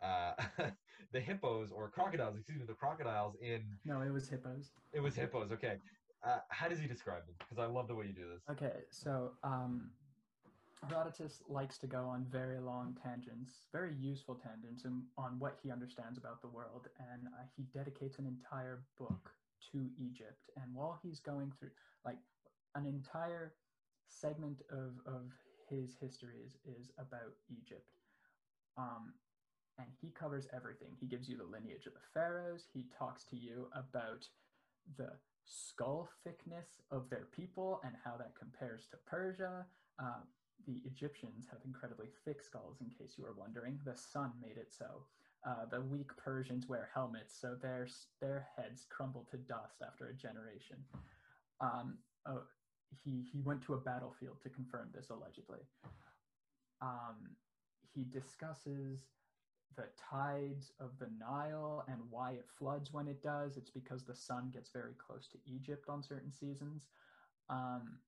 Uh, 0.00 0.32
the 1.12 1.20
hippos 1.20 1.70
or 1.72 1.90
crocodiles, 1.90 2.36
excuse 2.36 2.58
me, 2.58 2.64
the 2.66 2.74
crocodiles 2.74 3.34
in 3.42 3.62
no, 3.84 4.00
it 4.00 4.12
was 4.12 4.28
hippos. 4.28 4.70
it 4.92 5.00
was 5.00 5.16
hippos. 5.16 5.50
Okay, 5.50 5.76
uh, 6.24 6.38
how 6.48 6.68
does 6.68 6.78
he 6.78 6.86
describe 6.86 7.26
them? 7.26 7.34
Because 7.38 7.58
I 7.58 7.66
love 7.66 7.88
the 7.88 7.94
way 7.94 8.06
you 8.06 8.12
do 8.12 8.28
this. 8.32 8.42
Okay, 8.50 8.82
so 8.90 9.32
um, 9.42 9.90
Herodotus 10.88 11.42
likes 11.48 11.78
to 11.78 11.86
go 11.86 12.04
on 12.04 12.26
very 12.30 12.60
long 12.60 12.96
tangents, 13.02 13.66
very 13.72 13.94
useful 13.98 14.34
tangents, 14.34 14.84
on 15.16 15.38
what 15.38 15.56
he 15.62 15.70
understands 15.70 16.18
about 16.18 16.40
the 16.40 16.48
world, 16.48 16.88
and 16.98 17.26
uh, 17.26 17.42
he 17.56 17.64
dedicates 17.74 18.18
an 18.18 18.26
entire 18.26 18.82
book 18.98 19.30
to 19.72 19.88
Egypt. 19.98 20.50
And 20.56 20.74
while 20.74 21.00
he's 21.02 21.20
going 21.20 21.52
through, 21.58 21.70
like, 22.04 22.18
an 22.74 22.86
entire 22.86 23.54
segment 24.08 24.60
of 24.70 24.92
of 25.06 25.32
his 25.80 25.96
history 26.00 26.38
is 26.44 26.56
is 26.64 26.90
about 26.98 27.34
Egypt. 27.50 27.96
Um, 28.76 29.14
and 29.78 29.88
he 30.00 30.10
covers 30.10 30.46
everything. 30.54 30.96
He 31.00 31.06
gives 31.06 31.28
you 31.28 31.36
the 31.36 31.44
lineage 31.44 31.86
of 31.86 31.94
the 31.94 32.08
pharaohs. 32.12 32.66
He 32.72 32.84
talks 32.96 33.24
to 33.24 33.36
you 33.36 33.66
about 33.74 34.26
the 34.96 35.10
skull 35.44 36.08
thickness 36.22 36.80
of 36.90 37.10
their 37.10 37.26
people 37.34 37.80
and 37.84 37.94
how 38.04 38.16
that 38.16 38.38
compares 38.38 38.86
to 38.90 38.96
Persia. 39.06 39.66
Uh, 40.00 40.22
the 40.66 40.80
Egyptians 40.84 41.46
have 41.50 41.60
incredibly 41.64 42.08
thick 42.24 42.42
skulls, 42.42 42.78
in 42.80 42.88
case 42.88 43.14
you 43.18 43.24
were 43.24 43.34
wondering. 43.36 43.78
The 43.84 43.96
sun 43.96 44.32
made 44.40 44.56
it 44.56 44.72
so. 44.72 45.04
Uh, 45.46 45.66
the 45.70 45.80
weak 45.80 46.10
Persians 46.16 46.68
wear 46.68 46.88
helmets, 46.94 47.36
so 47.38 47.54
their 47.60 47.86
their 48.20 48.46
heads 48.56 48.86
crumble 48.88 49.26
to 49.30 49.36
dust 49.36 49.82
after 49.86 50.06
a 50.06 50.14
generation. 50.14 50.78
Um, 51.60 51.98
oh, 52.26 52.42
he 53.02 53.24
he 53.32 53.40
went 53.40 53.62
to 53.62 53.74
a 53.74 53.78
battlefield 53.78 54.36
to 54.42 54.48
confirm 54.48 54.90
this 54.94 55.10
allegedly. 55.10 55.60
Um, 56.80 57.36
he 57.94 58.04
discusses 58.04 59.06
the 59.76 59.84
tides 60.10 60.72
of 60.80 60.90
the 60.98 61.08
Nile 61.18 61.84
and 61.88 61.98
why 62.10 62.32
it 62.32 62.46
floods 62.58 62.92
when 62.92 63.08
it 63.08 63.22
does. 63.22 63.56
It's 63.56 63.70
because 63.70 64.04
the 64.04 64.14
sun 64.14 64.50
gets 64.52 64.70
very 64.70 64.94
close 64.94 65.28
to 65.28 65.38
Egypt 65.46 65.88
on 65.88 66.02
certain 66.02 66.32
seasons. 66.32 66.82
Um, 67.48 67.98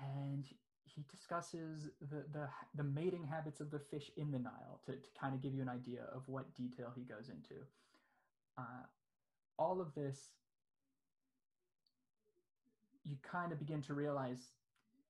and 0.00 0.44
he 0.84 1.04
discusses 1.10 1.88
the, 2.00 2.24
the, 2.32 2.48
the 2.74 2.84
mating 2.84 3.24
habits 3.24 3.60
of 3.60 3.70
the 3.70 3.78
fish 3.78 4.10
in 4.16 4.30
the 4.30 4.38
Nile 4.38 4.80
to, 4.86 4.92
to 4.92 5.08
kind 5.20 5.34
of 5.34 5.42
give 5.42 5.54
you 5.54 5.62
an 5.62 5.68
idea 5.68 6.02
of 6.14 6.22
what 6.26 6.54
detail 6.54 6.92
he 6.94 7.02
goes 7.02 7.28
into. 7.28 7.62
Uh, 8.56 8.86
all 9.58 9.80
of 9.80 9.94
this, 9.94 10.30
you 13.04 13.16
kind 13.22 13.52
of 13.52 13.58
begin 13.58 13.82
to 13.82 13.94
realize 13.94 14.38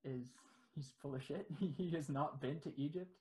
is 0.05 0.33
he's 0.75 0.93
full 1.01 1.15
of 1.15 1.23
shit. 1.23 1.47
he 1.77 1.91
has 1.91 2.09
not 2.09 2.41
been 2.41 2.61
to 2.61 2.73
Egypt. 2.81 3.17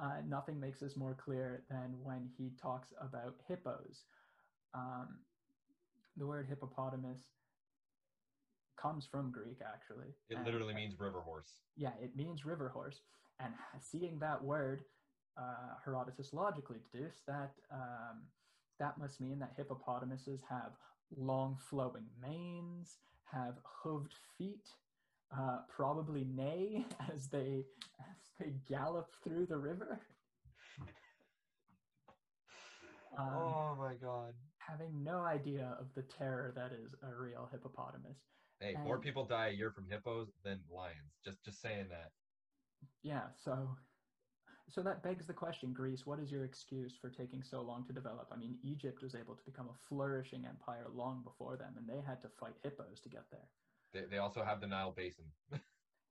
Uh, 0.00 0.20
nothing 0.28 0.60
makes 0.60 0.78
this 0.80 0.96
more 0.96 1.14
clear 1.14 1.62
than 1.70 1.96
when 2.02 2.28
he 2.36 2.52
talks 2.60 2.92
about 3.00 3.34
hippos. 3.48 4.04
Um, 4.74 5.18
the 6.16 6.26
word 6.26 6.46
hippopotamus 6.48 7.18
comes 8.80 9.06
from 9.10 9.32
Greek, 9.32 9.58
actually. 9.66 10.14
It 10.28 10.36
and- 10.36 10.44
literally 10.46 10.74
means 10.74 11.00
river 11.00 11.20
horse. 11.20 11.50
yeah, 11.76 11.92
it 12.00 12.14
means 12.16 12.44
river 12.44 12.68
horse. 12.68 13.00
And 13.40 13.52
seeing 13.80 14.18
that 14.18 14.42
word, 14.42 14.82
uh, 15.36 15.74
Herodotus 15.84 16.32
logically 16.32 16.78
deduced 16.92 17.24
that 17.26 17.52
um, 17.72 18.22
that 18.80 18.98
must 18.98 19.20
mean 19.20 19.38
that 19.38 19.52
hippopotamuses 19.56 20.40
have 20.48 20.72
long 21.16 21.56
flowing 21.70 22.06
manes, 22.20 22.98
have 23.32 23.54
hooved 23.84 24.12
feet, 24.36 24.68
uh, 25.36 25.58
probably 25.68 26.24
neigh 26.24 26.86
as 27.14 27.28
they 27.28 27.64
as 28.00 28.16
they 28.38 28.52
gallop 28.68 29.08
through 29.22 29.46
the 29.46 29.56
river. 29.56 30.00
Um, 33.18 33.28
oh 33.34 33.76
my 33.78 33.94
god. 33.94 34.34
Having 34.58 35.02
no 35.02 35.20
idea 35.20 35.76
of 35.80 35.86
the 35.94 36.02
terror 36.02 36.52
that 36.54 36.72
is 36.72 36.94
a 37.02 37.14
real 37.14 37.48
hippopotamus. 37.50 38.18
Hey, 38.60 38.74
more 38.84 38.98
people 38.98 39.24
die 39.24 39.48
a 39.48 39.52
year 39.52 39.70
from 39.70 39.86
hippos 39.88 40.28
than 40.44 40.60
lions. 40.70 41.16
Just 41.24 41.42
just 41.44 41.62
saying 41.62 41.86
that. 41.90 42.10
Yeah, 43.02 43.22
so 43.42 43.76
so 44.68 44.82
that 44.82 45.02
begs 45.02 45.26
the 45.26 45.32
question, 45.32 45.72
Greece, 45.72 46.06
what 46.06 46.18
is 46.18 46.30
your 46.30 46.44
excuse 46.44 46.94
for 47.00 47.08
taking 47.08 47.42
so 47.42 47.62
long 47.62 47.84
to 47.86 47.92
develop? 47.92 48.28
I 48.32 48.36
mean, 48.36 48.58
Egypt 48.62 49.02
was 49.02 49.14
able 49.14 49.34
to 49.34 49.44
become 49.44 49.68
a 49.68 49.78
flourishing 49.88 50.44
empire 50.46 50.86
long 50.94 51.22
before 51.24 51.56
them, 51.56 51.74
and 51.76 51.88
they 51.88 52.02
had 52.06 52.20
to 52.22 52.28
fight 52.40 52.54
hippos 52.62 53.00
to 53.00 53.08
get 53.08 53.24
there. 53.30 53.48
They, 53.92 54.02
they 54.10 54.18
also 54.18 54.44
have 54.44 54.60
the 54.60 54.66
Nile 54.66 54.92
Basin. 54.96 55.24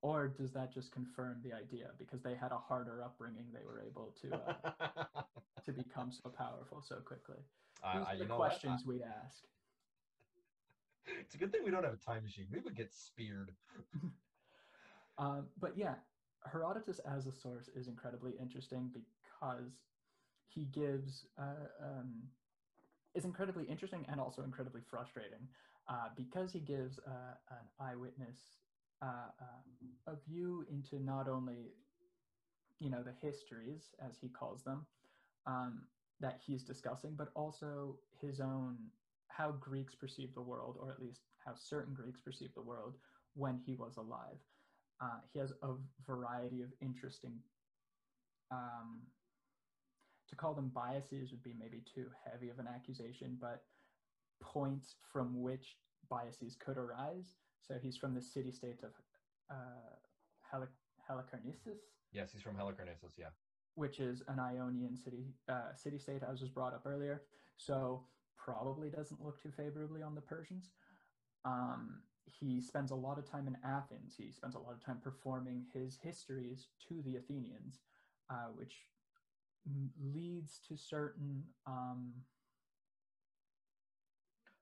or 0.02 0.28
does 0.28 0.52
that 0.54 0.74
just 0.74 0.92
confirm 0.92 1.42
the 1.44 1.54
idea 1.54 1.90
because 1.98 2.22
they 2.22 2.36
had 2.36 2.52
a 2.52 2.58
harder 2.58 3.04
upbringing 3.04 3.46
they 3.52 3.66
were 3.66 3.82
able 3.82 4.14
to 4.22 4.32
uh, 4.36 5.24
to 5.66 5.72
become 5.72 6.12
so 6.12 6.30
powerful 6.30 6.84
so 6.88 6.98
quickly 6.98 7.38
Uh, 7.84 8.00
these 8.00 8.22
are 8.22 8.26
the 8.26 8.36
questions 8.36 8.84
we 8.86 9.02
ask 9.02 9.44
It's 11.20 11.36
a 11.36 11.38
good 11.38 11.52
thing 11.52 11.62
we 11.64 11.72
don't 11.72 11.84
have 11.84 11.94
a 11.94 11.98
time 11.98 12.24
machine. 12.24 12.48
We 12.52 12.60
would 12.60 12.76
get 12.76 12.94
speared. 12.94 13.52
Um, 15.20 15.48
but 15.60 15.76
yeah, 15.76 15.96
Herodotus 16.52 17.00
as 17.00 17.28
a 17.28 17.32
source 17.32 17.70
is 17.76 17.88
incredibly 17.88 18.34
interesting 18.40 18.92
because 18.94 19.74
he 20.48 20.66
gives 20.66 21.26
uh, 21.38 21.68
um, 21.84 22.24
is 23.16 23.26
incredibly 23.26 23.66
interesting 23.66 24.06
and 24.10 24.20
also 24.20 24.44
incredibly 24.44 24.82
frustrating 24.90 25.48
uh, 25.90 26.10
because 26.16 26.52
he 26.52 26.60
gives 26.60 27.00
uh, 27.08 27.36
an 27.50 27.66
eyewitness 27.80 28.38
uh, 29.02 29.32
uh, 29.42 30.12
a 30.12 30.16
view 30.30 30.66
into 30.72 31.04
not 31.04 31.28
only 31.28 31.74
you 32.80 32.90
know 32.90 33.04
the 33.04 33.14
histories 33.22 33.96
as 34.08 34.18
he 34.20 34.28
calls 34.30 34.64
them 34.64 34.86
um, 35.46 35.84
that 36.20 36.40
he's 36.46 36.64
discussing, 36.64 37.14
but 37.16 37.30
also 37.36 37.98
his 38.20 38.40
own 38.40 38.78
how 39.28 39.52
Greeks 39.52 39.96
perceive 39.96 40.34
the 40.34 40.42
world, 40.42 40.78
or 40.80 40.92
at 40.92 41.00
least 41.00 41.22
how 41.46 41.54
certain 41.56 41.94
Greeks 41.94 42.22
perceive 42.22 42.54
the 42.56 42.62
world 42.62 42.96
when 43.36 43.60
he 43.66 43.76
was 43.76 43.98
alive. 43.98 44.40
Uh, 45.02 45.20
he 45.32 45.40
has 45.40 45.52
a 45.62 45.70
variety 46.06 46.62
of 46.62 46.70
interesting. 46.82 47.34
Um, 48.52 49.02
to 50.30 50.36
call 50.36 50.54
them 50.54 50.70
biases 50.74 51.32
would 51.32 51.44
be 51.44 51.54
maybe 51.58 51.84
too 51.94 52.08
heavy 52.30 52.50
of 52.50 52.60
an 52.60 52.68
accusation, 52.68 53.38
but 53.40 53.64
points 54.42 54.96
from 55.12 55.42
which 55.42 55.78
biases 56.10 56.56
could 56.56 56.78
arise. 56.78 57.36
So 57.62 57.76
he's 57.82 57.98
from 57.98 58.14
the 58.14 58.22
city 58.22 58.52
state 58.52 58.80
of 58.84 58.92
uh, 59.50 59.96
Helic- 60.54 60.68
Halicarnassus, 61.10 61.80
Yes, 62.12 62.32
he's 62.34 62.42
from 62.42 62.56
Halicarnassus. 62.56 63.18
Yeah. 63.18 63.28
which 63.76 64.00
is 64.00 64.24
an 64.28 64.40
Ionian 64.40 64.96
city 64.98 65.26
uh, 65.50 65.74
city 65.76 66.00
state, 66.00 66.22
as 66.30 66.42
was 66.42 66.50
brought 66.50 66.74
up 66.74 66.84
earlier. 66.86 67.24
So 67.58 68.04
probably 68.38 68.90
doesn't 68.90 69.24
look 69.24 69.42
too 69.42 69.52
favorably 69.56 70.02
on 70.02 70.16
the 70.16 70.22
Persians. 70.22 70.72
Um, 71.46 72.02
he 72.28 72.62
spends 72.62 72.92
a 72.92 72.96
lot 72.96 73.18
of 73.18 73.30
time 73.30 73.48
in 73.48 73.58
Athens. 73.64 74.16
He 74.18 74.32
spends 74.32 74.56
a 74.56 74.60
lot 74.60 74.74
of 74.74 74.84
time 74.84 75.00
performing 75.04 75.66
his 75.74 75.98
histories 76.04 76.68
to 76.90 77.02
the 77.04 77.16
Athenians, 77.18 77.80
uh, 78.30 78.48
which 78.56 78.76
m- 79.66 79.92
leads 80.00 80.60
to 80.68 80.78
certain. 80.78 81.44
Um, 81.66 82.14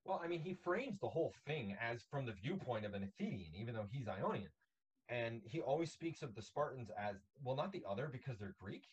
Well, 0.05 0.22
I 0.24 0.28
mean, 0.28 0.41
he 0.41 0.53
frames 0.53 0.99
the 0.99 1.09
whole 1.09 1.34
thing 1.47 1.76
as 1.82 2.03
from 2.03 2.26
the 2.28 2.34
viewpoint 2.34 2.86
of 2.86 2.93
an 2.93 3.03
Athenian, 3.03 3.55
even 3.55 3.74
though 3.74 3.88
he's 3.91 4.07
Ionian. 4.07 4.51
And 5.09 5.41
he 5.45 5.61
always 5.61 5.91
speaks 5.91 6.22
of 6.22 6.36
the 6.36 6.41
Spartans 6.41 6.89
as 6.97 7.16
well, 7.43 7.55
not 7.55 7.72
the 7.72 7.84
other 7.88 8.07
because 8.07 8.38
they're 8.39 8.55
Greek, 8.59 8.88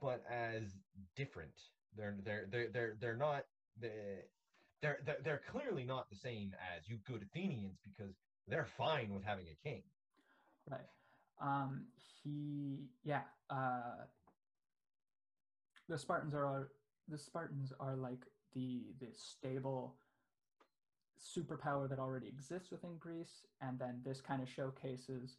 but 0.00 0.24
as 0.30 0.76
different. 1.16 1.54
They're 1.96 2.16
they're 2.24 2.46
they're 2.50 2.68
they're 2.72 2.96
they're 3.00 3.16
not 3.16 3.44
they're 3.80 4.24
they're 4.84 4.98
they're, 5.06 5.16
they're 5.24 5.40
clearly 5.50 5.84
not 5.84 6.10
the 6.10 6.16
same 6.16 6.52
as 6.76 6.86
you 6.88 6.98
good 7.06 7.22
Athenians 7.22 7.78
because 7.82 8.14
they're 8.46 8.68
fine 8.76 9.14
with 9.14 9.24
having 9.24 9.46
a 9.46 9.68
king. 9.68 9.82
Right. 10.70 10.86
Um, 11.40 11.86
he, 12.22 12.90
yeah. 13.02 13.22
Uh, 13.48 14.04
the 15.88 15.98
Spartans 15.98 16.34
are 16.34 16.68
the 17.08 17.16
Spartans 17.16 17.72
are 17.80 17.96
like 17.96 18.26
the 18.54 18.82
the 19.00 19.08
stable 19.14 19.94
superpower 21.18 21.88
that 21.88 21.98
already 21.98 22.28
exists 22.28 22.70
within 22.70 22.98
Greece, 22.98 23.46
and 23.62 23.78
then 23.78 24.00
this 24.04 24.20
kind 24.20 24.42
of 24.42 24.48
showcases. 24.48 25.38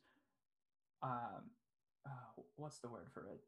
Um, 1.03 1.51
uh, 2.03 2.41
what's 2.55 2.79
the 2.79 2.89
word 2.89 3.09
for 3.13 3.27
it? 3.27 3.41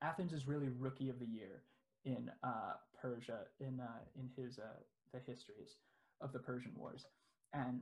Athens 0.00 0.32
is 0.32 0.48
really 0.48 0.68
rookie 0.68 1.10
of 1.10 1.20
the 1.20 1.26
year 1.26 1.62
in 2.04 2.28
uh, 2.42 2.74
Persia 3.00 3.40
in 3.60 3.78
uh, 3.80 4.00
in 4.16 4.28
his 4.36 4.58
uh, 4.58 4.80
the 5.12 5.20
histories 5.20 5.76
of 6.20 6.32
the 6.32 6.38
Persian 6.38 6.72
Wars, 6.76 7.06
and 7.52 7.80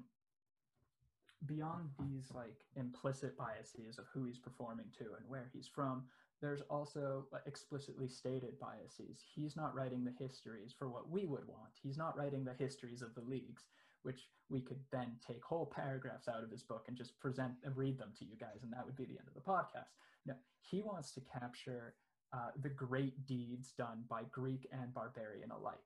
beyond 1.47 1.89
these 1.99 2.31
like 2.35 2.67
implicit 2.77 3.37
biases 3.39 3.99
of 3.99 4.05
who 4.13 4.25
he's 4.25 4.39
performing 4.39 4.87
to 4.99 5.05
and 5.05 5.27
where 5.27 5.51
he's 5.55 5.67
from 5.67 6.03
there's 6.41 6.63
also 6.71 7.27
explicitly 7.47 8.09
stated 8.09 8.59
biases. 8.59 9.23
He's 9.35 9.57
not 9.57 9.75
writing 9.75 10.05
the 10.05 10.25
histories 10.25 10.75
for 10.77 10.89
what 10.89 11.11
we 11.11 11.27
would 11.27 11.47
want. 11.47 11.73
He's 11.83 11.99
not 11.99 12.17
writing 12.17 12.45
the 12.45 12.55
histories 12.55 13.03
of 13.03 13.15
the 13.15 13.21
leagues 13.21 13.65
which 14.03 14.29
we 14.49 14.63
could 14.63 14.81
then 14.91 15.13
take 15.27 15.45
whole 15.45 15.67
paragraphs 15.67 16.27
out 16.27 16.43
of 16.43 16.51
his 16.51 16.63
book 16.63 16.87
and 16.89 16.97
just 16.97 17.21
present 17.21 17.53
and 17.63 17.77
read 17.77 17.99
them 17.99 18.11
to 18.19 18.25
you 18.25 18.35
guys 18.41 18.63
and 18.63 18.73
that 18.73 18.85
would 18.87 18.97
be 18.97 19.05
the 19.05 19.19
end 19.19 19.29
of 19.29 19.35
the 19.35 19.41
podcast. 19.41 19.93
No 20.27 20.35
he 20.63 20.83
wants 20.83 21.13
to 21.13 21.21
capture 21.21 21.95
uh, 22.33 22.51
the 22.63 22.71
great 22.71 23.27
deeds 23.27 23.73
done 23.73 24.05
by 24.09 24.23
greek 24.31 24.67
and 24.73 24.95
barbarian 24.95 25.51
alike 25.51 25.77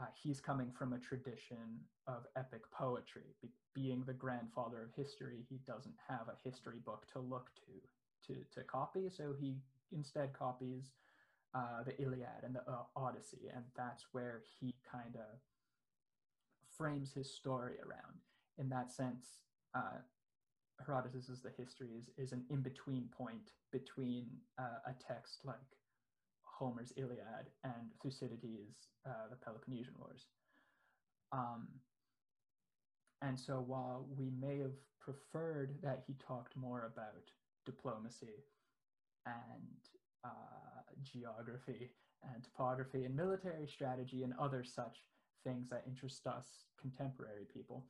uh, 0.00 0.06
he's 0.14 0.40
coming 0.40 0.70
from 0.70 0.92
a 0.92 0.98
tradition 0.98 1.80
of 2.06 2.26
epic 2.36 2.62
poetry. 2.72 3.34
Be- 3.42 3.50
being 3.74 4.04
the 4.06 4.12
grandfather 4.12 4.82
of 4.82 4.94
history, 4.94 5.44
he 5.48 5.58
doesn't 5.66 5.94
have 6.08 6.28
a 6.28 6.48
history 6.48 6.78
book 6.84 7.06
to 7.12 7.18
look 7.20 7.50
to 7.56 7.72
to, 8.26 8.40
to 8.52 8.64
copy, 8.64 9.08
so 9.08 9.34
he 9.38 9.56
instead 9.92 10.32
copies 10.32 10.90
uh, 11.54 11.82
the 11.84 12.00
Iliad 12.02 12.42
and 12.42 12.54
the 12.54 12.60
uh, 12.60 12.82
Odyssey, 12.96 13.48
and 13.54 13.64
that's 13.76 14.06
where 14.12 14.42
he 14.60 14.74
kind 14.90 15.16
of 15.16 15.40
frames 16.76 17.12
his 17.12 17.32
story 17.32 17.74
around. 17.80 18.18
In 18.58 18.68
that 18.68 18.92
sense, 18.92 19.40
uh, 19.74 19.98
Herodotus 20.84 21.26
the 21.42 21.50
history 21.56 21.90
is, 21.98 22.10
is 22.16 22.32
an 22.32 22.44
in 22.50 22.60
between 22.60 23.08
point 23.16 23.52
between 23.72 24.26
uh, 24.58 24.78
a 24.86 24.92
text 24.92 25.40
like 25.44 25.77
Homer's 26.58 26.92
Iliad 26.96 27.46
and 27.62 27.92
Thucydides' 28.02 28.88
uh, 29.06 29.28
the 29.30 29.36
Peloponnesian 29.36 29.94
Wars. 29.98 30.26
Um, 31.32 31.68
and 33.22 33.38
so 33.38 33.62
while 33.64 34.06
we 34.16 34.30
may 34.40 34.58
have 34.58 34.76
preferred 35.00 35.76
that 35.82 36.02
he 36.06 36.14
talked 36.14 36.56
more 36.56 36.90
about 36.92 37.30
diplomacy 37.64 38.44
and 39.26 39.78
uh, 40.24 40.82
geography 41.02 41.90
and 42.34 42.42
topography 42.42 43.04
and 43.04 43.14
military 43.14 43.68
strategy 43.68 44.24
and 44.24 44.32
other 44.40 44.64
such 44.64 45.04
things 45.44 45.68
that 45.70 45.84
interest 45.86 46.26
us 46.26 46.64
contemporary 46.80 47.46
people, 47.52 47.86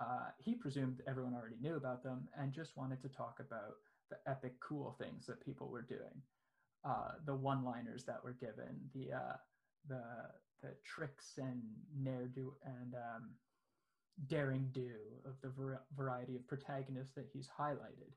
uh, 0.00 0.30
he 0.38 0.54
presumed 0.54 1.02
everyone 1.08 1.34
already 1.34 1.56
knew 1.60 1.76
about 1.76 2.04
them 2.04 2.28
and 2.38 2.52
just 2.52 2.76
wanted 2.76 3.00
to 3.02 3.08
talk 3.08 3.38
about 3.40 3.74
the 4.10 4.16
epic 4.30 4.54
cool 4.60 4.96
things 5.00 5.26
that 5.26 5.44
people 5.44 5.68
were 5.68 5.82
doing 5.82 6.22
uh, 6.84 7.12
the 7.26 7.34
one-liners 7.34 8.04
that 8.04 8.22
were 8.22 8.34
given, 8.34 8.80
the 8.94 9.12
uh, 9.12 9.36
the 9.88 10.02
the 10.62 10.74
tricks 10.84 11.38
and 11.38 11.62
ne'er 11.96 12.26
do 12.26 12.54
and 12.64 12.94
um, 12.94 13.30
daring 14.26 14.68
do 14.72 14.90
of 15.24 15.34
the 15.42 15.48
var- 15.50 15.84
variety 15.96 16.34
of 16.36 16.46
protagonists 16.48 17.14
that 17.14 17.26
he's 17.32 17.48
highlighted. 17.58 18.12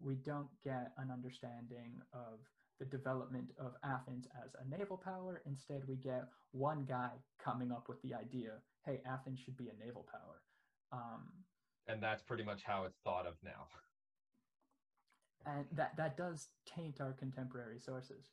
We 0.00 0.14
don't 0.16 0.48
get 0.64 0.92
an 0.98 1.10
understanding 1.10 2.00
of 2.12 2.40
the 2.78 2.86
development 2.86 3.50
of 3.58 3.74
Athens 3.84 4.26
as 4.44 4.50
a 4.54 4.68
naval 4.76 4.96
power. 4.96 5.42
Instead, 5.46 5.86
we 5.86 5.96
get 5.96 6.24
one 6.52 6.84
guy 6.84 7.10
coming 7.38 7.70
up 7.70 7.88
with 7.88 8.00
the 8.02 8.14
idea, 8.14 8.62
"Hey, 8.84 9.00
Athens 9.06 9.38
should 9.40 9.56
be 9.56 9.68
a 9.68 9.74
naval 9.84 10.04
power." 10.10 10.42
Um, 10.90 11.44
And 11.86 12.02
that's 12.02 12.22
pretty 12.22 12.44
much 12.44 12.62
how 12.62 12.84
it's 12.84 12.98
thought 13.00 13.26
of 13.26 13.34
now. 13.42 13.68
and 15.46 15.64
that 15.72 15.96
that 15.96 16.16
does 16.16 16.48
taint 16.66 17.00
our 17.00 17.12
contemporary 17.12 17.78
sources. 17.78 18.30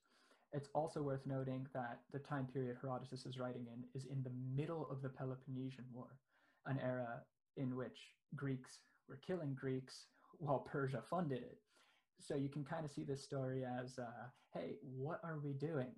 It's 0.52 0.70
also 0.74 1.02
worth 1.02 1.26
noting 1.26 1.68
that 1.74 2.00
the 2.12 2.20
time 2.20 2.48
period 2.52 2.78
Herodotus 2.82 3.26
is 3.26 3.38
writing 3.38 3.68
in 3.68 3.84
is 3.94 4.06
in 4.06 4.24
the 4.24 4.32
middle 4.56 4.88
of 4.90 5.02
the 5.02 5.10
Peloponnesian 5.10 5.86
War, 5.94 6.18
an 6.66 6.80
era 6.84 7.22
in 7.58 7.76
which 7.76 8.00
Greeks 8.36 8.80
were 9.08 9.20
killing 9.26 9.54
Greeks 9.54 10.06
while 10.40 10.60
Persia 10.60 11.02
funded 11.08 11.40
it. 11.40 11.60
So 12.20 12.36
you 12.36 12.50
can 12.50 12.64
kind 12.64 12.84
of 12.84 12.92
see 12.92 13.04
this 13.04 13.24
story 13.24 13.64
as, 13.64 13.98
uh, 13.98 14.28
hey, 14.54 14.76
what 14.82 15.20
are 15.24 15.40
we 15.44 15.54
doing? 15.54 15.92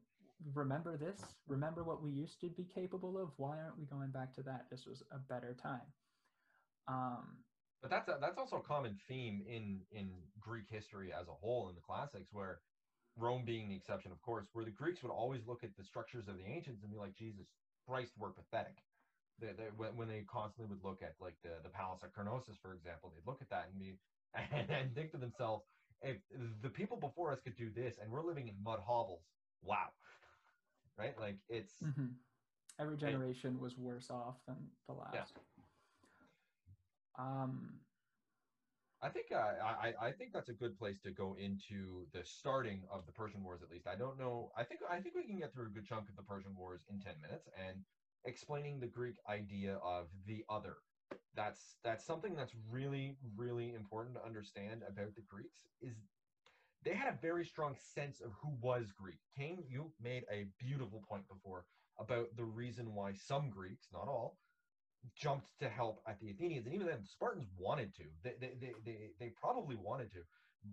Remember 0.53 0.97
this? 0.97 1.21
Remember 1.47 1.83
what 1.83 2.01
we 2.01 2.11
used 2.11 2.39
to 2.41 2.49
be 2.49 2.63
capable 2.63 3.21
of? 3.21 3.29
Why 3.37 3.57
aren't 3.57 3.79
we 3.79 3.85
going 3.85 4.11
back 4.11 4.33
to 4.35 4.43
that? 4.43 4.65
This 4.69 4.85
was 4.85 5.03
a 5.11 5.17
better 5.17 5.55
time. 5.61 5.81
Um, 6.87 7.37
But 7.81 7.89
that's 7.89 8.07
a, 8.09 8.17
that's 8.21 8.37
also 8.37 8.57
a 8.57 8.61
common 8.61 8.97
theme 9.07 9.41
in 9.47 9.81
in 9.91 10.11
Greek 10.39 10.65
history 10.69 11.11
as 11.11 11.27
a 11.27 11.31
whole 11.33 11.69
in 11.69 11.75
the 11.75 11.81
classics, 11.81 12.29
where 12.31 12.59
Rome 13.17 13.43
being 13.45 13.69
the 13.69 13.75
exception, 13.75 14.11
of 14.11 14.21
course, 14.21 14.45
where 14.53 14.63
the 14.65 14.71
Greeks 14.71 15.01
would 15.03 15.11
always 15.11 15.41
look 15.47 15.63
at 15.63 15.75
the 15.77 15.83
structures 15.83 16.27
of 16.27 16.37
the 16.37 16.45
ancients 16.45 16.83
and 16.83 16.91
be 16.91 16.97
like, 16.97 17.15
Jesus 17.15 17.47
Christ, 17.87 18.11
we're 18.17 18.29
pathetic. 18.29 18.77
They, 19.39 19.47
they, 19.57 19.69
when, 19.75 19.97
when 19.97 20.07
they 20.07 20.23
constantly 20.31 20.73
would 20.73 20.83
look 20.87 21.01
at 21.01 21.15
like 21.19 21.35
the, 21.43 21.57
the 21.63 21.69
palace 21.69 22.01
at 22.03 22.13
Carnossus, 22.13 22.57
for 22.61 22.73
example, 22.73 23.11
they'd 23.13 23.29
look 23.29 23.41
at 23.41 23.49
that 23.49 23.69
and 23.71 23.79
be 23.79 23.97
and, 24.35 24.69
and 24.69 24.95
think 24.95 25.11
to 25.11 25.17
themselves, 25.17 25.63
if 26.01 26.17
the 26.61 26.69
people 26.69 26.97
before 26.97 27.31
us 27.31 27.39
could 27.43 27.55
do 27.55 27.69
this 27.75 27.95
and 28.01 28.11
we're 28.11 28.23
living 28.23 28.47
in 28.47 28.55
mud 28.63 28.79
hovels, 28.85 29.23
wow, 29.63 29.89
right? 30.97 31.19
Like 31.19 31.37
it's 31.49 31.73
Mhm. 31.81 32.13
Every 32.79 32.97
generation 32.97 33.59
was 33.59 33.77
worse 33.77 34.09
off 34.09 34.37
than 34.47 34.55
the 34.87 34.93
last. 34.93 35.13
Yeah. 35.13 35.25
Um, 37.17 37.79
I 39.03 39.09
think 39.09 39.31
uh, 39.33 39.53
I 39.63 39.93
I 39.99 40.11
think 40.11 40.31
that's 40.31 40.49
a 40.49 40.53
good 40.53 40.77
place 40.77 40.99
to 41.01 41.11
go 41.11 41.35
into 41.39 42.05
the 42.13 42.23
starting 42.23 42.83
of 42.91 43.05
the 43.07 43.11
Persian 43.11 43.43
Wars. 43.43 43.61
At 43.63 43.71
least 43.71 43.87
I 43.87 43.95
don't 43.95 44.19
know. 44.19 44.51
I 44.55 44.63
think 44.63 44.81
I 44.89 44.99
think 44.99 45.15
we 45.15 45.25
can 45.25 45.39
get 45.39 45.53
through 45.53 45.67
a 45.67 45.69
good 45.69 45.87
chunk 45.87 46.07
of 46.09 46.15
the 46.15 46.23
Persian 46.23 46.55
Wars 46.55 46.81
in 46.89 46.99
ten 46.99 47.15
minutes 47.21 47.47
and 47.57 47.83
explaining 48.25 48.79
the 48.79 48.87
Greek 48.87 49.15
idea 49.27 49.77
of 49.83 50.07
the 50.27 50.43
other. 50.49 50.75
That's 51.35 51.77
that's 51.83 52.05
something 52.05 52.35
that's 52.35 52.53
really 52.69 53.17
really 53.35 53.73
important 53.73 54.15
to 54.15 54.25
understand 54.25 54.83
about 54.87 55.15
the 55.15 55.23
Greeks 55.27 55.65
is 55.81 55.95
they 56.83 56.93
had 56.93 57.13
a 57.13 57.21
very 57.21 57.45
strong 57.45 57.75
sense 57.95 58.21
of 58.21 58.31
who 58.41 58.55
was 58.61 58.91
Greek. 58.91 59.19
Kane, 59.37 59.63
you 59.67 59.91
made 60.01 60.23
a 60.31 60.45
beautiful 60.59 61.03
point 61.09 61.27
before 61.27 61.65
about 61.99 62.27
the 62.35 62.43
reason 62.43 62.93
why 62.93 63.13
some 63.13 63.49
Greeks, 63.49 63.87
not 63.93 64.07
all, 64.07 64.37
jumped 65.15 65.47
to 65.59 65.69
help 65.69 66.01
at 66.07 66.19
the 66.19 66.31
Athenians, 66.31 66.65
and 66.65 66.75
even 66.75 66.87
then, 66.87 66.99
the 67.01 67.07
Spartans 67.07 67.47
wanted 67.57 67.93
to. 67.95 68.03
They 68.23 68.33
they 68.39 68.53
they 68.59 68.73
they, 68.85 68.97
they 69.19 69.33
probably 69.39 69.75
wanted 69.75 70.11
to, 70.11 70.19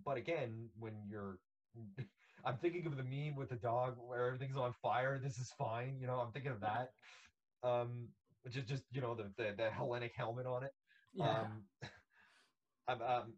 but 0.05 0.17
again, 0.17 0.69
when 0.79 0.95
you're 1.09 1.39
I'm 2.45 2.57
thinking 2.59 2.87
of 2.87 2.97
the 2.97 3.05
meme 3.05 3.37
with 3.37 3.49
the 3.51 3.57
dog 3.57 3.97
where 3.99 4.27
everything's 4.27 4.57
on 4.57 4.73
fire. 4.83 5.19
This 5.23 5.39
is 5.39 5.53
fine, 5.59 5.99
you 6.01 6.07
know. 6.07 6.15
I'm 6.15 6.33
thinking 6.33 6.53
of 6.53 6.61
that, 6.61 6.91
um, 7.63 8.09
is 8.45 8.55
just 8.65 8.85
you 8.93 9.01
know 9.01 9.15
the 9.15 9.31
the, 9.37 9.55
the 9.57 9.71
Hellenic 9.71 10.13
helmet 10.17 10.47
on 10.47 10.65
it. 10.65 10.73
Yeah. 11.15 11.47
Um, 12.89 13.03
um, 13.03 13.35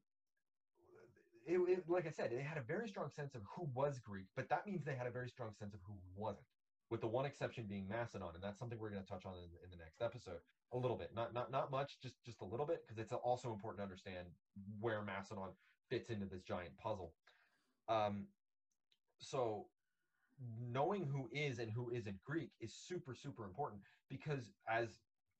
it, 1.46 1.58
it, 1.68 1.84
like 1.88 2.06
I 2.06 2.10
said, 2.10 2.30
they 2.30 2.42
had 2.42 2.58
a 2.58 2.62
very 2.62 2.88
strong 2.88 3.10
sense 3.10 3.34
of 3.34 3.42
who 3.56 3.68
was 3.74 3.98
Greek, 3.98 4.26
but 4.36 4.48
that 4.50 4.66
means 4.66 4.84
they 4.84 4.94
had 4.94 5.06
a 5.06 5.10
very 5.10 5.28
strong 5.28 5.50
sense 5.58 5.74
of 5.74 5.80
who 5.86 5.94
wasn't. 6.14 6.46
With 6.90 7.00
the 7.00 7.06
one 7.06 7.24
exception 7.24 7.66
being 7.68 7.88
Macedon, 7.88 8.28
and 8.34 8.42
that's 8.42 8.58
something 8.58 8.78
we're 8.78 8.90
going 8.90 9.02
to 9.02 9.08
touch 9.08 9.24
on 9.24 9.34
in, 9.34 9.50
in 9.62 9.70
the 9.70 9.76
next 9.76 10.02
episode 10.02 10.40
a 10.72 10.76
little 10.76 10.96
bit, 10.96 11.10
not 11.14 11.32
not 11.32 11.50
not 11.50 11.70
much, 11.70 12.00
just 12.02 12.16
just 12.24 12.40
a 12.40 12.44
little 12.44 12.66
bit, 12.66 12.82
because 12.86 12.98
it's 13.00 13.12
also 13.12 13.52
important 13.52 13.78
to 13.78 13.82
understand 13.84 14.26
where 14.80 15.02
Macedon 15.02 15.44
fits 15.88 16.10
into 16.10 16.26
this 16.26 16.42
giant 16.42 16.76
puzzle. 16.78 17.12
Um, 17.88 18.26
so 19.18 19.66
knowing 20.72 21.04
who 21.06 21.28
is 21.32 21.58
and 21.58 21.70
who 21.70 21.90
isn't 21.90 22.22
Greek 22.24 22.50
is 22.60 22.74
super 22.74 23.14
super 23.14 23.44
important 23.44 23.82
because 24.08 24.52
as 24.68 24.88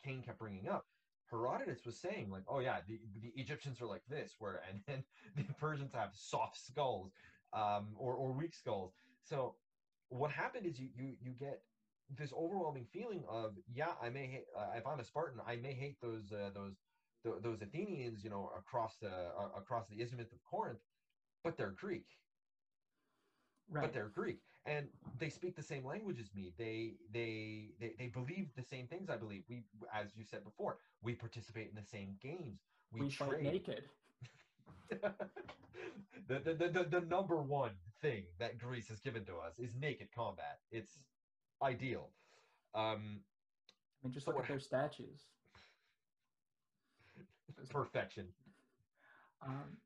Kane 0.05 0.23
kept 0.23 0.39
bringing 0.39 0.69
up, 0.69 0.87
Herodotus 1.31 1.85
was 1.85 1.99
saying 2.01 2.31
like, 2.31 2.43
oh 2.49 2.59
yeah, 2.59 2.79
the, 2.89 3.01
the 3.23 3.33
Egyptians 3.41 3.81
are 3.81 3.87
like 3.87 4.03
this, 4.09 4.35
where 4.39 4.63
and 4.69 4.81
then 4.87 5.05
the 5.37 5.53
Persians 5.55 5.93
have 5.95 6.11
soft 6.15 6.59
skulls 6.59 7.13
um, 7.53 7.89
or 7.97 8.15
or 8.15 8.33
weak 8.33 8.55
skulls. 8.55 8.93
So 9.23 9.55
what 10.11 10.33
happened 10.33 10.67
is 10.67 10.81
you 10.81 10.91
you 10.97 11.17
you 11.23 11.33
get 11.33 11.63
this 12.11 12.33
overwhelming 12.35 12.87
feeling 12.93 13.25
of 13.29 13.57
yeah, 13.73 13.95
I 14.03 14.11
may 14.11 14.27
hate 14.27 14.47
uh, 14.57 14.73
if 14.77 14.87
I'm 14.87 15.01
a 15.01 15.05
Spartan, 15.05 15.41
I 15.47 15.57
may 15.57 15.75
hate 15.75 16.01
those 16.03 16.33
uh, 16.33 16.51
those 16.55 16.77
th- 17.25 17.43
those 17.43 17.63
Athenians, 17.63 18.25
you 18.25 18.31
know, 18.31 18.51
across 18.57 18.99
the 18.99 19.11
uh, 19.11 19.51
across 19.57 19.89
the 19.89 20.01
isthmus 20.03 20.33
of 20.33 20.39
Corinth, 20.45 20.81
but 21.45 21.57
they're 21.57 21.73
Greek. 21.73 22.07
right. 23.71 23.83
But 23.83 23.95
they're 23.95 24.09
Greek, 24.09 24.41
and 24.67 24.89
they 25.19 25.31
speak 25.31 25.57
the 25.57 25.63
same 25.63 25.85
language 25.87 26.21
as 26.21 26.35
me. 26.35 26.53
They 26.59 26.97
they 27.13 27.75
they 27.81 27.95
they 27.99 28.09
believe 28.09 28.55
the 28.57 28.65
same 28.65 28.89
things. 28.89 29.11
I 29.11 29.17
believe 29.17 29.45
we, 29.49 29.65
as 29.95 30.17
you 30.17 30.25
said 30.25 30.45
before, 30.45 30.79
we 31.03 31.15
participate 31.15 31.69
in 31.71 31.77
the 31.77 31.85
same 31.85 32.17
games. 32.21 32.61
We, 32.93 33.03
we 33.03 33.11
trade. 33.11 33.43
naked. 33.45 33.91
the, 36.29 36.39
the, 36.45 36.55
the, 36.55 36.87
the, 36.91 37.01
number 37.01 37.37
one 37.37 37.73
thing 38.01 38.25
that 38.39 38.59
Greece 38.59 38.89
has 38.89 39.01
given 39.01 39.25
to 39.25 39.33
us 39.37 39.59
is 39.59 39.75
naked 39.81 40.09
combat. 40.15 40.59
It's 40.71 40.99
ideal. 41.63 42.09
Um, 42.75 43.21
I 44.03 44.07
mean, 44.07 44.13
just 44.13 44.27
look 44.27 44.39
at 44.39 44.49
their 44.49 44.61
statues. 44.61 45.27
Perfection. 47.71 48.27
Um, 49.47 49.77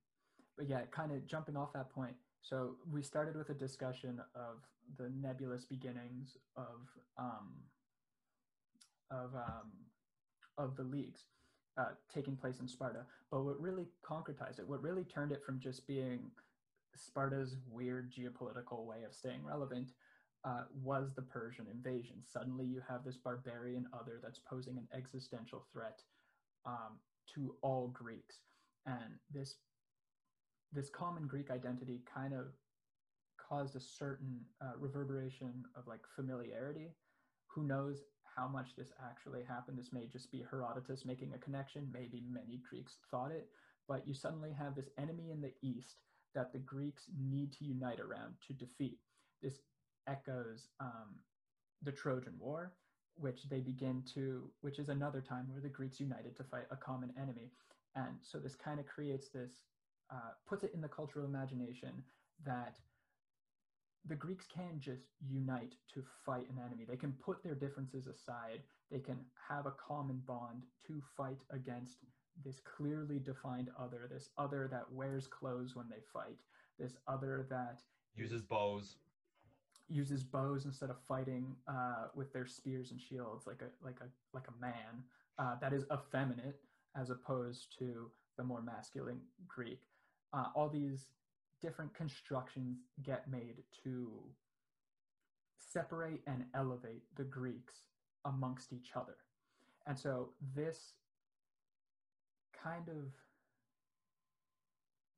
but 0.56 0.68
yeah, 0.68 0.82
kind 0.90 1.12
of 1.12 1.26
jumping 1.26 1.56
off 1.56 1.72
that 1.72 1.90
point. 1.90 2.14
So 2.42 2.76
we 2.90 3.02
started 3.02 3.36
with 3.36 3.50
a 3.50 3.54
discussion 3.54 4.20
of 4.34 4.58
the 4.98 5.10
nebulous 5.20 5.64
beginnings 5.64 6.36
of 6.56 6.88
um, 7.18 7.54
of 9.10 9.34
um, 9.34 9.70
of 10.58 10.76
the 10.76 10.82
leagues 10.82 11.22
uh, 11.76 11.92
taking 12.12 12.36
place 12.36 12.60
in 12.60 12.68
Sparta. 12.68 13.00
But 13.30 13.44
what 13.44 13.60
really 13.60 13.86
concretized 14.08 14.58
it, 14.58 14.68
what 14.68 14.82
really 14.82 15.04
turned 15.04 15.32
it 15.32 15.42
from 15.44 15.60
just 15.60 15.86
being 15.86 16.30
Sparta's 16.94 17.56
weird 17.68 18.12
geopolitical 18.12 18.86
way 18.86 19.02
of 19.04 19.14
staying 19.14 19.44
relevant, 19.44 19.90
uh, 20.44 20.64
was 20.82 21.12
the 21.14 21.22
Persian 21.22 21.66
invasion. 21.72 22.16
Suddenly, 22.30 22.66
you 22.66 22.82
have 22.86 23.02
this 23.04 23.16
barbarian 23.16 23.86
other 23.92 24.20
that's 24.22 24.38
posing 24.38 24.76
an 24.76 24.86
existential 24.96 25.64
threat 25.72 26.02
um, 26.66 26.98
to 27.34 27.54
all 27.62 27.88
Greeks, 27.88 28.40
and 28.86 29.18
this 29.32 29.56
this 30.72 30.90
common 30.90 31.26
Greek 31.26 31.50
identity 31.50 32.02
kind 32.12 32.34
of 32.34 32.46
caused 33.48 33.76
a 33.76 33.80
certain 33.80 34.40
uh, 34.60 34.72
reverberation 34.78 35.64
of 35.76 35.86
like 35.86 36.00
familiarity. 36.14 36.90
Who 37.46 37.64
knows 37.64 38.02
how 38.36 38.48
much 38.48 38.76
this 38.76 38.92
actually 39.04 39.42
happened? 39.42 39.78
This 39.78 39.92
may 39.92 40.06
just 40.06 40.30
be 40.30 40.44
Herodotus 40.50 41.04
making 41.04 41.32
a 41.34 41.38
connection. 41.38 41.88
Maybe 41.92 42.22
many 42.30 42.60
Greeks 42.68 42.98
thought 43.10 43.30
it, 43.30 43.48
but 43.88 44.06
you 44.06 44.14
suddenly 44.14 44.52
have 44.52 44.74
this 44.74 44.88
enemy 44.98 45.30
in 45.30 45.40
the 45.40 45.52
east 45.62 45.96
that 46.34 46.52
the 46.52 46.58
Greeks 46.58 47.04
need 47.18 47.52
to 47.54 47.64
unite 47.64 48.00
around 48.00 48.34
to 48.46 48.52
defeat. 48.52 48.98
This 49.42 49.60
echoes 50.08 50.68
um, 50.80 51.14
the 51.82 51.92
Trojan 51.92 52.34
War, 52.38 52.72
which 53.16 53.44
they 53.48 53.60
begin 53.60 54.02
to, 54.14 54.50
which 54.60 54.78
is 54.78 54.88
another 54.88 55.20
time 55.20 55.46
where 55.48 55.60
the 55.60 55.68
Greeks 55.68 56.00
united 56.00 56.36
to 56.36 56.44
fight 56.44 56.64
a 56.70 56.76
common 56.76 57.12
enemy. 57.20 57.52
And 57.94 58.16
so 58.22 58.38
this 58.38 58.56
kind 58.56 58.80
of 58.80 58.86
creates 58.86 59.28
this, 59.28 59.62
uh, 60.10 60.32
puts 60.48 60.64
it 60.64 60.72
in 60.74 60.80
the 60.80 60.88
cultural 60.88 61.24
imagination 61.24 62.02
that 62.44 62.78
the 64.06 64.14
Greeks 64.14 64.46
can 64.46 64.78
just 64.80 65.04
unite 65.26 65.74
to 65.94 66.02
fight 66.26 66.46
an 66.50 66.58
enemy. 66.64 66.84
They 66.88 66.96
can 66.96 67.12
put 67.12 67.42
their 67.42 67.54
differences 67.54 68.06
aside. 68.06 68.60
They 68.90 68.98
can 69.00 69.18
have 69.48 69.66
a 69.66 69.72
common 69.72 70.22
bond 70.26 70.62
to 70.86 71.00
fight 71.16 71.38
against 71.50 71.98
this 72.44 72.60
clearly 72.60 73.18
defined 73.18 73.70
other, 73.78 74.08
this 74.12 74.30
other 74.36 74.68
that 74.70 74.90
wears 74.92 75.26
clothes 75.26 75.74
when 75.76 75.86
they 75.88 76.02
fight, 76.12 76.36
this 76.78 76.96
other 77.08 77.46
that 77.50 77.80
Uses 78.16 78.42
bows. 78.42 78.96
uses 79.88 80.22
bows 80.22 80.64
instead 80.64 80.90
of 80.90 80.96
fighting 81.08 81.56
uh, 81.68 82.06
with 82.14 82.32
their 82.32 82.46
spears 82.46 82.90
and 82.90 83.00
shields 83.00 83.46
like 83.46 83.62
a 83.62 83.84
like 83.84 83.98
a 84.00 84.08
like 84.36 84.46
a 84.48 84.60
man 84.60 85.02
uh, 85.38 85.56
that 85.60 85.72
is 85.72 85.84
effeminate 85.92 86.60
as 86.96 87.10
opposed 87.10 87.76
to 87.78 88.10
the 88.36 88.44
more 88.44 88.62
masculine 88.62 89.20
Greek. 89.48 89.80
Uh, 90.32 90.46
all 90.54 90.68
these 90.68 91.06
different 91.64 91.94
constructions 91.94 92.78
get 93.02 93.30
made 93.30 93.62
to 93.82 94.10
separate 95.72 96.20
and 96.26 96.44
elevate 96.54 97.02
the 97.16 97.24
Greeks 97.24 97.74
amongst 98.26 98.72
each 98.72 98.90
other, 98.94 99.16
and 99.86 99.98
so 99.98 100.30
this 100.54 100.78
kind 102.62 102.88
of 102.88 103.12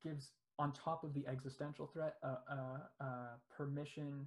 gives 0.03 0.31
on 0.59 0.71
top 0.73 1.03
of 1.03 1.13
the 1.13 1.25
existential 1.27 1.87
threat 1.93 2.15
a, 2.23 2.27
a, 2.27 2.89
a 2.99 3.13
permission 3.55 4.25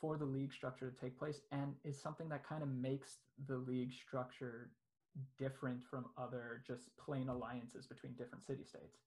for 0.00 0.16
the 0.16 0.24
league 0.24 0.52
structure 0.52 0.90
to 0.90 1.00
take 1.00 1.18
place. 1.18 1.40
And 1.50 1.74
is 1.84 2.00
something 2.00 2.28
that 2.28 2.46
kind 2.46 2.62
of 2.62 2.68
makes 2.68 3.18
the 3.46 3.56
league 3.56 3.92
structure 3.92 4.70
different 5.38 5.80
from 5.88 6.06
other 6.16 6.62
just 6.66 6.88
plain 6.96 7.28
alliances 7.28 7.86
between 7.86 8.12
different 8.14 8.44
city 8.44 8.64
states 8.64 8.98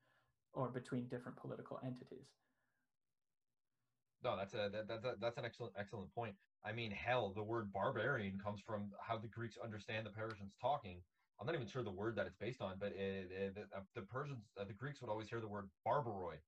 or 0.55 0.71
between 0.71 1.07
different 1.09 1.37
political 1.37 1.79
entities. 1.83 2.39
No, 4.21 4.35
that's 4.35 4.53
a 4.55 4.69
that, 4.69 4.87
that, 4.87 5.01
that- 5.03 5.19
that's 5.19 5.37
an 5.37 5.45
excellent 5.45 5.75
excellent 5.77 6.13
point. 6.13 6.39
I 6.63 6.73
mean, 6.73 6.91
hell, 6.91 7.33
the 7.33 7.43
word 7.43 7.71
barbarian 7.71 8.39
comes 8.39 8.61
from 8.61 8.95
how 8.99 9.17
the 9.19 9.27
Greeks 9.29 9.57
understand 9.57 10.07
the 10.07 10.11
Persians 10.11 10.55
talking. 10.55 11.05
I'm 11.39 11.45
not 11.45 11.55
even 11.55 11.67
sure 11.67 11.83
the 11.83 11.91
word 11.91 12.15
that 12.15 12.27
it's 12.27 12.37
based 12.37 12.61
on, 12.61 12.79
but 12.79 12.93
it, 12.93 13.31
it, 13.31 13.55
the, 13.55 13.69
uh, 14.01 14.05
Persians, 14.07 14.51
uh, 14.57 14.65
the 14.65 14.73
Greeks 14.73 15.01
would 15.01 15.11
always 15.11 15.29
hear 15.29 15.41
the 15.41 15.47
word 15.49 15.71
barbaroi 15.85 16.41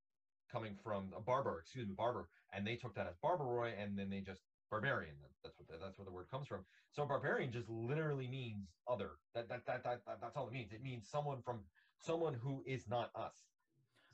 coming 0.49 0.77
from 0.77 1.13
a 1.13 1.21
barbar, 1.21 1.59
excuse 1.59 1.87
me, 1.87 1.93
barbar, 1.95 2.29
and 2.51 2.65
they 2.65 2.77
took 2.77 2.95
that 2.95 3.07
as 3.07 3.17
barbaroi, 3.17 3.77
and 3.77 3.99
then 3.99 4.09
they 4.09 4.21
just 4.21 4.47
barbarian. 4.71 5.23
That's 5.43 5.59
what 5.59 5.67
the, 5.67 5.77
that's 5.77 5.97
where 5.99 6.05
the 6.05 6.11
word 6.11 6.29
comes 6.29 6.47
from. 6.47 6.65
So 6.91 7.05
barbarian 7.05 7.51
just 7.51 7.69
literally 7.69 8.27
means 8.27 8.81
other. 8.87 9.19
That 9.33 9.49
that, 9.49 9.65
that 9.67 9.83
that 9.83 10.05
that 10.05 10.21
that's 10.21 10.37
all 10.37 10.47
it 10.47 10.53
means. 10.53 10.73
It 10.73 10.81
means 10.81 11.09
someone 11.09 11.43
from 11.43 11.67
someone 11.97 12.33
who 12.35 12.63
is 12.65 12.87
not 12.87 13.11
us. 13.15 13.56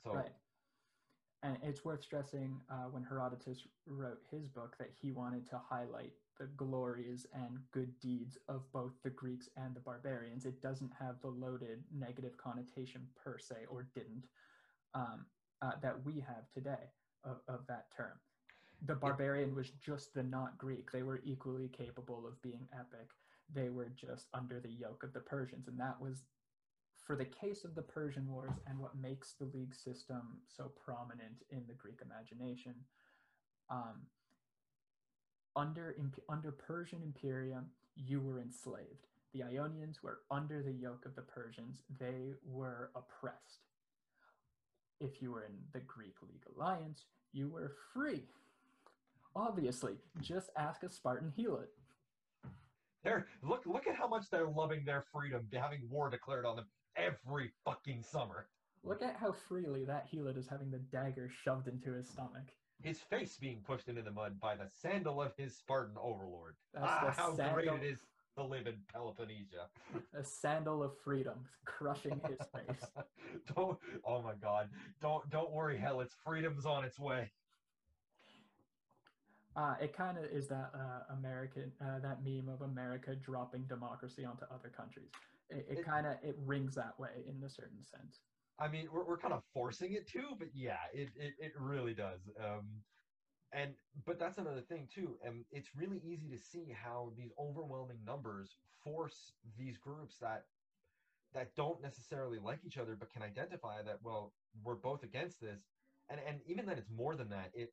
So 0.04 0.12
Right. 0.12 0.32
And 1.42 1.58
it's 1.62 1.84
worth 1.84 2.02
stressing 2.02 2.58
uh, 2.70 2.88
when 2.90 3.04
Herodotus 3.04 3.66
wrote 3.86 4.22
his 4.30 4.48
book 4.48 4.76
that 4.78 4.90
he 4.98 5.12
wanted 5.12 5.46
to 5.50 5.58
highlight 5.58 6.12
the 6.38 6.46
glories 6.56 7.26
and 7.34 7.58
good 7.70 7.98
deeds 8.00 8.38
of 8.48 8.62
both 8.72 8.92
the 9.02 9.10
Greeks 9.10 9.50
and 9.56 9.74
the 9.74 9.80
barbarians. 9.80 10.46
It 10.46 10.62
doesn't 10.62 10.92
have 10.98 11.20
the 11.20 11.28
loaded 11.28 11.84
negative 11.94 12.36
connotation 12.38 13.02
per 13.22 13.38
se, 13.38 13.66
or 13.68 13.86
didn't, 13.94 14.26
um, 14.94 15.26
uh, 15.60 15.72
that 15.82 16.02
we 16.02 16.20
have 16.20 16.50
today 16.52 16.90
of, 17.24 17.40
of 17.46 17.66
that 17.68 17.86
term. 17.94 18.18
The 18.86 18.94
barbarian 18.94 19.54
was 19.54 19.70
just 19.70 20.14
the 20.14 20.22
not 20.22 20.58
Greek. 20.58 20.90
They 20.90 21.02
were 21.02 21.20
equally 21.24 21.68
capable 21.68 22.26
of 22.26 22.40
being 22.42 22.68
epic. 22.72 23.10
They 23.54 23.68
were 23.68 23.92
just 23.94 24.28
under 24.32 24.60
the 24.60 24.72
yoke 24.72 25.02
of 25.04 25.12
the 25.12 25.20
Persians, 25.20 25.68
and 25.68 25.78
that 25.78 26.00
was 26.00 26.22
for 27.04 27.16
the 27.16 27.24
case 27.24 27.64
of 27.64 27.74
the 27.74 27.82
Persian 27.82 28.26
Wars 28.30 28.54
and 28.66 28.78
what 28.78 28.96
makes 28.96 29.34
the 29.34 29.44
league 29.44 29.74
system 29.74 30.38
so 30.48 30.72
prominent 30.84 31.42
in 31.50 31.62
the 31.68 31.74
Greek 31.74 32.00
imagination, 32.02 32.74
um, 33.70 34.06
under 35.56 35.94
under 36.28 36.50
Persian 36.50 37.02
imperium, 37.02 37.66
you 37.94 38.20
were 38.20 38.40
enslaved. 38.40 39.06
The 39.32 39.42
Ionians 39.42 40.02
were 40.02 40.20
under 40.30 40.62
the 40.62 40.72
yoke 40.72 41.04
of 41.06 41.14
the 41.14 41.22
Persians. 41.22 41.82
They 42.00 42.32
were 42.44 42.90
oppressed. 42.96 43.68
If 45.00 45.20
you 45.20 45.32
were 45.32 45.42
in 45.42 45.54
the 45.72 45.80
Greek 45.80 46.14
League 46.22 46.44
alliance, 46.56 47.04
you 47.32 47.48
were 47.48 47.72
free. 47.92 48.22
Obviously, 49.36 49.94
just 50.20 50.50
ask 50.56 50.82
a 50.82 50.90
Spartan 50.90 51.32
Helot. 51.36 51.68
They're 53.02 53.26
look 53.42 53.66
look 53.66 53.86
at 53.86 53.96
how 53.96 54.08
much 54.08 54.30
they're 54.30 54.48
loving 54.48 54.84
their 54.84 55.04
freedom, 55.12 55.46
having 55.52 55.80
war 55.90 56.08
declared 56.08 56.46
on 56.46 56.56
them 56.56 56.66
every 56.96 57.50
fucking 57.64 58.02
summer. 58.02 58.46
Look 58.82 59.02
at 59.02 59.16
how 59.16 59.32
freely 59.32 59.84
that 59.84 60.06
Helot 60.10 60.36
is 60.36 60.46
having 60.46 60.70
the 60.70 60.78
dagger 60.78 61.30
shoved 61.42 61.68
into 61.68 61.92
his 61.92 62.08
stomach. 62.08 62.52
His 62.82 62.98
face 62.98 63.38
being 63.40 63.62
pushed 63.66 63.88
into 63.88 64.02
the 64.02 64.10
mud 64.10 64.38
by 64.40 64.56
the 64.56 64.68
sandal 64.82 65.22
of 65.22 65.32
his 65.36 65.56
Spartan 65.56 65.96
overlord. 66.00 66.56
That's 66.74 66.86
ah, 66.86 67.14
how 67.16 67.52
great 67.54 67.68
it 67.68 67.82
is 67.82 68.00
to 68.36 68.44
live 68.44 68.66
in 68.66 68.74
Peloponnesia. 68.94 69.68
A 70.18 70.24
sandal 70.24 70.82
of 70.82 70.92
freedom 71.02 71.46
crushing 71.64 72.20
his 72.28 72.38
face. 72.54 72.90
don't 73.54 73.78
oh 74.04 74.22
my 74.22 74.34
god. 74.34 74.68
Don't 75.00 75.28
don't 75.30 75.52
worry, 75.52 75.78
hell, 75.78 76.00
it's 76.00 76.16
freedom's 76.24 76.66
on 76.66 76.84
its 76.84 76.98
way. 76.98 77.30
Uh, 79.56 79.74
it 79.80 79.96
kind 79.96 80.18
of 80.18 80.24
is 80.24 80.48
that 80.48 80.70
uh, 80.74 81.12
American 81.12 81.70
uh, 81.80 81.98
that 82.00 82.24
meme 82.24 82.48
of 82.48 82.62
America 82.62 83.14
dropping 83.14 83.62
democracy 83.64 84.24
onto 84.24 84.44
other 84.52 84.68
countries. 84.68 85.10
It, 85.50 85.66
it 85.68 85.78
It- 85.78 85.84
kind 85.84 86.06
of 86.06 86.14
it 86.22 86.36
rings 86.44 86.74
that 86.74 86.98
way 86.98 87.24
in 87.28 87.42
a 87.44 87.48
certain 87.48 87.82
sense. 87.82 88.20
I 88.58 88.68
mean, 88.68 88.88
we're, 88.92 89.04
we're 89.04 89.18
kind 89.18 89.34
of 89.34 89.42
forcing 89.52 89.94
it 89.94 90.06
to, 90.12 90.36
but 90.38 90.48
yeah, 90.54 90.78
it, 90.92 91.08
it, 91.16 91.34
it 91.40 91.52
really 91.58 91.92
does. 91.92 92.20
Um, 92.38 92.84
and 93.52 93.74
but 94.06 94.18
that's 94.18 94.38
another 94.38 94.60
thing 94.60 94.88
too. 94.92 95.16
And 95.24 95.44
it's 95.50 95.70
really 95.76 96.00
easy 96.04 96.28
to 96.30 96.38
see 96.38 96.72
how 96.72 97.12
these 97.16 97.30
overwhelming 97.38 97.98
numbers 98.04 98.56
force 98.82 99.32
these 99.58 99.76
groups 99.78 100.18
that 100.20 100.44
that 101.32 101.54
don't 101.56 101.82
necessarily 101.82 102.38
like 102.38 102.60
each 102.64 102.78
other, 102.78 102.96
but 102.96 103.12
can 103.12 103.22
identify 103.22 103.82
that 103.82 103.98
well, 104.02 104.32
we're 104.62 104.74
both 104.76 105.02
against 105.02 105.40
this, 105.40 105.60
and 106.08 106.20
and 106.26 106.40
even 106.46 106.66
that 106.66 106.78
it's 106.78 106.90
more 106.90 107.16
than 107.16 107.28
that. 107.30 107.50
It 107.54 107.72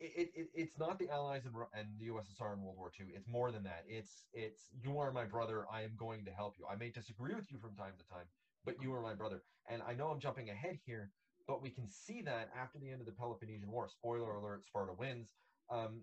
it, 0.00 0.30
it, 0.34 0.48
it's 0.54 0.78
not 0.78 0.98
the 0.98 1.10
Allies 1.10 1.42
and, 1.44 1.54
and 1.74 1.88
the 1.98 2.06
USSR 2.06 2.54
in 2.54 2.62
World 2.62 2.76
War 2.78 2.90
II. 2.98 3.06
It's 3.14 3.28
more 3.28 3.52
than 3.52 3.62
that. 3.64 3.84
It's 3.86 4.24
it's 4.32 4.62
you 4.82 4.98
are 4.98 5.12
my 5.12 5.24
brother. 5.24 5.66
I 5.72 5.82
am 5.82 5.92
going 5.96 6.24
to 6.24 6.30
help 6.30 6.54
you. 6.58 6.64
I 6.70 6.76
may 6.76 6.90
disagree 6.90 7.34
with 7.34 7.50
you 7.52 7.58
from 7.58 7.74
time 7.76 7.92
to 7.98 8.06
time, 8.08 8.26
but 8.64 8.76
you 8.82 8.94
are 8.94 9.02
my 9.02 9.14
brother. 9.14 9.42
And 9.68 9.82
I 9.86 9.94
know 9.94 10.08
I'm 10.08 10.20
jumping 10.20 10.48
ahead 10.48 10.78
here, 10.86 11.10
but 11.46 11.62
we 11.62 11.70
can 11.70 11.88
see 11.88 12.22
that 12.22 12.50
after 12.58 12.78
the 12.78 12.90
end 12.90 13.00
of 13.00 13.06
the 13.06 13.12
Peloponnesian 13.12 13.70
War. 13.70 13.88
Spoiler 13.88 14.32
alert: 14.34 14.64
Sparta 14.64 14.92
wins. 14.98 15.28
Um, 15.70 16.02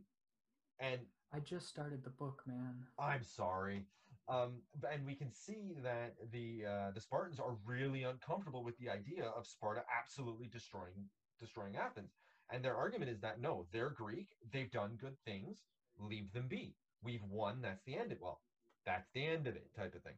and 0.79 1.01
I 1.33 1.39
just 1.39 1.67
started 1.67 2.03
the 2.03 2.11
book, 2.11 2.43
man. 2.45 2.75
I'm 2.99 3.23
sorry. 3.23 3.83
Um, 4.29 4.61
and 4.91 5.05
we 5.05 5.15
can 5.15 5.31
see 5.31 5.73
that 5.83 6.15
the 6.31 6.65
uh, 6.65 6.91
the 6.93 7.01
Spartans 7.01 7.39
are 7.39 7.55
really 7.65 8.03
uncomfortable 8.03 8.63
with 8.63 8.77
the 8.77 8.89
idea 8.89 9.25
of 9.35 9.47
Sparta 9.47 9.83
absolutely 9.97 10.47
destroying 10.47 11.09
destroying 11.39 11.75
Athens. 11.77 12.11
And 12.51 12.63
their 12.63 12.75
argument 12.75 13.11
is 13.11 13.21
that 13.21 13.39
no, 13.39 13.67
they're 13.71 13.89
Greek, 13.89 14.29
they've 14.51 14.71
done 14.71 14.97
good 14.97 15.17
things, 15.25 15.65
leave 15.97 16.31
them 16.33 16.47
be. 16.47 16.77
We've 17.01 17.23
won, 17.23 17.61
that's 17.61 17.83
the 17.83 17.97
end 17.97 18.11
of 18.11 18.19
well, 18.21 18.41
that's 18.85 19.09
the 19.13 19.25
end 19.25 19.47
of 19.47 19.55
it, 19.55 19.73
type 19.75 19.95
of 19.95 20.03
thing. 20.03 20.17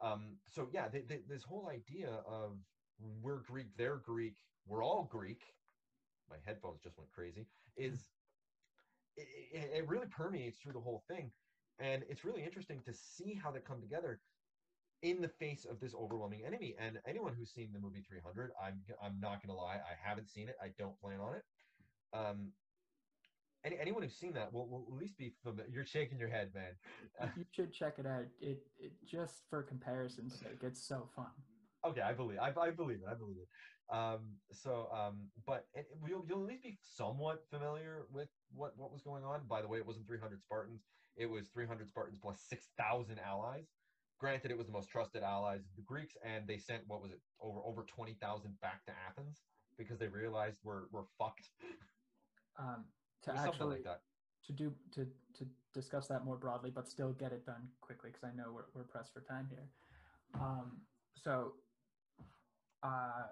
Um, 0.00 0.40
so 0.46 0.68
yeah, 0.72 0.88
th 0.88 1.08
th 1.08 1.22
this 1.26 1.44
whole 1.44 1.68
idea 1.68 2.10
of 2.26 2.58
we're 2.98 3.40
Greek, 3.40 3.68
they're 3.76 3.96
Greek, 3.98 4.36
we're 4.66 4.84
all 4.84 5.04
Greek. 5.04 5.42
My 6.28 6.36
headphones 6.44 6.82
just 6.82 6.98
went 6.98 7.10
crazy. 7.10 7.46
Is 7.76 8.10
it, 9.16 9.28
it, 9.52 9.70
it 9.78 9.88
really 9.88 10.06
permeates 10.08 10.58
through 10.58 10.74
the 10.74 10.80
whole 10.80 11.04
thing 11.08 11.32
and 11.78 12.04
it's 12.08 12.24
really 12.24 12.44
interesting 12.44 12.82
to 12.82 12.92
see 12.94 13.34
how 13.34 13.50
they 13.50 13.60
come 13.60 13.80
together 13.80 14.20
in 15.02 15.20
the 15.20 15.28
face 15.28 15.64
of 15.64 15.80
this 15.80 15.94
overwhelming 15.94 16.42
enemy. 16.46 16.74
And 16.78 16.98
anyone 17.06 17.34
who's 17.38 17.52
seen 17.52 17.70
the 17.72 17.80
movie 17.80 18.04
300 18.08 18.50
i'm 18.62 18.80
i'm 19.02 19.18
not 19.20 19.42
gonna 19.42 19.58
lie 19.58 19.76
i 19.76 20.08
haven't 20.08 20.28
seen 20.28 20.48
it. 20.48 20.56
I 20.62 20.68
don't 20.78 20.98
plan 21.00 21.20
on 21.20 21.36
it. 21.36 21.42
Um 22.12 22.52
any, 23.64 23.76
anyone 23.80 24.02
who's 24.02 24.16
seen 24.16 24.32
that 24.34 24.52
will, 24.52 24.68
will 24.68 24.86
at 24.88 24.96
least 24.96 25.18
be 25.18 25.32
familiar 25.42 25.70
you're 25.72 25.84
shaking 25.84 26.18
your 26.18 26.28
head 26.28 26.50
man. 26.54 27.32
You 27.36 27.44
should 27.52 27.72
check 27.72 27.94
it 27.98 28.06
out. 28.06 28.24
It, 28.40 28.58
it 28.78 28.92
just 29.06 29.42
for 29.50 29.62
comparison's 29.62 30.38
sake, 30.38 30.58
it's 30.62 30.86
so 30.86 31.08
fun. 31.14 31.26
okay 31.86 32.00
i 32.00 32.12
believe 32.12 32.38
i, 32.40 32.52
I 32.60 32.70
believe 32.70 32.98
it 32.98 33.08
i 33.10 33.14
believe 33.14 33.36
it. 33.38 33.48
Um 33.94 34.36
so 34.52 34.88
um 34.92 35.28
but 35.46 35.66
it, 35.74 35.86
you'll, 36.06 36.24
you'll 36.28 36.42
at 36.42 36.48
least 36.48 36.62
be 36.62 36.78
somewhat 36.82 37.44
familiar 37.50 38.02
with 38.12 38.28
what 38.52 38.72
what 38.76 38.92
was 38.92 39.02
going 39.02 39.24
on. 39.24 39.40
By 39.48 39.62
the 39.62 39.68
way 39.68 39.78
it 39.78 39.86
wasn't 39.86 40.06
300 40.06 40.42
spartans. 40.42 40.82
It 41.16 41.26
was 41.26 41.48
300 41.48 41.88
spartans 41.88 42.18
plus 42.22 42.44
6000 42.48 43.18
allies 43.18 43.66
granted 44.18 44.50
it 44.50 44.58
was 44.58 44.66
the 44.66 44.72
most 44.72 44.88
trusted 44.88 45.22
allies 45.22 45.60
of 45.60 45.76
the 45.76 45.82
greeks 45.82 46.16
and 46.24 46.46
they 46.46 46.58
sent 46.58 46.82
what 46.86 47.00
was 47.02 47.12
it 47.12 47.20
over 47.40 47.60
over 47.64 47.84
20000 47.94 48.60
back 48.60 48.84
to 48.84 48.92
athens 49.08 49.42
because 49.76 49.98
they 49.98 50.08
realized 50.08 50.58
we're 50.64 50.84
we're 50.92 51.06
fucked 51.18 51.50
Um, 52.58 52.84
to 53.22 53.32
actually 53.36 53.76
like 53.76 53.84
that 53.84 54.00
to 54.46 54.52
do 54.52 54.72
to 54.94 55.06
to 55.38 55.46
discuss 55.74 56.08
that 56.08 56.24
more 56.24 56.36
broadly, 56.36 56.70
but 56.74 56.88
still 56.88 57.12
get 57.12 57.32
it 57.32 57.46
done 57.46 57.68
quickly 57.80 58.10
because 58.10 58.24
I 58.24 58.34
know 58.36 58.50
we're 58.52 58.66
we're 58.74 58.84
pressed 58.84 59.12
for 59.12 59.20
time 59.20 59.46
here. 59.50 59.68
Um, 60.40 60.78
so, 61.14 61.52
uh, 62.82 63.28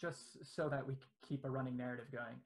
just 0.00 0.44
so 0.44 0.68
that 0.68 0.86
we 0.86 0.96
keep 1.26 1.44
a 1.44 1.50
running 1.50 1.76
narrative 1.76 2.06
going, 2.12 2.36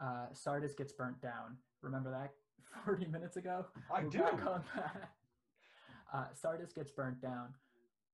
uh, 0.00 0.26
Sardis 0.32 0.74
gets 0.74 0.92
burnt 0.92 1.20
down. 1.20 1.56
Remember 1.82 2.10
that 2.10 2.32
forty 2.84 3.06
minutes 3.06 3.36
ago? 3.36 3.66
i 3.92 4.02
We're 4.02 4.10
do 4.10 4.18
back 4.18 4.46
on 4.46 4.64
that. 4.76 5.10
Uh, 6.12 6.26
Sardis 6.34 6.72
gets 6.72 6.90
burnt 6.90 7.20
down. 7.20 7.48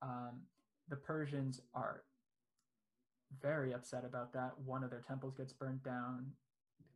Um, 0.01 0.41
the 0.89 0.97
Persians 0.97 1.61
are 1.75 2.03
very 3.41 3.73
upset 3.73 4.05
about 4.05 4.33
that. 4.33 4.53
One 4.65 4.83
of 4.85 4.91
their 4.91 5.01
temples 5.07 5.35
gets 5.35 5.53
burnt 5.53 5.83
down. 5.83 6.27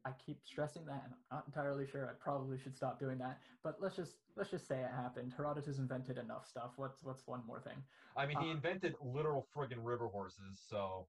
I 0.04 0.10
keep 0.24 0.38
stressing 0.44 0.84
that, 0.86 1.02
and 1.04 1.12
I'm 1.30 1.38
not 1.38 1.44
entirely 1.46 1.86
sure. 1.86 2.06
I 2.08 2.12
probably 2.22 2.58
should 2.58 2.76
stop 2.76 3.00
doing 3.00 3.18
that. 3.18 3.38
But 3.64 3.76
let's 3.80 3.96
just 3.96 4.12
let's 4.36 4.50
just 4.50 4.68
say 4.68 4.78
it 4.78 4.90
happened. 4.94 5.32
Herodotus 5.36 5.78
invented 5.78 6.16
enough 6.18 6.46
stuff. 6.46 6.70
What's 6.76 7.02
what's 7.02 7.26
one 7.26 7.40
more 7.46 7.60
thing? 7.60 7.76
i 8.16 8.24
mean 8.24 8.38
he 8.40 8.48
uh, 8.48 8.52
invented 8.52 8.94
literal 9.02 9.46
friggin 9.54 9.82
river 9.82 10.06
horses 10.08 10.58
so 10.70 11.06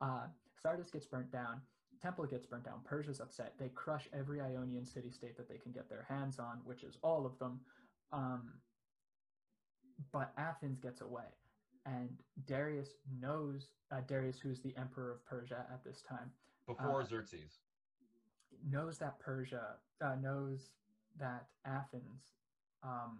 Uh, 0.00 0.26
Sardis 0.60 0.90
gets 0.90 1.06
burnt 1.06 1.30
down. 1.30 1.60
Temple 2.02 2.26
gets 2.26 2.46
burnt 2.46 2.64
down. 2.64 2.80
Persia's 2.84 3.20
upset. 3.20 3.54
They 3.58 3.68
crush 3.68 4.08
every 4.12 4.40
Ionian 4.40 4.84
city 4.86 5.10
state 5.10 5.36
that 5.36 5.48
they 5.48 5.58
can 5.58 5.72
get 5.72 5.88
their 5.88 6.04
hands 6.08 6.38
on, 6.38 6.60
which 6.64 6.82
is 6.84 6.98
all 7.02 7.24
of 7.26 7.38
them. 7.38 7.60
Um, 8.12 8.52
but 10.12 10.32
Athens 10.36 10.78
gets 10.78 11.00
away, 11.00 11.24
and 11.84 12.10
Darius 12.46 12.90
knows 13.20 13.68
uh, 13.92 14.00
Darius, 14.06 14.38
who's 14.38 14.60
the 14.60 14.74
emperor 14.76 15.12
of 15.12 15.24
Persia 15.24 15.66
at 15.72 15.84
this 15.84 16.02
time, 16.02 16.30
before 16.66 17.02
uh, 17.02 17.04
xerxes 17.04 17.58
knows 18.70 18.98
that 18.98 19.18
Persia 19.18 19.76
uh, 20.02 20.14
knows 20.20 20.70
that 21.18 21.46
Athens, 21.64 22.32
um, 22.82 23.18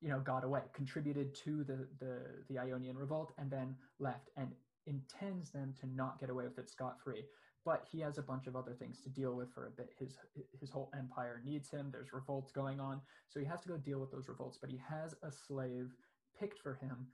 you 0.00 0.08
know, 0.08 0.20
got 0.20 0.44
away, 0.44 0.62
contributed 0.72 1.34
to 1.34 1.64
the, 1.64 1.86
the 1.98 2.20
the 2.48 2.58
Ionian 2.58 2.96
revolt, 2.96 3.32
and 3.38 3.50
then 3.50 3.76
left, 3.98 4.30
and 4.36 4.48
intends 4.86 5.50
them 5.50 5.74
to 5.80 5.86
not 5.94 6.18
get 6.18 6.30
away 6.30 6.44
with 6.44 6.58
it 6.58 6.70
scot 6.70 6.96
free. 7.02 7.24
But 7.64 7.86
he 7.90 8.00
has 8.00 8.18
a 8.18 8.22
bunch 8.22 8.46
of 8.48 8.56
other 8.56 8.74
things 8.74 9.00
to 9.02 9.08
deal 9.08 9.34
with 9.34 9.52
for 9.52 9.66
a 9.66 9.70
bit. 9.70 9.90
His 9.98 10.16
his 10.58 10.70
whole 10.70 10.90
empire 10.98 11.40
needs 11.44 11.70
him. 11.70 11.90
There's 11.92 12.12
revolts 12.12 12.50
going 12.50 12.80
on, 12.80 13.00
so 13.28 13.38
he 13.38 13.46
has 13.46 13.60
to 13.62 13.68
go 13.68 13.76
deal 13.76 14.00
with 14.00 14.10
those 14.10 14.28
revolts. 14.28 14.58
But 14.60 14.70
he 14.70 14.80
has 14.88 15.14
a 15.22 15.30
slave 15.30 15.94
picked 16.38 16.58
for 16.58 16.74
him 16.74 17.06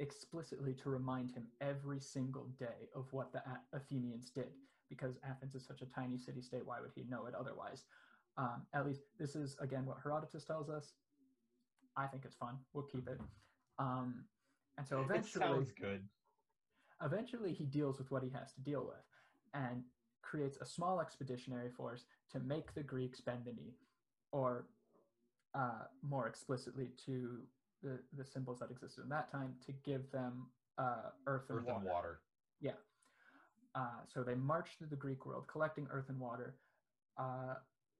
explicitly 0.00 0.74
to 0.74 0.90
remind 0.90 1.30
him 1.30 1.46
every 1.60 2.00
single 2.00 2.48
day 2.58 2.88
of 2.96 3.06
what 3.12 3.32
the 3.32 3.40
Athenians 3.72 4.30
did 4.30 4.50
because 4.88 5.16
Athens 5.24 5.54
is 5.54 5.64
such 5.64 5.82
a 5.82 5.86
tiny 5.86 6.18
city 6.18 6.42
state. 6.42 6.66
Why 6.66 6.80
would 6.80 6.90
he 6.94 7.04
know 7.08 7.26
it 7.26 7.34
otherwise? 7.34 7.84
Um, 8.36 8.66
at 8.74 8.84
least 8.84 9.02
this 9.16 9.36
is 9.36 9.56
again 9.60 9.86
what 9.86 9.98
Herodotus 10.02 10.44
tells 10.44 10.68
us. 10.68 10.94
I 11.96 12.08
think 12.08 12.24
it's 12.24 12.34
fun. 12.34 12.56
We'll 12.72 12.86
keep 12.86 13.06
it. 13.08 13.20
Um, 13.78 14.24
and 14.76 14.84
so 14.84 14.98
it 14.98 15.04
eventually, 15.04 15.44
sounds 15.46 15.72
good 15.80 16.02
eventually 17.02 17.52
he 17.52 17.64
deals 17.64 17.98
with 17.98 18.10
what 18.10 18.22
he 18.22 18.30
has 18.30 18.52
to 18.52 18.60
deal 18.60 18.84
with 18.84 19.02
and 19.54 19.82
creates 20.22 20.58
a 20.60 20.66
small 20.66 21.00
expeditionary 21.00 21.70
force 21.70 22.04
to 22.32 22.40
make 22.40 22.74
the 22.74 22.82
Greeks 22.82 23.20
bend 23.20 23.44
the 23.44 23.52
knee, 23.52 23.74
or 24.32 24.66
uh, 25.54 25.84
more 26.02 26.26
explicitly 26.26 26.90
to 27.06 27.40
the, 27.82 27.98
the 28.16 28.24
symbols 28.24 28.58
that 28.58 28.70
existed 28.70 29.02
in 29.04 29.10
that 29.10 29.30
time 29.30 29.54
to 29.64 29.72
give 29.84 30.10
them 30.10 30.46
uh, 30.78 31.10
earth 31.26 31.44
and 31.50 31.60
earth 31.60 31.66
water. 31.66 31.78
and 31.80 31.88
water 31.88 32.20
Uh, 33.74 34.00
so 34.12 34.22
they 34.22 34.34
march 34.34 34.70
through 34.78 34.86
the 34.88 34.96
Greek 34.96 35.26
world, 35.26 35.44
collecting 35.48 35.86
earth 35.90 36.08
and 36.08 36.18
water. 36.18 36.54
Uh, 37.18 37.54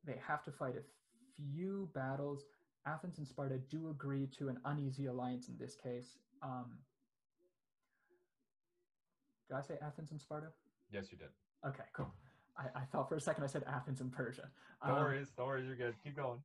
they 0.05 0.17
have 0.27 0.43
to 0.45 0.53
fight 0.53 0.75
a 0.77 0.83
few 1.37 1.89
battles. 1.95 2.45
Athens 2.87 3.19
and 3.19 3.27
Sparta 3.27 3.59
do 3.71 3.91
agree 3.91 4.27
to 4.39 4.49
an 4.49 4.59
uneasy 4.65 5.07
alliance 5.07 5.49
in 5.49 5.57
this 5.59 5.75
case. 5.75 6.19
Um, 6.43 6.79
Did 9.49 9.57
I 9.57 9.63
say 9.63 9.75
Athens 9.83 10.11
and 10.11 10.21
Sparta? 10.21 10.49
Yes, 10.91 11.07
you 11.11 11.19
did. 11.19 11.29
Okay, 11.67 11.85
cool. 11.95 12.13
I, 12.57 12.81
I 12.81 12.85
thought 12.93 13.09
for 13.09 13.17
a 13.17 13.21
second 13.21 13.45
I 13.45 13.47
said 13.47 13.65
Athens 13.67 14.01
and 14.01 14.13
Persia. 14.13 14.49
No 14.87 14.95
Um, 14.95 15.01
worries, 15.03 15.29
no 15.39 15.47
worries, 15.47 15.67
you're 15.67 15.77
good. 15.77 15.95
Keep 16.03 16.17
going. 16.17 16.41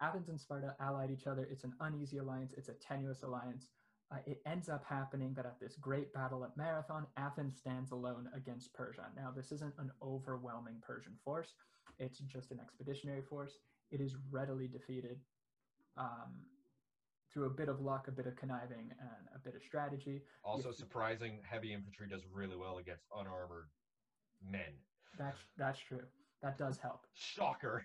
Athens 0.00 0.28
and 0.28 0.40
Sparta 0.40 0.74
allied 0.80 1.10
each 1.10 1.26
other. 1.26 1.46
It's 1.50 1.64
an 1.64 1.74
uneasy 1.80 2.18
alliance, 2.18 2.52
it's 2.56 2.68
a 2.68 2.74
tenuous 2.74 3.22
alliance. 3.22 3.68
Uh, 4.10 4.16
it 4.26 4.42
ends 4.46 4.68
up 4.68 4.84
happening 4.84 5.32
that 5.34 5.46
at 5.46 5.58
this 5.60 5.76
great 5.76 6.12
battle 6.12 6.44
at 6.44 6.54
Marathon, 6.56 7.06
Athens 7.16 7.56
stands 7.56 7.92
alone 7.92 8.28
against 8.34 8.74
Persia. 8.74 9.06
Now, 9.16 9.30
this 9.34 9.52
isn't 9.52 9.72
an 9.78 9.90
overwhelming 10.02 10.76
Persian 10.82 11.16
force, 11.24 11.54
it's 11.98 12.18
just 12.18 12.50
an 12.50 12.58
expeditionary 12.60 13.22
force. 13.22 13.58
It 13.90 14.00
is 14.00 14.16
readily 14.30 14.66
defeated 14.68 15.20
um, 15.96 16.32
through 17.32 17.46
a 17.46 17.50
bit 17.50 17.68
of 17.68 17.80
luck, 17.80 18.08
a 18.08 18.10
bit 18.10 18.26
of 18.26 18.36
conniving, 18.36 18.90
and 19.00 19.28
a 19.34 19.38
bit 19.38 19.54
of 19.54 19.62
strategy. 19.62 20.22
Also, 20.42 20.72
surprising, 20.72 21.40
heavy 21.48 21.72
infantry 21.72 22.08
does 22.08 22.22
really 22.32 22.56
well 22.56 22.78
against 22.78 23.04
unarmored 23.16 23.68
men. 24.50 24.72
That's, 25.18 25.38
that's 25.58 25.78
true. 25.78 26.02
That 26.42 26.58
does 26.58 26.78
help. 26.78 27.06
Shocker. 27.14 27.84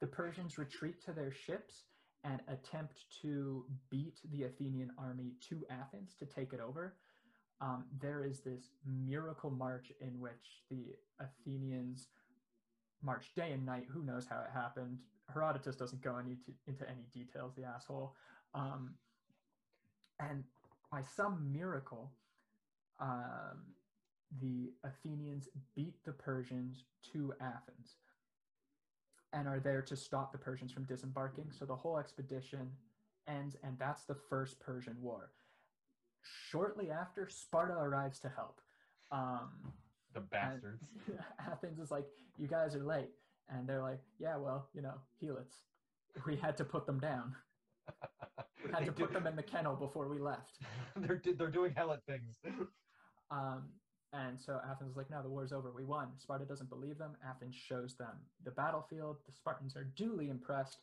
the 0.00 0.06
Persians 0.06 0.58
retreat 0.58 1.02
to 1.04 1.12
their 1.12 1.32
ships 1.32 1.84
and 2.24 2.40
attempt 2.48 3.04
to 3.22 3.64
beat 3.90 4.18
the 4.32 4.44
Athenian 4.44 4.90
army 4.98 5.32
to 5.48 5.62
Athens 5.70 6.14
to 6.18 6.26
take 6.26 6.52
it 6.52 6.60
over. 6.60 6.96
Um, 7.60 7.84
there 8.00 8.24
is 8.24 8.40
this 8.40 8.70
miracle 8.86 9.50
march 9.50 9.92
in 10.00 10.18
which 10.18 10.62
the 10.70 10.94
Athenians 11.18 12.08
march 13.02 13.32
day 13.34 13.52
and 13.52 13.64
night. 13.64 13.86
Who 13.90 14.02
knows 14.02 14.26
how 14.26 14.40
it 14.40 14.50
happened? 14.52 14.98
Herodotus 15.32 15.76
doesn't 15.76 16.02
go 16.02 16.16
any 16.16 16.36
to, 16.46 16.52
into 16.66 16.88
any 16.88 17.04
details, 17.12 17.54
the 17.54 17.64
asshole. 17.64 18.14
Um, 18.54 18.94
and 20.18 20.44
by 20.90 21.02
some 21.02 21.52
miracle, 21.52 22.12
um, 23.00 23.74
the 24.40 24.72
Athenians 24.84 25.48
beat 25.74 25.94
the 26.04 26.12
Persians 26.12 26.84
to 27.12 27.32
Athens 27.40 27.96
and 29.32 29.48
are 29.48 29.60
there 29.60 29.82
to 29.82 29.96
stop 29.96 30.32
the 30.32 30.38
Persians 30.38 30.72
from 30.72 30.84
disembarking. 30.84 31.50
So 31.50 31.64
the 31.64 31.74
whole 31.76 31.98
expedition 31.98 32.70
ends, 33.28 33.56
and 33.62 33.78
that's 33.78 34.04
the 34.04 34.14
first 34.28 34.58
Persian 34.60 34.96
War. 35.00 35.30
Shortly 36.50 36.90
after, 36.90 37.28
Sparta 37.28 37.74
arrives 37.74 38.18
to 38.20 38.28
help. 38.28 38.60
Um, 39.10 39.72
The 40.14 40.20
bastards. 40.20 40.82
Athens 41.38 41.78
is 41.78 41.90
like, 41.90 42.06
"You 42.38 42.46
guys 42.48 42.74
are 42.74 42.82
late," 42.84 43.10
and 43.48 43.68
they're 43.68 43.82
like, 43.82 44.00
"Yeah, 44.18 44.36
well, 44.36 44.68
you 44.74 44.82
know, 44.82 44.94
helots, 45.22 45.62
we 46.26 46.36
had 46.36 46.56
to 46.58 46.64
put 46.64 46.84
them 46.86 46.98
down. 46.98 47.34
We 48.64 48.70
had 48.74 48.84
to 48.86 48.90
do- 48.92 49.04
put 49.06 49.12
them 49.12 49.26
in 49.26 49.36
the 49.36 49.42
kennel 49.42 49.76
before 49.76 50.08
we 50.08 50.18
left." 50.18 50.58
they're 50.96 51.22
they're 51.36 51.50
doing 51.50 51.72
helot 51.74 52.02
things. 52.06 52.38
Um, 53.30 53.68
and 54.12 54.40
so 54.40 54.60
Athens 54.68 54.92
is 54.92 54.96
like, 54.96 55.10
no, 55.10 55.22
the 55.22 55.28
war's 55.28 55.52
over. 55.52 55.72
We 55.72 55.84
won. 55.84 56.08
Sparta 56.18 56.44
doesn't 56.44 56.68
believe 56.68 56.98
them. 56.98 57.12
Athens 57.28 57.54
shows 57.54 57.94
them 57.94 58.18
the 58.44 58.50
battlefield. 58.50 59.18
The 59.26 59.32
Spartans 59.32 59.76
are 59.76 59.84
duly 59.96 60.28
impressed. 60.28 60.78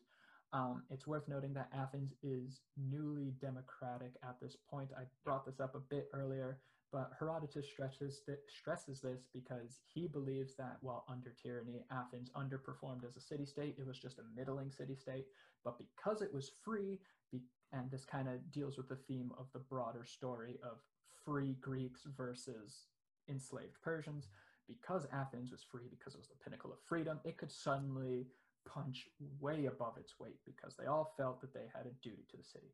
Um, 0.53 0.83
it's 0.89 1.05
worth 1.05 1.27
noting 1.27 1.53
that 1.55 1.69
Athens 1.77 2.13
is 2.23 2.61
newly 2.77 3.33
democratic 3.41 4.13
at 4.23 4.39
this 4.41 4.55
point. 4.69 4.89
I 4.97 5.03
brought 5.25 5.45
this 5.45 5.59
up 5.59 5.75
a 5.75 5.79
bit 5.79 6.07
earlier, 6.13 6.59
but 6.93 7.11
Herodotus 7.19 7.67
stresses, 7.67 8.21
th- 8.25 8.37
stresses 8.47 9.01
this 9.01 9.27
because 9.33 9.79
he 9.93 10.07
believes 10.07 10.55
that 10.55 10.77
while 10.79 11.03
under 11.09 11.35
tyranny, 11.43 11.83
Athens 11.91 12.31
underperformed 12.33 13.05
as 13.05 13.17
a 13.17 13.21
city 13.21 13.45
state. 13.45 13.75
It 13.77 13.85
was 13.85 13.99
just 13.99 14.19
a 14.19 14.39
middling 14.39 14.71
city 14.71 14.95
state. 14.95 15.25
But 15.65 15.77
because 15.77 16.21
it 16.21 16.33
was 16.33 16.51
free, 16.63 17.01
be- 17.29 17.41
and 17.73 17.91
this 17.91 18.05
kind 18.05 18.29
of 18.29 18.49
deals 18.53 18.77
with 18.77 18.87
the 18.87 18.95
theme 18.95 19.31
of 19.37 19.47
the 19.51 19.59
broader 19.59 20.05
story 20.05 20.59
of 20.63 20.77
free 21.25 21.57
Greeks 21.59 22.03
versus 22.15 22.85
enslaved 23.29 23.81
Persians. 23.83 24.27
Because 24.67 25.07
Athens 25.13 25.51
was 25.51 25.63
free, 25.63 25.87
because 25.89 26.13
it 26.13 26.19
was 26.19 26.27
the 26.27 26.43
pinnacle 26.43 26.73
of 26.73 26.79
freedom, 26.85 27.19
it 27.23 27.37
could 27.37 27.51
suddenly 27.51 28.27
punch 28.65 29.07
way 29.39 29.65
above 29.65 29.97
its 29.97 30.19
weight 30.19 30.39
because 30.45 30.75
they 30.75 30.87
all 30.87 31.13
felt 31.15 31.39
that 31.39 31.53
they 31.53 31.67
had 31.73 31.85
a 31.85 32.03
duty 32.03 32.25
to 32.29 32.37
the 32.37 32.43
city. 32.43 32.73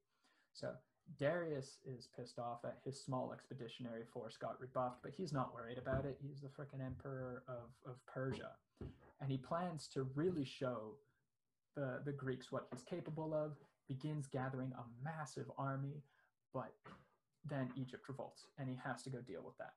So 0.54 0.72
Darius 1.20 1.78
is 1.86 2.08
pissed 2.16 2.40
off 2.40 2.62
that 2.64 2.80
his 2.84 3.00
small 3.00 3.32
expeditionary 3.34 4.04
force 4.12 4.38
got 4.38 4.60
rebuffed, 4.60 5.04
but 5.04 5.14
he's 5.16 5.34
not 5.34 5.54
worried 5.54 5.78
about 5.78 6.06
it. 6.06 6.18
He's 6.22 6.42
the 6.42 6.48
freaking 6.48 6.84
emperor 6.84 7.44
of, 7.48 7.70
of 7.86 8.04
Persia. 8.06 8.52
And 9.22 9.30
he 9.30 9.38
plans 9.38 9.88
to 9.90 10.04
really 10.16 10.46
show 10.46 10.96
the, 11.76 12.02
the 12.06 12.12
Greeks 12.12 12.52
what 12.52 12.68
he's 12.72 12.84
capable 12.84 13.34
of, 13.34 13.58
begins 13.88 14.28
gathering 14.28 14.72
a 14.74 14.84
massive 15.04 15.50
army, 15.58 16.04
but 16.54 16.74
then 17.46 17.70
Egypt 17.76 18.08
revolts 18.08 18.48
and 18.58 18.70
he 18.70 18.80
has 18.84 19.04
to 19.04 19.10
go 19.10 19.20
deal 19.20 19.44
with 19.46 19.58
that. 19.58 19.74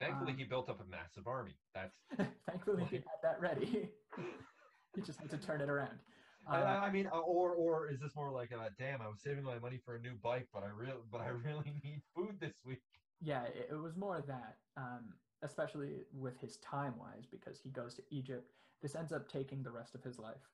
Thankfully, 0.00 0.32
Um, 0.32 0.38
he 0.38 0.44
built 0.44 0.68
up 0.68 0.80
a 0.80 0.84
massive 0.84 1.26
army. 1.26 1.56
That's. 1.74 1.96
Thankfully, 2.48 2.84
he 2.90 2.96
had 2.96 3.20
that 3.22 3.40
ready. 3.40 3.88
he 4.94 5.00
just 5.02 5.20
had 5.20 5.30
to 5.30 5.38
turn 5.38 5.60
it 5.60 5.68
around. 5.70 5.98
I- 6.46 6.60
Uh, 6.60 6.64
I, 6.64 6.86
I 6.86 6.90
mean, 6.92 7.06
uh, 7.08 7.18
or 7.18 7.52
or 7.54 7.90
is 7.90 7.98
this 8.00 8.14
more 8.14 8.30
like, 8.30 8.52
uh, 8.52 8.68
damn, 8.78 9.00
I 9.02 9.08
was 9.08 9.20
saving 9.22 9.42
my 9.44 9.58
money 9.58 9.78
for 9.84 9.96
a 9.96 10.00
new 10.00 10.14
bike, 10.22 10.48
but 10.52 10.62
I 10.62 10.68
real 10.68 11.02
but 11.10 11.20
I 11.20 11.28
really 11.48 11.72
need 11.82 12.02
food 12.14 12.38
this 12.40 12.54
week. 12.64 12.82
yeah, 13.20 13.44
it, 13.44 13.68
it 13.72 13.76
was 13.76 13.96
more 13.96 14.22
that, 14.28 14.56
um, 14.76 15.14
especially 15.42 16.04
with 16.12 16.38
his 16.38 16.58
time 16.58 16.94
wise, 16.98 17.26
because 17.30 17.58
he 17.58 17.70
goes 17.70 17.94
to 17.94 18.02
Egypt. 18.10 18.52
This 18.82 18.94
ends 18.94 19.12
up 19.12 19.28
taking 19.28 19.62
the 19.62 19.70
rest 19.72 19.94
of 19.94 20.04
his 20.04 20.18
life. 20.18 20.44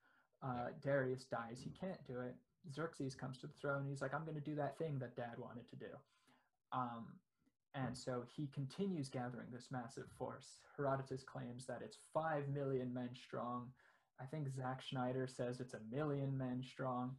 Uh, 0.43 0.69
Darius 0.81 1.25
dies. 1.25 1.61
He 1.63 1.71
can't 1.71 2.03
do 2.07 2.21
it. 2.21 2.37
Xerxes 2.73 3.15
comes 3.17 3.39
to 3.39 3.47
the 3.49 3.53
throne. 3.61 3.85
He's 3.89 4.01
like, 4.01 4.15
I'm 4.15 4.25
going 4.25 4.37
to 4.37 4.41
do 4.41 4.55
that 4.55 4.79
thing 4.79 4.99
that 5.01 5.17
dad 5.17 5.37
wanted 5.39 5.69
to 5.69 5.77
do. 5.77 5.91
Um, 6.73 7.07
and 7.75 7.97
so 7.97 8.23
he 8.23 8.47
continues 8.49 9.09
gathering 9.09 9.51
this 9.51 9.71
massive 9.71 10.11
force. 10.19 10.61
Herodotus 10.77 11.25
claims 11.25 11.67
that 11.67 11.83
it's 11.83 11.97
5 11.97 12.49
million 12.49 12.93
men 12.93 13.15
strong. 13.15 13.73
I 14.21 14.27
think 14.27 14.49
Zack 14.49 14.83
Snyder 14.83 15.27
says 15.27 15.61
it's 15.61 15.75
a 15.75 15.81
million 15.81 16.37
men 16.37 16.63
strong. 16.63 17.17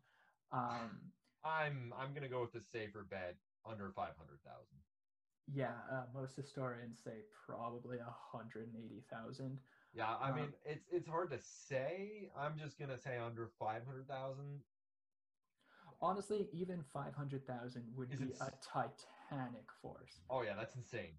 Um, 0.52 1.14
I'm 1.44 1.94
I'm 1.94 2.14
gonna 2.14 2.30
go 2.30 2.42
with 2.42 2.54
the 2.54 2.62
safer 2.62 3.04
bet 3.04 3.36
under 3.66 3.92
five 3.92 4.16
hundred 4.16 4.40
thousand. 4.44 4.78
yeah, 5.48 5.82
uh, 5.92 6.06
most 6.14 6.36
historians 6.36 7.02
say 7.04 7.24
probably 7.46 7.98
180,000. 7.98 9.60
Yeah, 9.94 10.16
I 10.16 10.30
Um, 10.30 10.36
mean, 10.36 10.54
it's 10.64 10.88
it's 10.88 11.08
hard 11.08 11.32
to 11.32 11.40
say. 11.40 12.32
I'm 12.38 12.58
just 12.58 12.78
gonna 12.78 12.98
say 12.98 13.18
under 13.18 13.48
five 13.48 13.86
hundred 13.86 14.08
thousand. 14.08 14.64
Honestly, 16.02 16.50
even 16.52 16.84
500,000 16.84 17.96
would 17.96 18.12
Is 18.12 18.20
be 18.20 18.32
a 18.32 18.36
s- 18.36 18.40
titanic 19.30 19.66
force. 19.82 20.22
Oh 20.30 20.42
yeah, 20.42 20.54
that's 20.58 20.76
insane. 20.76 21.14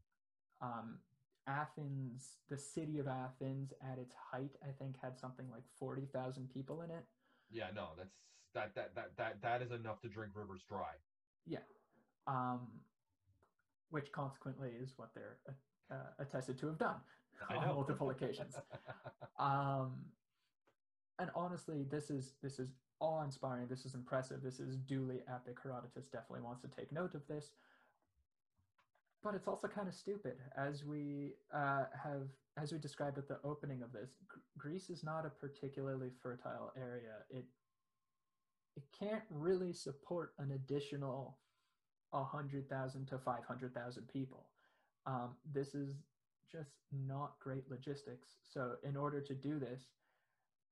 Um, 0.60 0.98
Athens, 1.46 2.36
the 2.48 2.56
city 2.56 2.98
of 2.98 3.06
Athens 3.06 3.72
at 3.92 3.98
its 3.98 4.14
height, 4.32 4.52
I 4.62 4.72
think 4.72 4.96
had 5.02 5.18
something 5.18 5.46
like 5.50 5.64
40,000 5.78 6.48
people 6.52 6.82
in 6.82 6.90
it. 6.90 7.04
Yeah, 7.50 7.66
no, 7.74 7.88
that's 7.96 8.14
that 8.54 8.74
that 8.74 8.94
that 8.94 9.16
that 9.16 9.42
that 9.42 9.62
is 9.62 9.70
enough 9.70 10.00
to 10.02 10.08
drink 10.08 10.32
rivers 10.34 10.62
dry. 10.68 10.94
Yeah. 11.46 11.58
Um, 12.26 12.60
which 13.90 14.10
consequently 14.12 14.70
is 14.80 14.94
what 14.96 15.10
they're 15.14 15.38
uh, 15.90 15.94
attested 16.18 16.58
to 16.58 16.66
have 16.68 16.78
done 16.78 16.96
on 17.50 17.66
multiple 17.68 18.10
occasions. 18.10 18.56
Um, 19.36 19.96
and 21.18 21.28
honestly, 21.34 21.84
this 21.90 22.08
is 22.08 22.34
this 22.40 22.60
is 22.60 22.68
awe-inspiring. 23.00 23.66
This 23.68 23.84
is 23.84 23.94
impressive. 23.94 24.42
This 24.42 24.60
is 24.60 24.76
duly 24.76 25.22
epic. 25.28 25.58
Herodotus 25.60 26.06
definitely 26.06 26.42
wants 26.42 26.62
to 26.62 26.68
take 26.68 26.92
note 26.92 27.14
of 27.14 27.26
this, 27.26 27.50
but 29.24 29.34
it's 29.34 29.48
also 29.48 29.66
kind 29.66 29.88
of 29.88 29.94
stupid, 29.94 30.34
as 30.56 30.84
we 30.84 31.32
uh, 31.52 31.84
have 32.00 32.28
as 32.62 32.72
we 32.72 32.78
described 32.78 33.18
at 33.18 33.26
the 33.26 33.38
opening 33.42 33.82
of 33.82 33.90
this. 33.90 34.10
Gr- 34.28 34.38
Greece 34.58 34.90
is 34.90 35.02
not 35.02 35.24
a 35.24 35.30
particularly 35.30 36.10
fertile 36.22 36.72
area. 36.76 37.24
It 37.30 37.46
it 38.76 38.84
can't 38.96 39.22
really 39.30 39.72
support 39.72 40.34
an 40.38 40.52
additional 40.52 41.38
100,000 42.10 43.06
to 43.06 43.18
500,000 43.18 44.08
people. 44.12 44.46
Um, 45.06 45.30
this 45.52 45.74
is 45.74 45.94
just 46.50 46.70
not 46.92 47.32
great 47.40 47.68
logistics. 47.70 48.28
So, 48.52 48.74
in 48.84 48.96
order 48.96 49.20
to 49.20 49.34
do 49.34 49.58
this, 49.58 49.82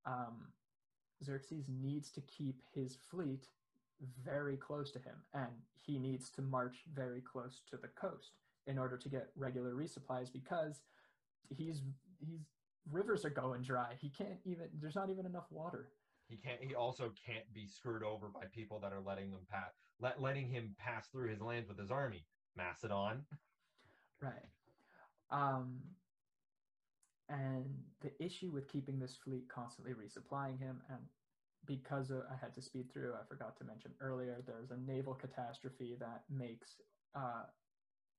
um, 0.05 0.53
Xerxes 1.24 1.66
needs 1.68 2.11
to 2.11 2.20
keep 2.20 2.61
his 2.74 2.98
fleet 3.11 3.46
very 4.24 4.57
close 4.57 4.90
to 4.92 4.98
him, 4.98 5.14
and 5.32 5.50
he 5.74 5.98
needs 5.98 6.28
to 6.30 6.42
march 6.42 6.84
very 6.92 7.20
close 7.20 7.62
to 7.70 7.76
the 7.76 7.88
coast 7.88 8.32
in 8.66 8.78
order 8.78 8.96
to 8.96 9.08
get 9.08 9.28
regular 9.36 9.72
resupplies 9.72 10.32
because 10.32 10.80
he's 11.56 11.82
he's 12.20 12.40
rivers 12.90 13.24
are 13.24 13.30
going 13.30 13.62
dry. 13.62 13.94
He 14.00 14.08
can't 14.08 14.38
even. 14.44 14.68
There's 14.80 14.96
not 14.96 15.10
even 15.10 15.26
enough 15.26 15.46
water. 15.50 15.88
He 16.28 16.36
can't. 16.36 16.62
He 16.62 16.74
also 16.74 17.12
can't 17.26 17.52
be 17.52 17.66
screwed 17.66 18.02
over 18.02 18.28
by 18.28 18.44
people 18.54 18.80
that 18.80 18.92
are 18.92 19.00
letting 19.00 19.30
them 19.30 19.46
pass, 19.50 19.72
let, 20.00 20.20
letting 20.20 20.48
him 20.48 20.74
pass 20.78 21.08
through 21.08 21.30
his 21.30 21.40
lands 21.40 21.68
with 21.68 21.78
his 21.78 21.90
army. 21.90 22.24
Macedon. 22.56 23.24
Right. 24.20 24.32
Um, 25.30 25.78
and 27.28 27.64
the 28.02 28.12
issue 28.22 28.50
with 28.50 28.68
keeping 28.68 28.98
this 28.98 29.16
fleet 29.24 29.48
constantly 29.48 29.94
resupplying 29.94 30.58
him, 30.58 30.82
and 30.90 30.98
because 31.66 32.10
of, 32.10 32.22
I 32.30 32.36
had 32.40 32.54
to 32.54 32.62
speed 32.62 32.92
through, 32.92 33.14
I 33.14 33.24
forgot 33.26 33.56
to 33.58 33.64
mention 33.64 33.92
earlier, 34.00 34.42
there's 34.46 34.70
a 34.70 34.76
naval 34.76 35.14
catastrophe 35.14 35.96
that 35.98 36.24
makes 36.30 36.76
uh, 37.16 37.44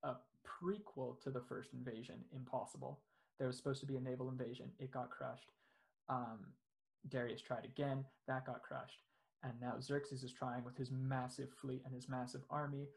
a 0.04 0.16
prequel 0.46 1.20
to 1.22 1.30
the 1.30 1.42
first 1.42 1.70
invasion, 1.74 2.16
impossible. 2.36 3.00
There 3.38 3.48
was 3.48 3.58
supposed 3.58 3.82
to 3.82 3.86
be 3.88 3.98
a 3.98 4.02
naval 4.02 4.30
invasion, 4.30 4.72
it 4.80 4.92
got 4.92 5.10
crushed. 5.10 5.52
Um, 6.10 6.40
Darius 7.10 7.42
tried 7.42 7.66
again, 7.66 8.06
that 8.28 8.46
got 8.46 8.62
crushed. 8.62 9.02
And 9.44 9.54
now 9.62 9.76
Xerxes 9.82 10.24
is 10.24 10.32
trying 10.32 10.64
with 10.64 10.78
his 10.78 10.90
massive 10.92 11.50
fleet 11.62 11.82
and 11.86 11.94
his 11.94 12.08
massive 12.08 12.42
army. 12.50 12.88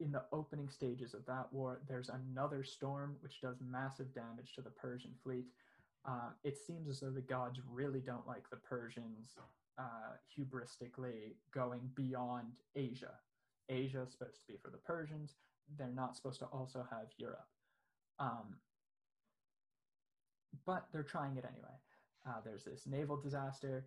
In 0.00 0.10
the 0.10 0.24
opening 0.32 0.70
stages 0.70 1.14
of 1.14 1.24
that 1.26 1.52
war, 1.52 1.82
there's 1.86 2.08
another 2.08 2.64
storm 2.64 3.16
which 3.20 3.40
does 3.40 3.56
massive 3.60 4.14
damage 4.14 4.54
to 4.54 4.62
the 4.62 4.70
Persian 4.70 5.12
fleet. 5.22 5.44
Uh, 6.06 6.30
it 6.42 6.56
seems 6.58 6.88
as 6.88 7.00
though 7.00 7.10
the 7.10 7.20
gods 7.20 7.60
really 7.70 8.00
don't 8.00 8.26
like 8.26 8.48
the 8.50 8.56
Persians 8.56 9.34
uh, 9.78 10.16
hubristically 10.38 11.34
going 11.52 11.80
beyond 11.94 12.52
Asia. 12.74 13.12
Asia 13.68 14.02
is 14.02 14.12
supposed 14.12 14.40
to 14.40 14.52
be 14.52 14.58
for 14.62 14.70
the 14.70 14.78
Persians. 14.78 15.34
They're 15.78 15.88
not 15.94 16.16
supposed 16.16 16.38
to 16.40 16.46
also 16.46 16.86
have 16.90 17.06
Europe. 17.18 17.46
Um, 18.18 18.56
but 20.66 20.86
they're 20.92 21.02
trying 21.02 21.36
it 21.36 21.44
anyway. 21.48 21.74
Uh, 22.26 22.40
there's 22.44 22.64
this 22.64 22.82
naval 22.86 23.16
disaster. 23.16 23.86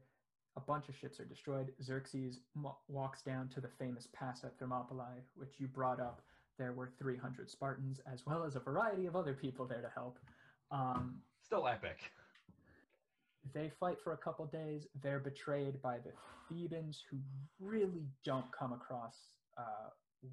A 0.56 0.60
bunch 0.60 0.90
of 0.90 0.96
ships 0.96 1.20
are 1.20 1.26
destroyed. 1.26 1.72
Xerxes 1.84 2.40
walks 2.88 3.22
down 3.22 3.48
to 3.50 3.62
the 3.62 3.70
famous 3.80 4.08
pass 4.14 4.44
at 4.44 4.58
Thermopylae, 4.60 5.24
which 5.36 5.54
you 5.60 5.68
brought 5.68 6.00
up. 6.00 6.22
There 6.58 6.74
were 6.74 6.90
300 7.00 7.50
Spartans, 7.50 8.00
as 8.12 8.26
well 8.26 8.44
as 8.44 8.56
a 8.56 8.60
variety 8.60 9.06
of 9.06 9.16
other 9.16 9.34
people 9.34 9.66
there 9.66 9.82
to 9.82 9.90
help. 9.94 10.18
Um, 10.72 11.22
Still 11.44 11.68
epic. 11.68 12.00
they 13.54 13.72
fight 13.80 13.98
for 14.04 14.14
a 14.14 14.18
couple 14.18 14.46
days. 14.48 14.88
They're 15.02 15.20
betrayed 15.20 15.82
by 15.82 15.98
the 16.00 16.12
Thebans, 16.50 17.04
who 17.10 17.18
really 17.60 18.08
don't 18.26 18.52
come 18.58 18.74
across 18.74 19.16
uh, 19.58 19.90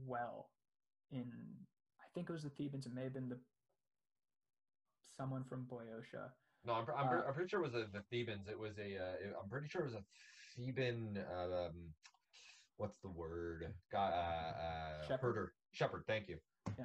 well. 0.06 0.48
In 1.14 1.30
I 2.00 2.06
think 2.14 2.28
it 2.28 2.32
was 2.32 2.42
the 2.42 2.50
Thebans. 2.50 2.86
It 2.86 2.94
may 2.94 3.04
have 3.04 3.14
been 3.14 3.28
the 3.28 3.38
someone 5.16 5.44
from 5.44 5.64
Boeotia. 5.64 6.32
No, 6.66 6.74
I'm, 6.74 6.86
I'm, 6.96 7.08
Uh, 7.08 7.22
I'm 7.28 7.34
pretty 7.34 7.48
sure 7.48 7.60
it 7.60 7.62
was 7.62 7.72
the, 7.72 7.86
the 7.92 8.02
Thebans. 8.10 8.48
It 8.48 8.58
was 8.58 8.78
a 8.78 8.96
uh, 8.96 9.40
I'm 9.40 9.48
pretty 9.48 9.68
sure 9.68 9.82
it 9.82 9.84
was 9.84 9.94
a 9.94 10.04
Theban. 10.56 11.18
Uh, 11.18 11.66
um, 11.66 11.94
what's 12.78 12.98
the 12.98 13.08
word? 13.08 13.72
Uh, 13.94 13.98
uh, 13.98 15.02
Shepherd? 15.06 15.20
herder, 15.20 15.52
shepherd. 15.72 16.04
Thank 16.06 16.28
you. 16.28 16.38
Uh, 16.66 16.84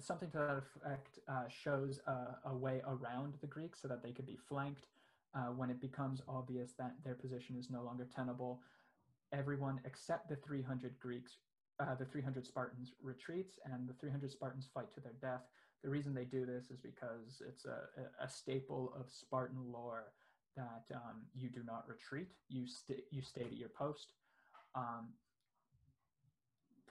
Something 0.00 0.30
to 0.32 0.38
that 0.38 0.62
effect 0.84 1.18
uh, 1.28 1.44
shows 1.48 2.00
uh, 2.06 2.34
a 2.44 2.54
way 2.54 2.82
around 2.86 3.34
the 3.40 3.46
Greeks 3.46 3.80
so 3.80 3.88
that 3.88 4.02
they 4.02 4.12
could 4.12 4.26
be 4.26 4.36
flanked. 4.48 4.86
Uh, 5.34 5.52
when 5.52 5.70
it 5.70 5.80
becomes 5.80 6.22
obvious 6.26 6.72
that 6.78 6.94
their 7.04 7.14
position 7.14 7.54
is 7.56 7.68
no 7.70 7.82
longer 7.82 8.06
tenable, 8.14 8.60
everyone 9.32 9.78
except 9.84 10.28
the 10.28 10.36
300 10.36 10.98
Greeks, 10.98 11.36
uh, 11.80 11.94
the 11.94 12.04
300 12.04 12.46
Spartans 12.46 12.92
retreats, 13.02 13.58
and 13.64 13.88
the 13.88 13.94
300 13.94 14.30
Spartans 14.30 14.68
fight 14.72 14.92
to 14.94 15.00
their 15.00 15.14
death. 15.20 15.42
The 15.82 15.88
reason 15.90 16.12
they 16.14 16.24
do 16.24 16.44
this 16.44 16.70
is 16.70 16.78
because 16.80 17.40
it's 17.48 17.64
a, 17.64 17.78
a- 18.24 18.28
staple 18.28 18.92
of 18.98 19.06
Spartan 19.10 19.70
lore 19.72 20.12
that 20.56 20.84
um, 20.94 21.22
you 21.36 21.48
do 21.48 21.62
not 21.64 21.84
retreat. 21.88 22.26
You 22.48 22.66
stay 22.66 23.02
you 23.12 23.22
stay 23.22 23.42
at 23.42 23.56
your 23.56 23.68
post. 23.68 24.12
Um, 24.74 25.10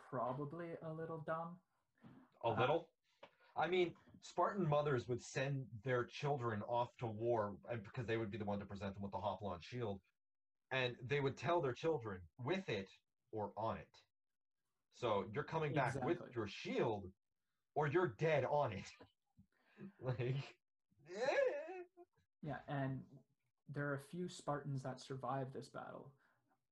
probably 0.10 0.68
a 0.84 0.94
little 0.94 1.24
dumb. 1.26 1.58
A 2.46 2.48
Uh, 2.50 2.60
little. 2.60 2.88
I 3.58 3.68
mean, 3.68 3.94
Spartan 4.22 4.68
mothers 4.68 5.08
would 5.10 5.22
send 5.22 5.66
their 5.84 6.06
children 6.06 6.62
off 6.68 6.96
to 7.00 7.08
war, 7.08 7.58
because 7.84 8.06
they 8.06 8.18
would 8.18 8.32
be 8.32 8.38
the 8.38 8.46
one 8.46 8.60
to 8.60 8.66
present 8.66 8.94
them 8.94 9.04
with 9.04 9.12
the 9.12 9.18
Hoplon 9.18 9.62
shield, 9.62 10.00
and 10.72 10.96
they 11.06 11.20
would 11.20 11.38
tell 11.38 11.60
their 11.62 11.74
children 11.74 12.20
with 12.44 12.68
it 12.70 12.90
or 13.32 13.52
on 13.58 13.78
it. 13.78 13.90
So 15.00 15.26
you're 15.34 15.44
coming 15.44 15.74
back 15.74 16.04
with 16.04 16.18
your 16.36 16.48
shield, 16.48 17.06
or 17.76 17.88
you're 17.88 18.16
dead 18.18 18.46
on 18.50 18.72
it. 18.72 18.86
like, 20.02 20.20
eh. 20.20 21.36
Yeah, 22.42 22.58
and 22.68 23.02
there 23.74 23.86
are 23.86 23.94
a 23.96 24.10
few 24.12 24.28
Spartans 24.28 24.82
that 24.82 25.00
survive 25.00 25.48
this 25.54 25.68
battle 25.68 26.12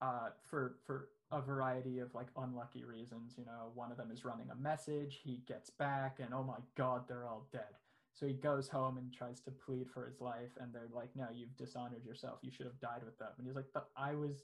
uh, 0.02 0.30
for 0.50 0.78
for 0.86 1.10
a 1.32 1.42
variety 1.42 2.00
of 2.00 2.14
like 2.16 2.28
unlucky 2.38 2.84
reasons. 2.84 3.36
You 3.38 3.46
know, 3.46 3.72
one 3.76 3.92
of 3.92 3.98
them 3.98 4.10
is 4.12 4.26
running 4.26 4.50
a 4.52 4.56
message. 4.56 5.20
He 5.24 5.42
gets 5.48 5.70
back, 5.70 6.18
and 6.20 6.34
oh 6.34 6.44
my 6.44 6.58
god, 6.76 7.08
they're 7.08 7.28
all 7.28 7.48
dead. 7.52 7.78
So 8.14 8.26
he 8.26 8.34
goes 8.34 8.70
home 8.70 8.98
and 8.98 9.14
tries 9.14 9.42
to 9.42 9.52
plead 9.52 9.88
for 9.94 10.08
his 10.08 10.22
life, 10.22 10.52
and 10.60 10.74
they're 10.74 10.90
like, 10.92 11.10
"No, 11.16 11.28
you've 11.34 11.56
dishonored 11.58 12.06
yourself. 12.06 12.40
You 12.42 12.52
should 12.52 12.66
have 12.66 12.80
died 12.80 13.04
with 13.04 13.20
them." 13.20 13.30
And 13.38 13.46
he's 13.46 13.56
like, 13.56 13.72
"But 13.74 13.90
I 13.96 14.16
was 14.16 14.44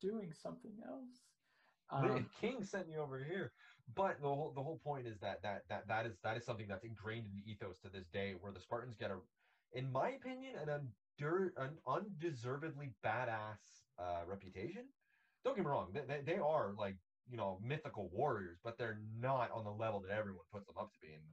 doing 0.00 0.32
something 0.32 0.72
else." 0.88 1.29
The 1.90 1.96
Um, 1.96 2.30
king 2.40 2.64
sent 2.64 2.88
me 2.88 2.96
over 2.96 3.18
here. 3.24 3.52
But 3.94 4.20
the 4.20 4.28
whole 4.28 4.52
the 4.52 4.62
whole 4.62 4.78
point 4.78 5.06
is 5.06 5.18
that 5.20 5.42
that 5.42 5.68
that 5.68 5.88
that 5.88 6.06
is 6.06 6.18
that 6.22 6.36
is 6.36 6.44
something 6.44 6.68
that's 6.68 6.84
ingrained 6.84 7.26
in 7.26 7.34
the 7.34 7.50
ethos 7.50 7.78
to 7.80 7.90
this 7.90 8.08
day 8.08 8.34
where 8.34 8.52
the 8.52 8.60
spartans 8.60 8.96
get 8.96 9.10
a 9.10 9.18
in 9.72 9.90
my 9.90 10.10
opinion 10.10 10.56
an, 10.56 10.68
undur, 11.20 11.50
an 11.56 11.78
undeservedly 11.86 12.94
badass 13.04 13.58
uh, 13.98 14.22
reputation. 14.26 14.92
Don't 15.44 15.56
get 15.56 15.64
me 15.64 15.70
wrong 15.70 15.92
they, 15.92 16.04
they, 16.06 16.22
they 16.22 16.38
are 16.38 16.72
like 16.74 16.96
you 17.26 17.36
know 17.36 17.58
mythical 17.62 18.08
warriors 18.10 18.58
but 18.62 18.78
they're 18.78 19.00
not 19.18 19.50
on 19.50 19.64
the 19.64 19.72
level 19.72 20.00
that 20.00 20.10
everyone 20.10 20.44
puts 20.52 20.66
them 20.66 20.78
up 20.78 20.92
to 20.92 20.98
be 21.00 21.14
and 21.14 21.24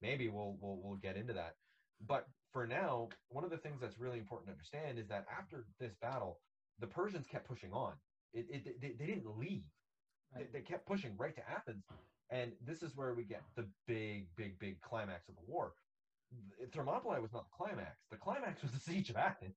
maybe 0.00 0.28
we'll 0.28 0.56
we'll, 0.60 0.80
we'll 0.82 0.96
get 0.96 1.16
into 1.16 1.34
that. 1.34 1.54
But 2.00 2.26
for 2.52 2.66
now 2.66 3.08
one 3.28 3.44
of 3.44 3.50
the 3.50 3.58
things 3.58 3.80
that's 3.80 3.98
really 3.98 4.18
important 4.18 4.48
to 4.48 4.52
understand 4.52 4.98
is 4.98 5.08
that 5.08 5.26
after 5.30 5.66
this 5.78 5.94
battle 5.96 6.40
the 6.78 6.86
persians 6.86 7.26
kept 7.26 7.46
pushing 7.48 7.72
on. 7.72 7.94
It, 8.32 8.46
it 8.50 8.80
they, 8.80 8.92
they 8.98 9.06
didn't 9.06 9.26
leave 9.38 9.64
they, 10.34 10.46
they 10.52 10.60
kept 10.60 10.86
pushing 10.86 11.16
right 11.16 11.34
to 11.34 11.42
Athens, 11.50 11.84
and 12.30 12.52
this 12.64 12.82
is 12.82 12.96
where 12.96 13.14
we 13.14 13.24
get 13.24 13.42
the 13.56 13.66
big, 13.86 14.28
big, 14.36 14.58
big 14.58 14.80
climax 14.80 15.28
of 15.28 15.36
the 15.36 15.52
war. 15.52 15.72
Thermopylae 16.72 17.20
was 17.20 17.32
not 17.32 17.44
the 17.44 17.64
climax. 17.64 17.96
The 18.10 18.16
climax 18.16 18.62
was 18.62 18.72
the 18.72 18.80
siege 18.80 19.10
of 19.10 19.16
Athens. 19.16 19.54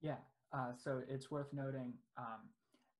Yeah, 0.00 0.16
uh, 0.52 0.72
so 0.76 1.02
it's 1.08 1.30
worth 1.30 1.52
noting 1.52 1.94
um, 2.16 2.48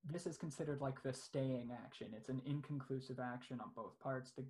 this 0.09 0.27
is 0.27 0.37
considered 0.37 0.81
like 0.81 1.03
the 1.03 1.13
staying 1.13 1.71
action. 1.85 2.09
It's 2.17 2.29
an 2.29 2.41
inconclusive 2.47 3.19
action 3.21 3.61
on 3.61 3.71
both 3.75 3.99
parts. 4.01 4.33
The, 4.37 4.45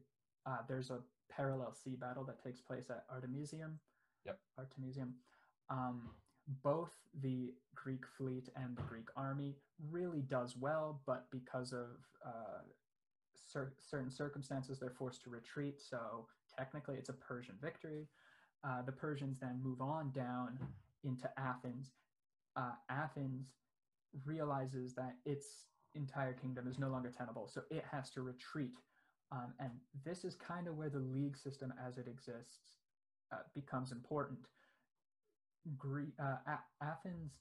uh, 0.46 0.58
there's 0.68 0.90
a 0.90 1.00
parallel 1.30 1.72
sea 1.72 1.96
battle 1.96 2.24
that 2.24 2.42
takes 2.42 2.60
place 2.60 2.90
at 2.90 3.04
Artemisium. 3.10 3.78
Yep. 4.26 4.38
Artemisium. 4.58 5.14
Um, 5.68 6.10
both 6.62 6.92
the 7.22 7.54
Greek 7.74 8.04
fleet 8.18 8.48
and 8.56 8.76
the 8.76 8.82
Greek 8.82 9.08
army 9.16 9.56
really 9.90 10.22
does 10.22 10.56
well, 10.56 11.00
but 11.06 11.26
because 11.30 11.72
of 11.72 11.88
uh, 12.26 12.62
cer- 13.34 13.74
certain 13.78 14.10
circumstances, 14.10 14.78
they're 14.78 14.90
forced 14.90 15.22
to 15.22 15.30
retreat. 15.30 15.80
So 15.80 16.26
technically, 16.56 16.96
it's 16.96 17.08
a 17.08 17.14
Persian 17.14 17.56
victory. 17.62 18.08
Uh, 18.64 18.82
the 18.82 18.92
Persians 18.92 19.38
then 19.40 19.60
move 19.62 19.80
on 19.80 20.10
down 20.12 20.58
into 21.04 21.30
Athens 21.38 21.92
uh, 22.56 22.72
Athens 22.88 23.54
realizes 24.24 24.94
that 24.94 25.16
its 25.24 25.66
entire 25.94 26.32
kingdom 26.32 26.68
is 26.68 26.78
no 26.78 26.88
longer 26.88 27.10
tenable, 27.10 27.48
so 27.48 27.62
it 27.70 27.84
has 27.90 28.10
to 28.10 28.22
retreat. 28.22 28.76
Um, 29.32 29.54
and 29.60 29.70
this 30.04 30.24
is 30.24 30.34
kind 30.34 30.66
of 30.66 30.76
where 30.76 30.90
the 30.90 30.98
league 30.98 31.36
system 31.36 31.72
as 31.86 31.98
it 31.98 32.08
exists 32.08 32.76
uh, 33.32 33.38
becomes 33.54 33.92
important. 33.92 34.40
Gre- 35.76 36.14
uh, 36.18 36.36
Athens 36.82 37.32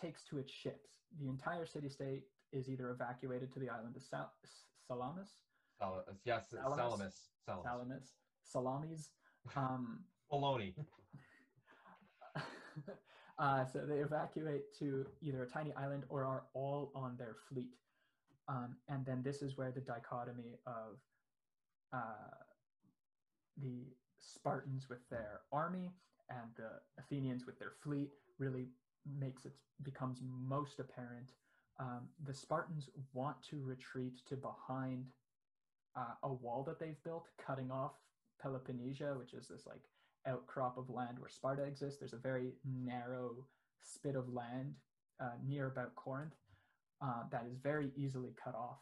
takes 0.00 0.24
to 0.24 0.38
its 0.38 0.52
ships. 0.52 1.00
The 1.20 1.28
entire 1.28 1.66
city 1.66 1.88
state 1.88 2.24
is 2.52 2.68
either 2.68 2.90
evacuated 2.90 3.52
to 3.52 3.60
the 3.60 3.68
island 3.68 3.96
of 3.96 4.02
Sal- 4.02 4.32
Salamis, 4.86 5.36
Sal- 5.78 6.04
yes, 6.24 6.50
Salamis? 6.50 6.76
Salamis. 6.76 7.28
Salamis. 7.44 7.64
Salamis, 7.72 8.14
Salamis. 8.44 9.10
Um, 9.56 10.04
Baloney. 10.32 10.74
uh, 13.38 13.64
so 13.64 13.86
they 13.86 13.98
evacuate 13.98 14.74
to 14.78 15.06
either 15.20 15.42
a 15.42 15.46
tiny 15.48 15.72
island 15.74 16.04
or 16.08 16.24
are 16.24 16.44
all 16.54 16.92
on 16.94 17.16
their 17.16 17.36
fleet. 17.48 17.74
Um, 18.48 18.76
and 18.88 19.04
then 19.04 19.22
this 19.22 19.42
is 19.42 19.56
where 19.58 19.70
the 19.70 19.80
dichotomy 19.80 20.58
of 20.66 20.98
uh, 21.92 22.34
the 23.62 23.86
Spartans 24.18 24.88
with 24.88 25.06
their 25.10 25.40
army 25.52 25.90
and 26.30 26.50
the 26.56 26.70
Athenians 26.98 27.46
with 27.46 27.58
their 27.58 27.72
fleet 27.82 28.10
really 28.38 28.68
makes 29.18 29.44
it 29.44 29.52
becomes 29.82 30.18
most 30.22 30.80
apparent. 30.80 31.32
Um, 31.80 32.08
the 32.24 32.34
Spartans 32.34 32.90
want 33.12 33.36
to 33.50 33.62
retreat 33.62 34.20
to 34.28 34.36
behind 34.36 35.06
uh, 35.96 36.14
a 36.24 36.32
wall 36.32 36.64
that 36.64 36.80
they've 36.80 37.02
built, 37.04 37.28
cutting 37.44 37.70
off 37.70 37.92
Peloponnesia, 38.42 39.16
which 39.18 39.32
is 39.32 39.48
this 39.48 39.66
like 39.66 39.82
outcrop 40.26 40.76
of 40.76 40.90
land 40.90 41.18
where 41.18 41.28
Sparta 41.28 41.62
exists. 41.62 41.98
There's 41.98 42.12
a 42.12 42.16
very 42.18 42.52
narrow 42.64 43.46
spit 43.80 44.16
of 44.16 44.32
land 44.32 44.74
uh, 45.20 45.30
near 45.46 45.68
about 45.68 45.94
Corinth 45.94 46.34
uh, 47.00 47.22
that 47.30 47.44
is 47.48 47.56
very 47.62 47.90
easily 47.96 48.34
cut 48.42 48.54
off, 48.54 48.78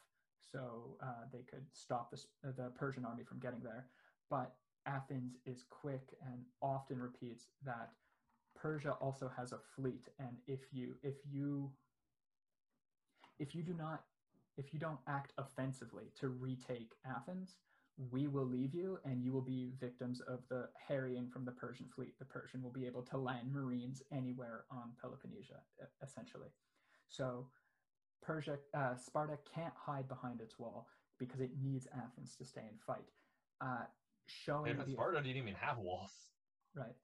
so 0.53 0.97
uh, 1.03 1.25
they 1.33 1.45
could 1.51 1.65
stop 1.73 2.11
the, 2.11 2.53
the 2.53 2.71
Persian 2.79 3.05
army 3.05 3.25
from 3.25 3.39
getting 3.39 3.61
there. 3.63 3.87
But 4.31 4.55
Athens 4.87 5.37
is 5.45 5.65
quick 5.69 6.15
and 6.25 6.43
often 6.63 7.01
repeats 7.01 7.47
that 7.65 7.91
Persia 8.55 8.93
also 8.93 9.31
has 9.37 9.53
a 9.53 9.59
fleet, 9.75 10.09
and 10.19 10.37
if 10.47 10.61
you 10.73 10.95
if 11.03 11.17
you 11.31 11.71
if 13.39 13.55
you 13.55 13.63
do 13.63 13.75
not 13.75 14.05
if 14.57 14.73
you 14.73 14.81
don't 14.81 14.99
act 15.07 15.33
offensively 15.39 16.05
to 16.19 16.29
retake 16.29 16.95
Athens, 17.05 17.57
we 18.11 18.27
will 18.27 18.47
leave 18.47 18.75
you 18.75 18.99
and 19.05 19.23
you 19.23 19.33
will 19.33 19.43
be 19.43 19.73
victims 19.79 20.21
of 20.21 20.41
the 20.49 20.69
harrying 20.89 21.29
from 21.29 21.45
the 21.45 21.53
Persian 21.53 21.87
fleet. 21.95 22.19
The 22.19 22.25
Persian 22.25 22.63
will 22.63 22.71
be 22.71 22.87
able 22.87 23.03
to 23.03 23.19
land 23.19 23.53
marines 23.53 24.03
anywhere 24.13 24.65
on 24.71 24.93
Peloponnesia, 25.03 25.61
essentially. 26.03 26.49
So 27.09 27.47
Persia, 28.23 28.59
uh, 28.75 28.97
Sparta 28.97 29.39
can't 29.55 29.75
hide 29.75 30.09
behind 30.09 30.41
its 30.41 30.59
wall 30.59 30.89
because 31.19 31.41
it 31.41 31.51
needs 31.63 31.87
Athens 31.95 32.35
to 32.37 32.45
stay 32.45 32.65
and 32.69 32.81
fight. 32.81 33.09
Uh, 33.61 33.85
showing 34.27 34.73
and 34.73 34.91
Sparta 34.91 35.21
didn't 35.21 35.37
even 35.37 35.55
have 35.55 35.79
walls. 35.79 36.13
right, 36.75 36.95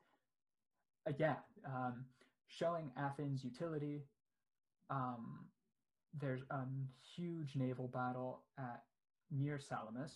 uh, 1.07 1.13
yeah, 1.19 1.37
um, 1.67 2.05
showing 2.49 2.91
Athens' 2.97 3.45
utility. 3.45 4.03
Um, 4.91 5.47
there's 6.21 6.43
a 6.51 6.65
huge 7.17 7.57
naval 7.57 7.89
battle 7.89 8.43
at 8.59 8.83
near 9.31 9.59
Salamis, 9.59 10.13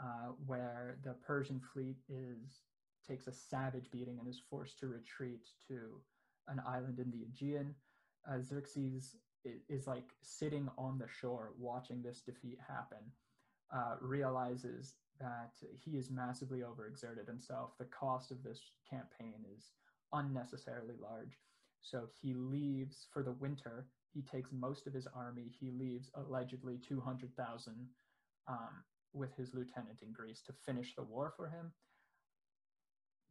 uh, 0.00 0.32
where 0.46 0.98
the 1.02 1.14
Persian 1.26 1.60
fleet 1.72 1.96
is 2.08 2.60
takes 3.06 3.26
a 3.26 3.32
savage 3.32 3.90
beating 3.90 4.18
and 4.18 4.28
is 4.28 4.40
forced 4.50 4.78
to 4.78 4.86
retreat 4.86 5.48
to 5.68 6.00
an 6.48 6.60
island 6.66 6.98
in 6.98 7.10
the 7.10 7.22
Aegean. 7.24 7.74
Uh, 8.28 8.40
Xerxes 8.40 9.16
is, 9.44 9.60
is, 9.68 9.86
like 9.86 10.08
sitting 10.22 10.68
on 10.78 10.98
the 10.98 11.06
shore 11.20 11.52
watching 11.58 12.02
this 12.02 12.20
defeat 12.20 12.58
happen, 12.66 13.12
uh, 13.74 13.96
realizes 14.00 14.94
that 15.20 15.52
he 15.84 15.92
is 15.96 16.10
massively 16.10 16.60
overexerted 16.60 17.26
himself. 17.26 17.70
The 17.78 17.86
cost 17.86 18.30
of 18.30 18.42
this 18.42 18.60
campaign 18.88 19.44
is 19.56 19.70
unnecessarily 20.12 20.94
large. 21.00 21.38
So 21.80 22.08
he 22.20 22.34
leaves 22.34 23.06
for 23.12 23.22
the 23.22 23.32
winter. 23.32 23.86
He 24.12 24.22
takes 24.22 24.50
most 24.52 24.86
of 24.86 24.92
his 24.94 25.06
army. 25.14 25.50
He 25.60 25.70
leaves 25.70 26.10
allegedly 26.14 26.78
200,000 26.86 27.74
um, 28.48 28.58
with 29.12 29.34
his 29.36 29.54
lieutenant 29.54 30.00
in 30.02 30.12
Greece 30.12 30.42
to 30.46 30.52
finish 30.66 30.94
the 30.94 31.02
war 31.02 31.32
for 31.36 31.48
him. 31.48 31.72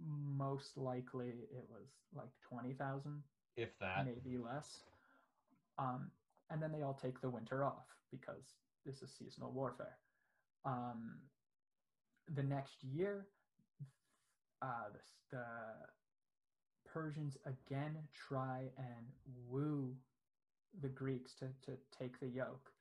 Most 0.05 0.77
likely 0.77 1.47
it 1.51 1.65
was 1.69 1.87
like 2.15 2.29
20,000, 2.49 3.23
If 3.55 3.77
that. 3.79 4.05
maybe 4.05 4.37
less. 4.37 4.79
Um, 5.77 6.11
and 6.49 6.61
then 6.61 6.71
they 6.71 6.81
all 6.81 6.93
take 7.01 7.21
the 7.21 7.29
winter 7.29 7.63
off 7.63 7.85
because 8.11 8.55
this 8.85 9.01
is 9.01 9.11
seasonal 9.17 9.51
warfare. 9.51 9.97
Um, 10.65 11.19
the 12.35 12.43
next 12.43 12.83
year, 12.83 13.27
uh, 14.61 14.89
the, 14.93 15.37
the 15.37 15.45
Persians 16.91 17.37
again 17.45 17.97
try 18.13 18.71
and 18.77 19.07
woo 19.49 19.95
the 20.81 20.89
Greeks 20.89 21.33
to, 21.35 21.45
to 21.65 21.77
take 21.97 22.19
the 22.19 22.27
yoke. 22.27 22.71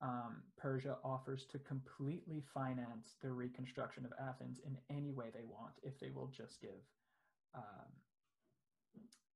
Um, 0.00 0.42
Persia 0.56 0.96
offers 1.04 1.46
to 1.52 1.58
completely 1.58 2.42
finance 2.52 3.14
the 3.22 3.30
reconstruction 3.30 4.04
of 4.04 4.12
Athens 4.20 4.60
in 4.66 4.76
any 4.94 5.12
way 5.12 5.26
they 5.32 5.44
want 5.44 5.72
if 5.82 5.98
they 5.98 6.10
will 6.10 6.30
just 6.36 6.60
give. 6.60 6.70
Um, 7.54 7.62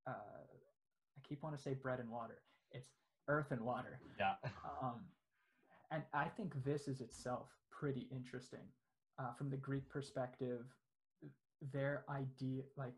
uh, 0.07 0.11
I 0.11 1.29
keep 1.29 1.43
wanting 1.43 1.59
to 1.59 1.63
say 1.63 1.75
bread 1.75 2.01
and 2.01 2.11
water. 2.11 2.39
It's 2.71 2.89
earth 3.29 3.51
and 3.51 3.61
water. 3.63 4.01
Yeah. 4.19 4.35
Um, 4.83 5.01
and 5.91 6.03
I 6.13 6.25
think 6.25 6.53
this 6.65 6.87
is 6.89 7.01
itself 7.01 7.49
pretty 7.71 8.09
interesting. 8.11 8.67
Uh, 9.19 9.33
from 9.33 9.51
the 9.51 9.57
Greek 9.57 9.89
perspective, 9.89 10.65
their 11.73 12.05
idea, 12.09 12.63
like 12.77 12.95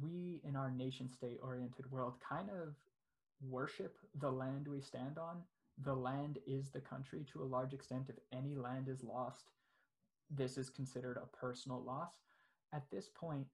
we 0.00 0.40
in 0.44 0.54
our 0.54 0.70
nation 0.70 1.10
state 1.10 1.40
oriented 1.42 1.90
world, 1.90 2.14
kind 2.26 2.48
of 2.50 2.74
worship 3.42 3.96
the 4.20 4.30
land 4.30 4.68
we 4.68 4.80
stand 4.80 5.18
on. 5.18 5.42
The 5.82 5.94
land 5.94 6.38
is 6.46 6.70
the 6.70 6.80
country 6.80 7.24
to 7.32 7.42
a 7.42 7.44
large 7.44 7.72
extent. 7.72 8.06
If 8.08 8.16
any 8.32 8.54
land 8.54 8.88
is 8.88 9.02
lost, 9.02 9.50
this 10.30 10.56
is 10.58 10.70
considered 10.70 11.16
a 11.16 11.36
personal 11.36 11.82
loss. 11.82 12.12
At 12.72 12.84
this 12.90 13.08
point, 13.08 13.46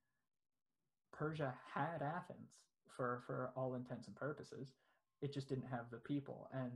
Persia 1.12 1.54
had 1.72 2.02
Athens 2.02 2.60
for, 2.96 3.22
for 3.26 3.52
all 3.56 3.74
intents 3.74 4.06
and 4.06 4.16
purposes. 4.16 4.74
It 5.22 5.32
just 5.32 5.48
didn't 5.48 5.68
have 5.70 5.90
the 5.90 5.98
people. 5.98 6.48
And 6.52 6.72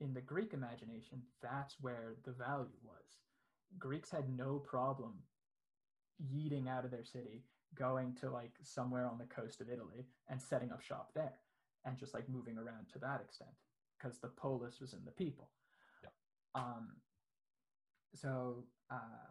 in 0.00 0.14
the 0.14 0.20
Greek 0.20 0.52
imagination, 0.54 1.22
that's 1.42 1.76
where 1.80 2.14
the 2.24 2.32
value 2.32 2.78
was. 2.84 3.18
Greeks 3.78 4.10
had 4.10 4.28
no 4.36 4.58
problem 4.58 5.14
yeeting 6.32 6.68
out 6.68 6.84
of 6.84 6.90
their 6.90 7.04
city, 7.04 7.44
going 7.74 8.14
to 8.20 8.30
like 8.30 8.52
somewhere 8.62 9.06
on 9.06 9.18
the 9.18 9.24
coast 9.24 9.60
of 9.60 9.68
Italy 9.70 10.06
and 10.28 10.40
setting 10.40 10.72
up 10.72 10.82
shop 10.82 11.10
there 11.14 11.34
and 11.84 11.96
just 11.98 12.14
like 12.14 12.28
moving 12.28 12.58
around 12.58 12.86
to 12.92 12.98
that 12.98 13.20
extent 13.24 13.50
because 13.98 14.18
the 14.18 14.28
polis 14.28 14.80
was 14.80 14.92
in 14.92 15.04
the 15.04 15.12
people. 15.12 15.50
Yep. 16.02 16.12
Um, 16.54 16.88
so 18.14 18.64
uh, 18.90 19.30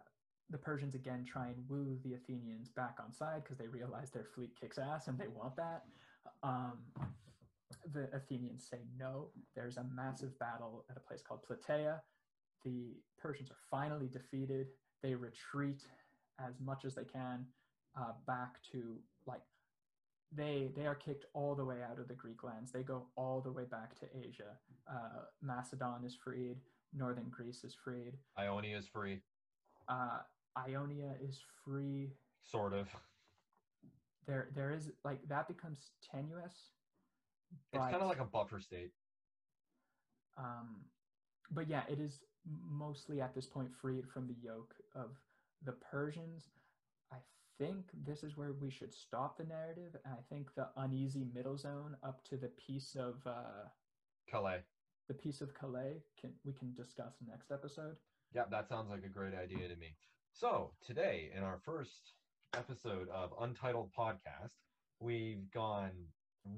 the 0.50 0.58
Persians 0.58 0.96
again 0.96 1.26
try 1.26 1.48
and 1.48 1.58
woo 1.68 1.98
the 2.04 2.14
Athenians 2.14 2.70
back 2.70 2.98
on 3.04 3.12
side 3.12 3.44
because 3.44 3.58
they 3.58 3.68
realize 3.68 4.10
their 4.10 4.24
fleet 4.24 4.52
kicks 4.60 4.78
ass 4.78 5.08
and 5.08 5.18
they 5.18 5.28
want 5.28 5.56
that. 5.58 5.84
Um, 6.44 6.80
the 7.94 8.10
Athenians 8.14 8.68
say 8.70 8.80
no. 8.98 9.30
There's 9.56 9.78
a 9.78 9.86
massive 9.96 10.38
battle 10.40 10.86
at 10.90 10.98
a 10.98 11.00
place 11.00 11.22
called 11.22 11.42
Plataea. 11.48 12.00
The 12.64 12.98
Persians 13.18 13.50
are 13.52 13.58
finally 13.72 14.08
defeated. 14.08 14.68
They 15.02 15.16
retreat 15.16 15.84
as 16.40 16.60
much 16.60 16.86
as 16.86 16.96
they 16.96 17.04
can 17.06 17.46
uh, 17.98 18.14
back 18.28 18.62
to 18.72 18.98
like 19.26 19.42
they 20.32 20.72
they 20.76 20.86
are 20.86 20.96
kicked 20.96 21.26
all 21.34 21.56
the 21.56 21.66
way 21.66 21.78
out 21.90 22.00
of 22.00 22.08
the 22.08 22.14
Greek 22.14 22.44
lands. 22.44 22.72
They 22.72 22.84
go 22.84 23.08
all 23.16 23.42
the 23.42 23.52
way 23.52 23.64
back 23.64 23.98
to 24.00 24.06
Asia. 24.16 24.58
Uh, 24.90 25.24
Macedon 25.42 26.04
is 26.06 26.16
freed. 26.16 26.58
Northern 26.94 27.30
Greece 27.30 27.64
is 27.64 27.76
freed. 27.84 28.14
Ionia 28.38 28.78
is 28.78 28.88
free, 28.88 29.22
Uh, 29.88 30.20
Ionia 30.58 31.14
is 31.22 31.40
free. 31.64 32.12
sort 32.44 32.74
of. 32.74 32.88
There 34.28 34.50
there 34.56 34.72
is 34.72 34.92
like 35.04 35.20
that 35.30 35.48
becomes 35.48 35.92
tenuous. 36.12 36.72
It's 37.74 37.82
kind 37.84 37.96
of 37.96 38.08
like 38.08 38.20
a 38.20 38.26
buffer 38.26 38.60
state. 38.60 38.92
Um, 40.38 40.82
but 41.52 41.68
yeah, 41.68 41.82
it 41.90 42.00
is 42.00 42.20
mostly 42.46 43.22
at 43.22 43.34
this 43.36 43.46
point 43.46 43.70
freed 43.74 44.08
from 44.08 44.28
the 44.28 44.36
yoke 44.42 44.76
of 44.96 45.12
the 45.66 45.74
Persians. 45.74 46.50
I 47.12 47.18
think 47.58 47.86
this 48.06 48.24
is 48.24 48.38
where 48.38 48.54
we 48.54 48.70
should 48.70 48.94
stop 48.94 49.38
the 49.38 49.44
narrative. 49.44 49.96
And 50.06 50.14
I 50.14 50.22
think 50.34 50.54
the 50.56 50.70
uneasy 50.78 51.26
middle 51.34 51.58
zone 51.58 51.98
up 52.04 52.24
to 52.30 52.38
the 52.38 52.50
peace 52.50 52.96
of 53.00 53.16
uh, 53.26 53.68
Callias. 54.30 54.66
the 55.08 55.14
peace 55.14 55.42
of 55.42 55.54
Callias 55.54 56.04
can 56.20 56.32
we 56.46 56.54
can 56.54 56.74
discuss 56.74 57.14
next 57.28 57.52
episode. 57.52 57.96
Yeah, 58.34 58.44
that 58.52 58.70
sounds 58.70 58.90
like 58.90 59.04
a 59.06 59.10
great 59.10 59.34
idea 59.34 59.68
to 59.68 59.76
me. 59.76 59.96
So, 60.34 60.72
today, 60.86 61.32
in 61.36 61.44
our 61.44 61.58
first 61.66 62.14
episode 62.56 63.10
of 63.10 63.34
Untitled 63.42 63.92
Podcast, 63.98 64.54
we've 65.00 65.50
gone 65.52 65.92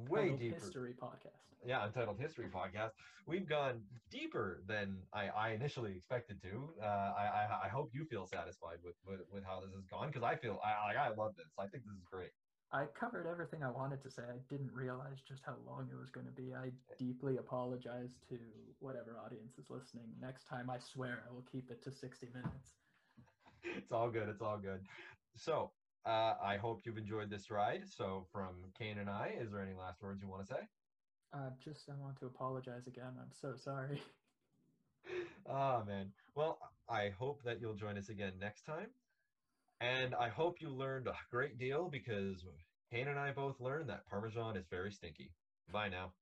way 0.09 0.35
deeper. 0.35 0.55
history 0.55 0.93
podcast. 1.01 1.51
Yeah, 1.65 1.85
Untitled 1.85 2.19
History 2.19 2.47
Podcast. 2.47 2.91
We've 3.27 3.47
gone 3.47 3.81
deeper 4.09 4.63
than 4.67 4.97
I, 5.13 5.27
I 5.27 5.49
initially 5.51 5.93
expected 5.95 6.41
to. 6.41 6.69
Uh, 6.81 6.85
I, 6.85 7.23
I 7.23 7.65
I 7.65 7.69
hope 7.69 7.91
you 7.93 8.05
feel 8.05 8.25
satisfied 8.25 8.77
with, 8.83 8.95
with, 9.05 9.19
with 9.31 9.43
how 9.43 9.61
this 9.61 9.73
has 9.75 9.85
gone 9.85 10.07
because 10.07 10.23
I 10.23 10.35
feel 10.35 10.59
I 10.65 10.87
like 10.87 10.97
I 10.97 11.13
love 11.13 11.35
this. 11.37 11.45
I 11.59 11.67
think 11.67 11.83
this 11.85 11.93
is 11.93 12.03
great. 12.09 12.31
I 12.73 12.85
covered 12.97 13.27
everything 13.27 13.63
I 13.63 13.69
wanted 13.69 14.01
to 14.03 14.09
say. 14.09 14.23
I 14.23 14.39
didn't 14.49 14.71
realize 14.73 15.19
just 15.27 15.43
how 15.45 15.55
long 15.67 15.89
it 15.91 15.99
was 15.99 16.09
going 16.09 16.25
to 16.25 16.31
be. 16.31 16.53
I 16.55 16.71
deeply 16.97 17.37
apologize 17.37 18.15
to 18.29 18.37
whatever 18.79 19.19
audience 19.23 19.57
is 19.57 19.69
listening. 19.69 20.05
Next 20.21 20.45
time, 20.45 20.69
I 20.69 20.79
swear 20.79 21.23
I 21.29 21.33
will 21.33 21.45
keep 21.51 21.69
it 21.69 21.83
to 21.83 21.91
60 21.91 22.27
minutes. 22.33 22.71
it's 23.77 23.91
all 23.91 24.09
good. 24.09 24.29
It's 24.29 24.41
all 24.41 24.57
good. 24.57 24.79
So, 25.35 25.71
uh, 26.05 26.35
I 26.43 26.57
hope 26.57 26.81
you've 26.85 26.97
enjoyed 26.97 27.29
this 27.29 27.49
ride. 27.51 27.83
So, 27.87 28.25
from 28.31 28.71
Kane 28.77 28.97
and 28.97 29.09
I, 29.09 29.35
is 29.39 29.51
there 29.51 29.61
any 29.61 29.73
last 29.73 30.01
words 30.01 30.21
you 30.21 30.27
want 30.29 30.47
to 30.47 30.53
say? 30.53 30.61
Uh, 31.33 31.49
just 31.63 31.89
I 31.89 31.93
want 31.95 32.19
to 32.19 32.25
apologize 32.25 32.87
again. 32.87 33.13
I'm 33.19 33.31
so 33.31 33.55
sorry. 33.55 34.01
Ah, 35.49 35.83
man. 35.85 36.11
Well, 36.35 36.59
I 36.87 37.09
hope 37.09 37.41
that 37.43 37.59
you'll 37.59 37.73
join 37.73 37.97
us 37.97 38.09
again 38.09 38.33
next 38.39 38.63
time. 38.63 38.87
And 39.81 40.13
I 40.13 40.29
hope 40.29 40.61
you 40.61 40.69
learned 40.69 41.07
a 41.07 41.15
great 41.31 41.57
deal 41.57 41.89
because 41.89 42.45
Kane 42.91 43.07
and 43.07 43.19
I 43.19 43.31
both 43.31 43.59
learned 43.59 43.89
that 43.89 44.05
Parmesan 44.05 44.55
is 44.57 44.67
very 44.69 44.91
stinky. 44.91 45.31
Bye 45.71 45.89
now. 45.89 46.13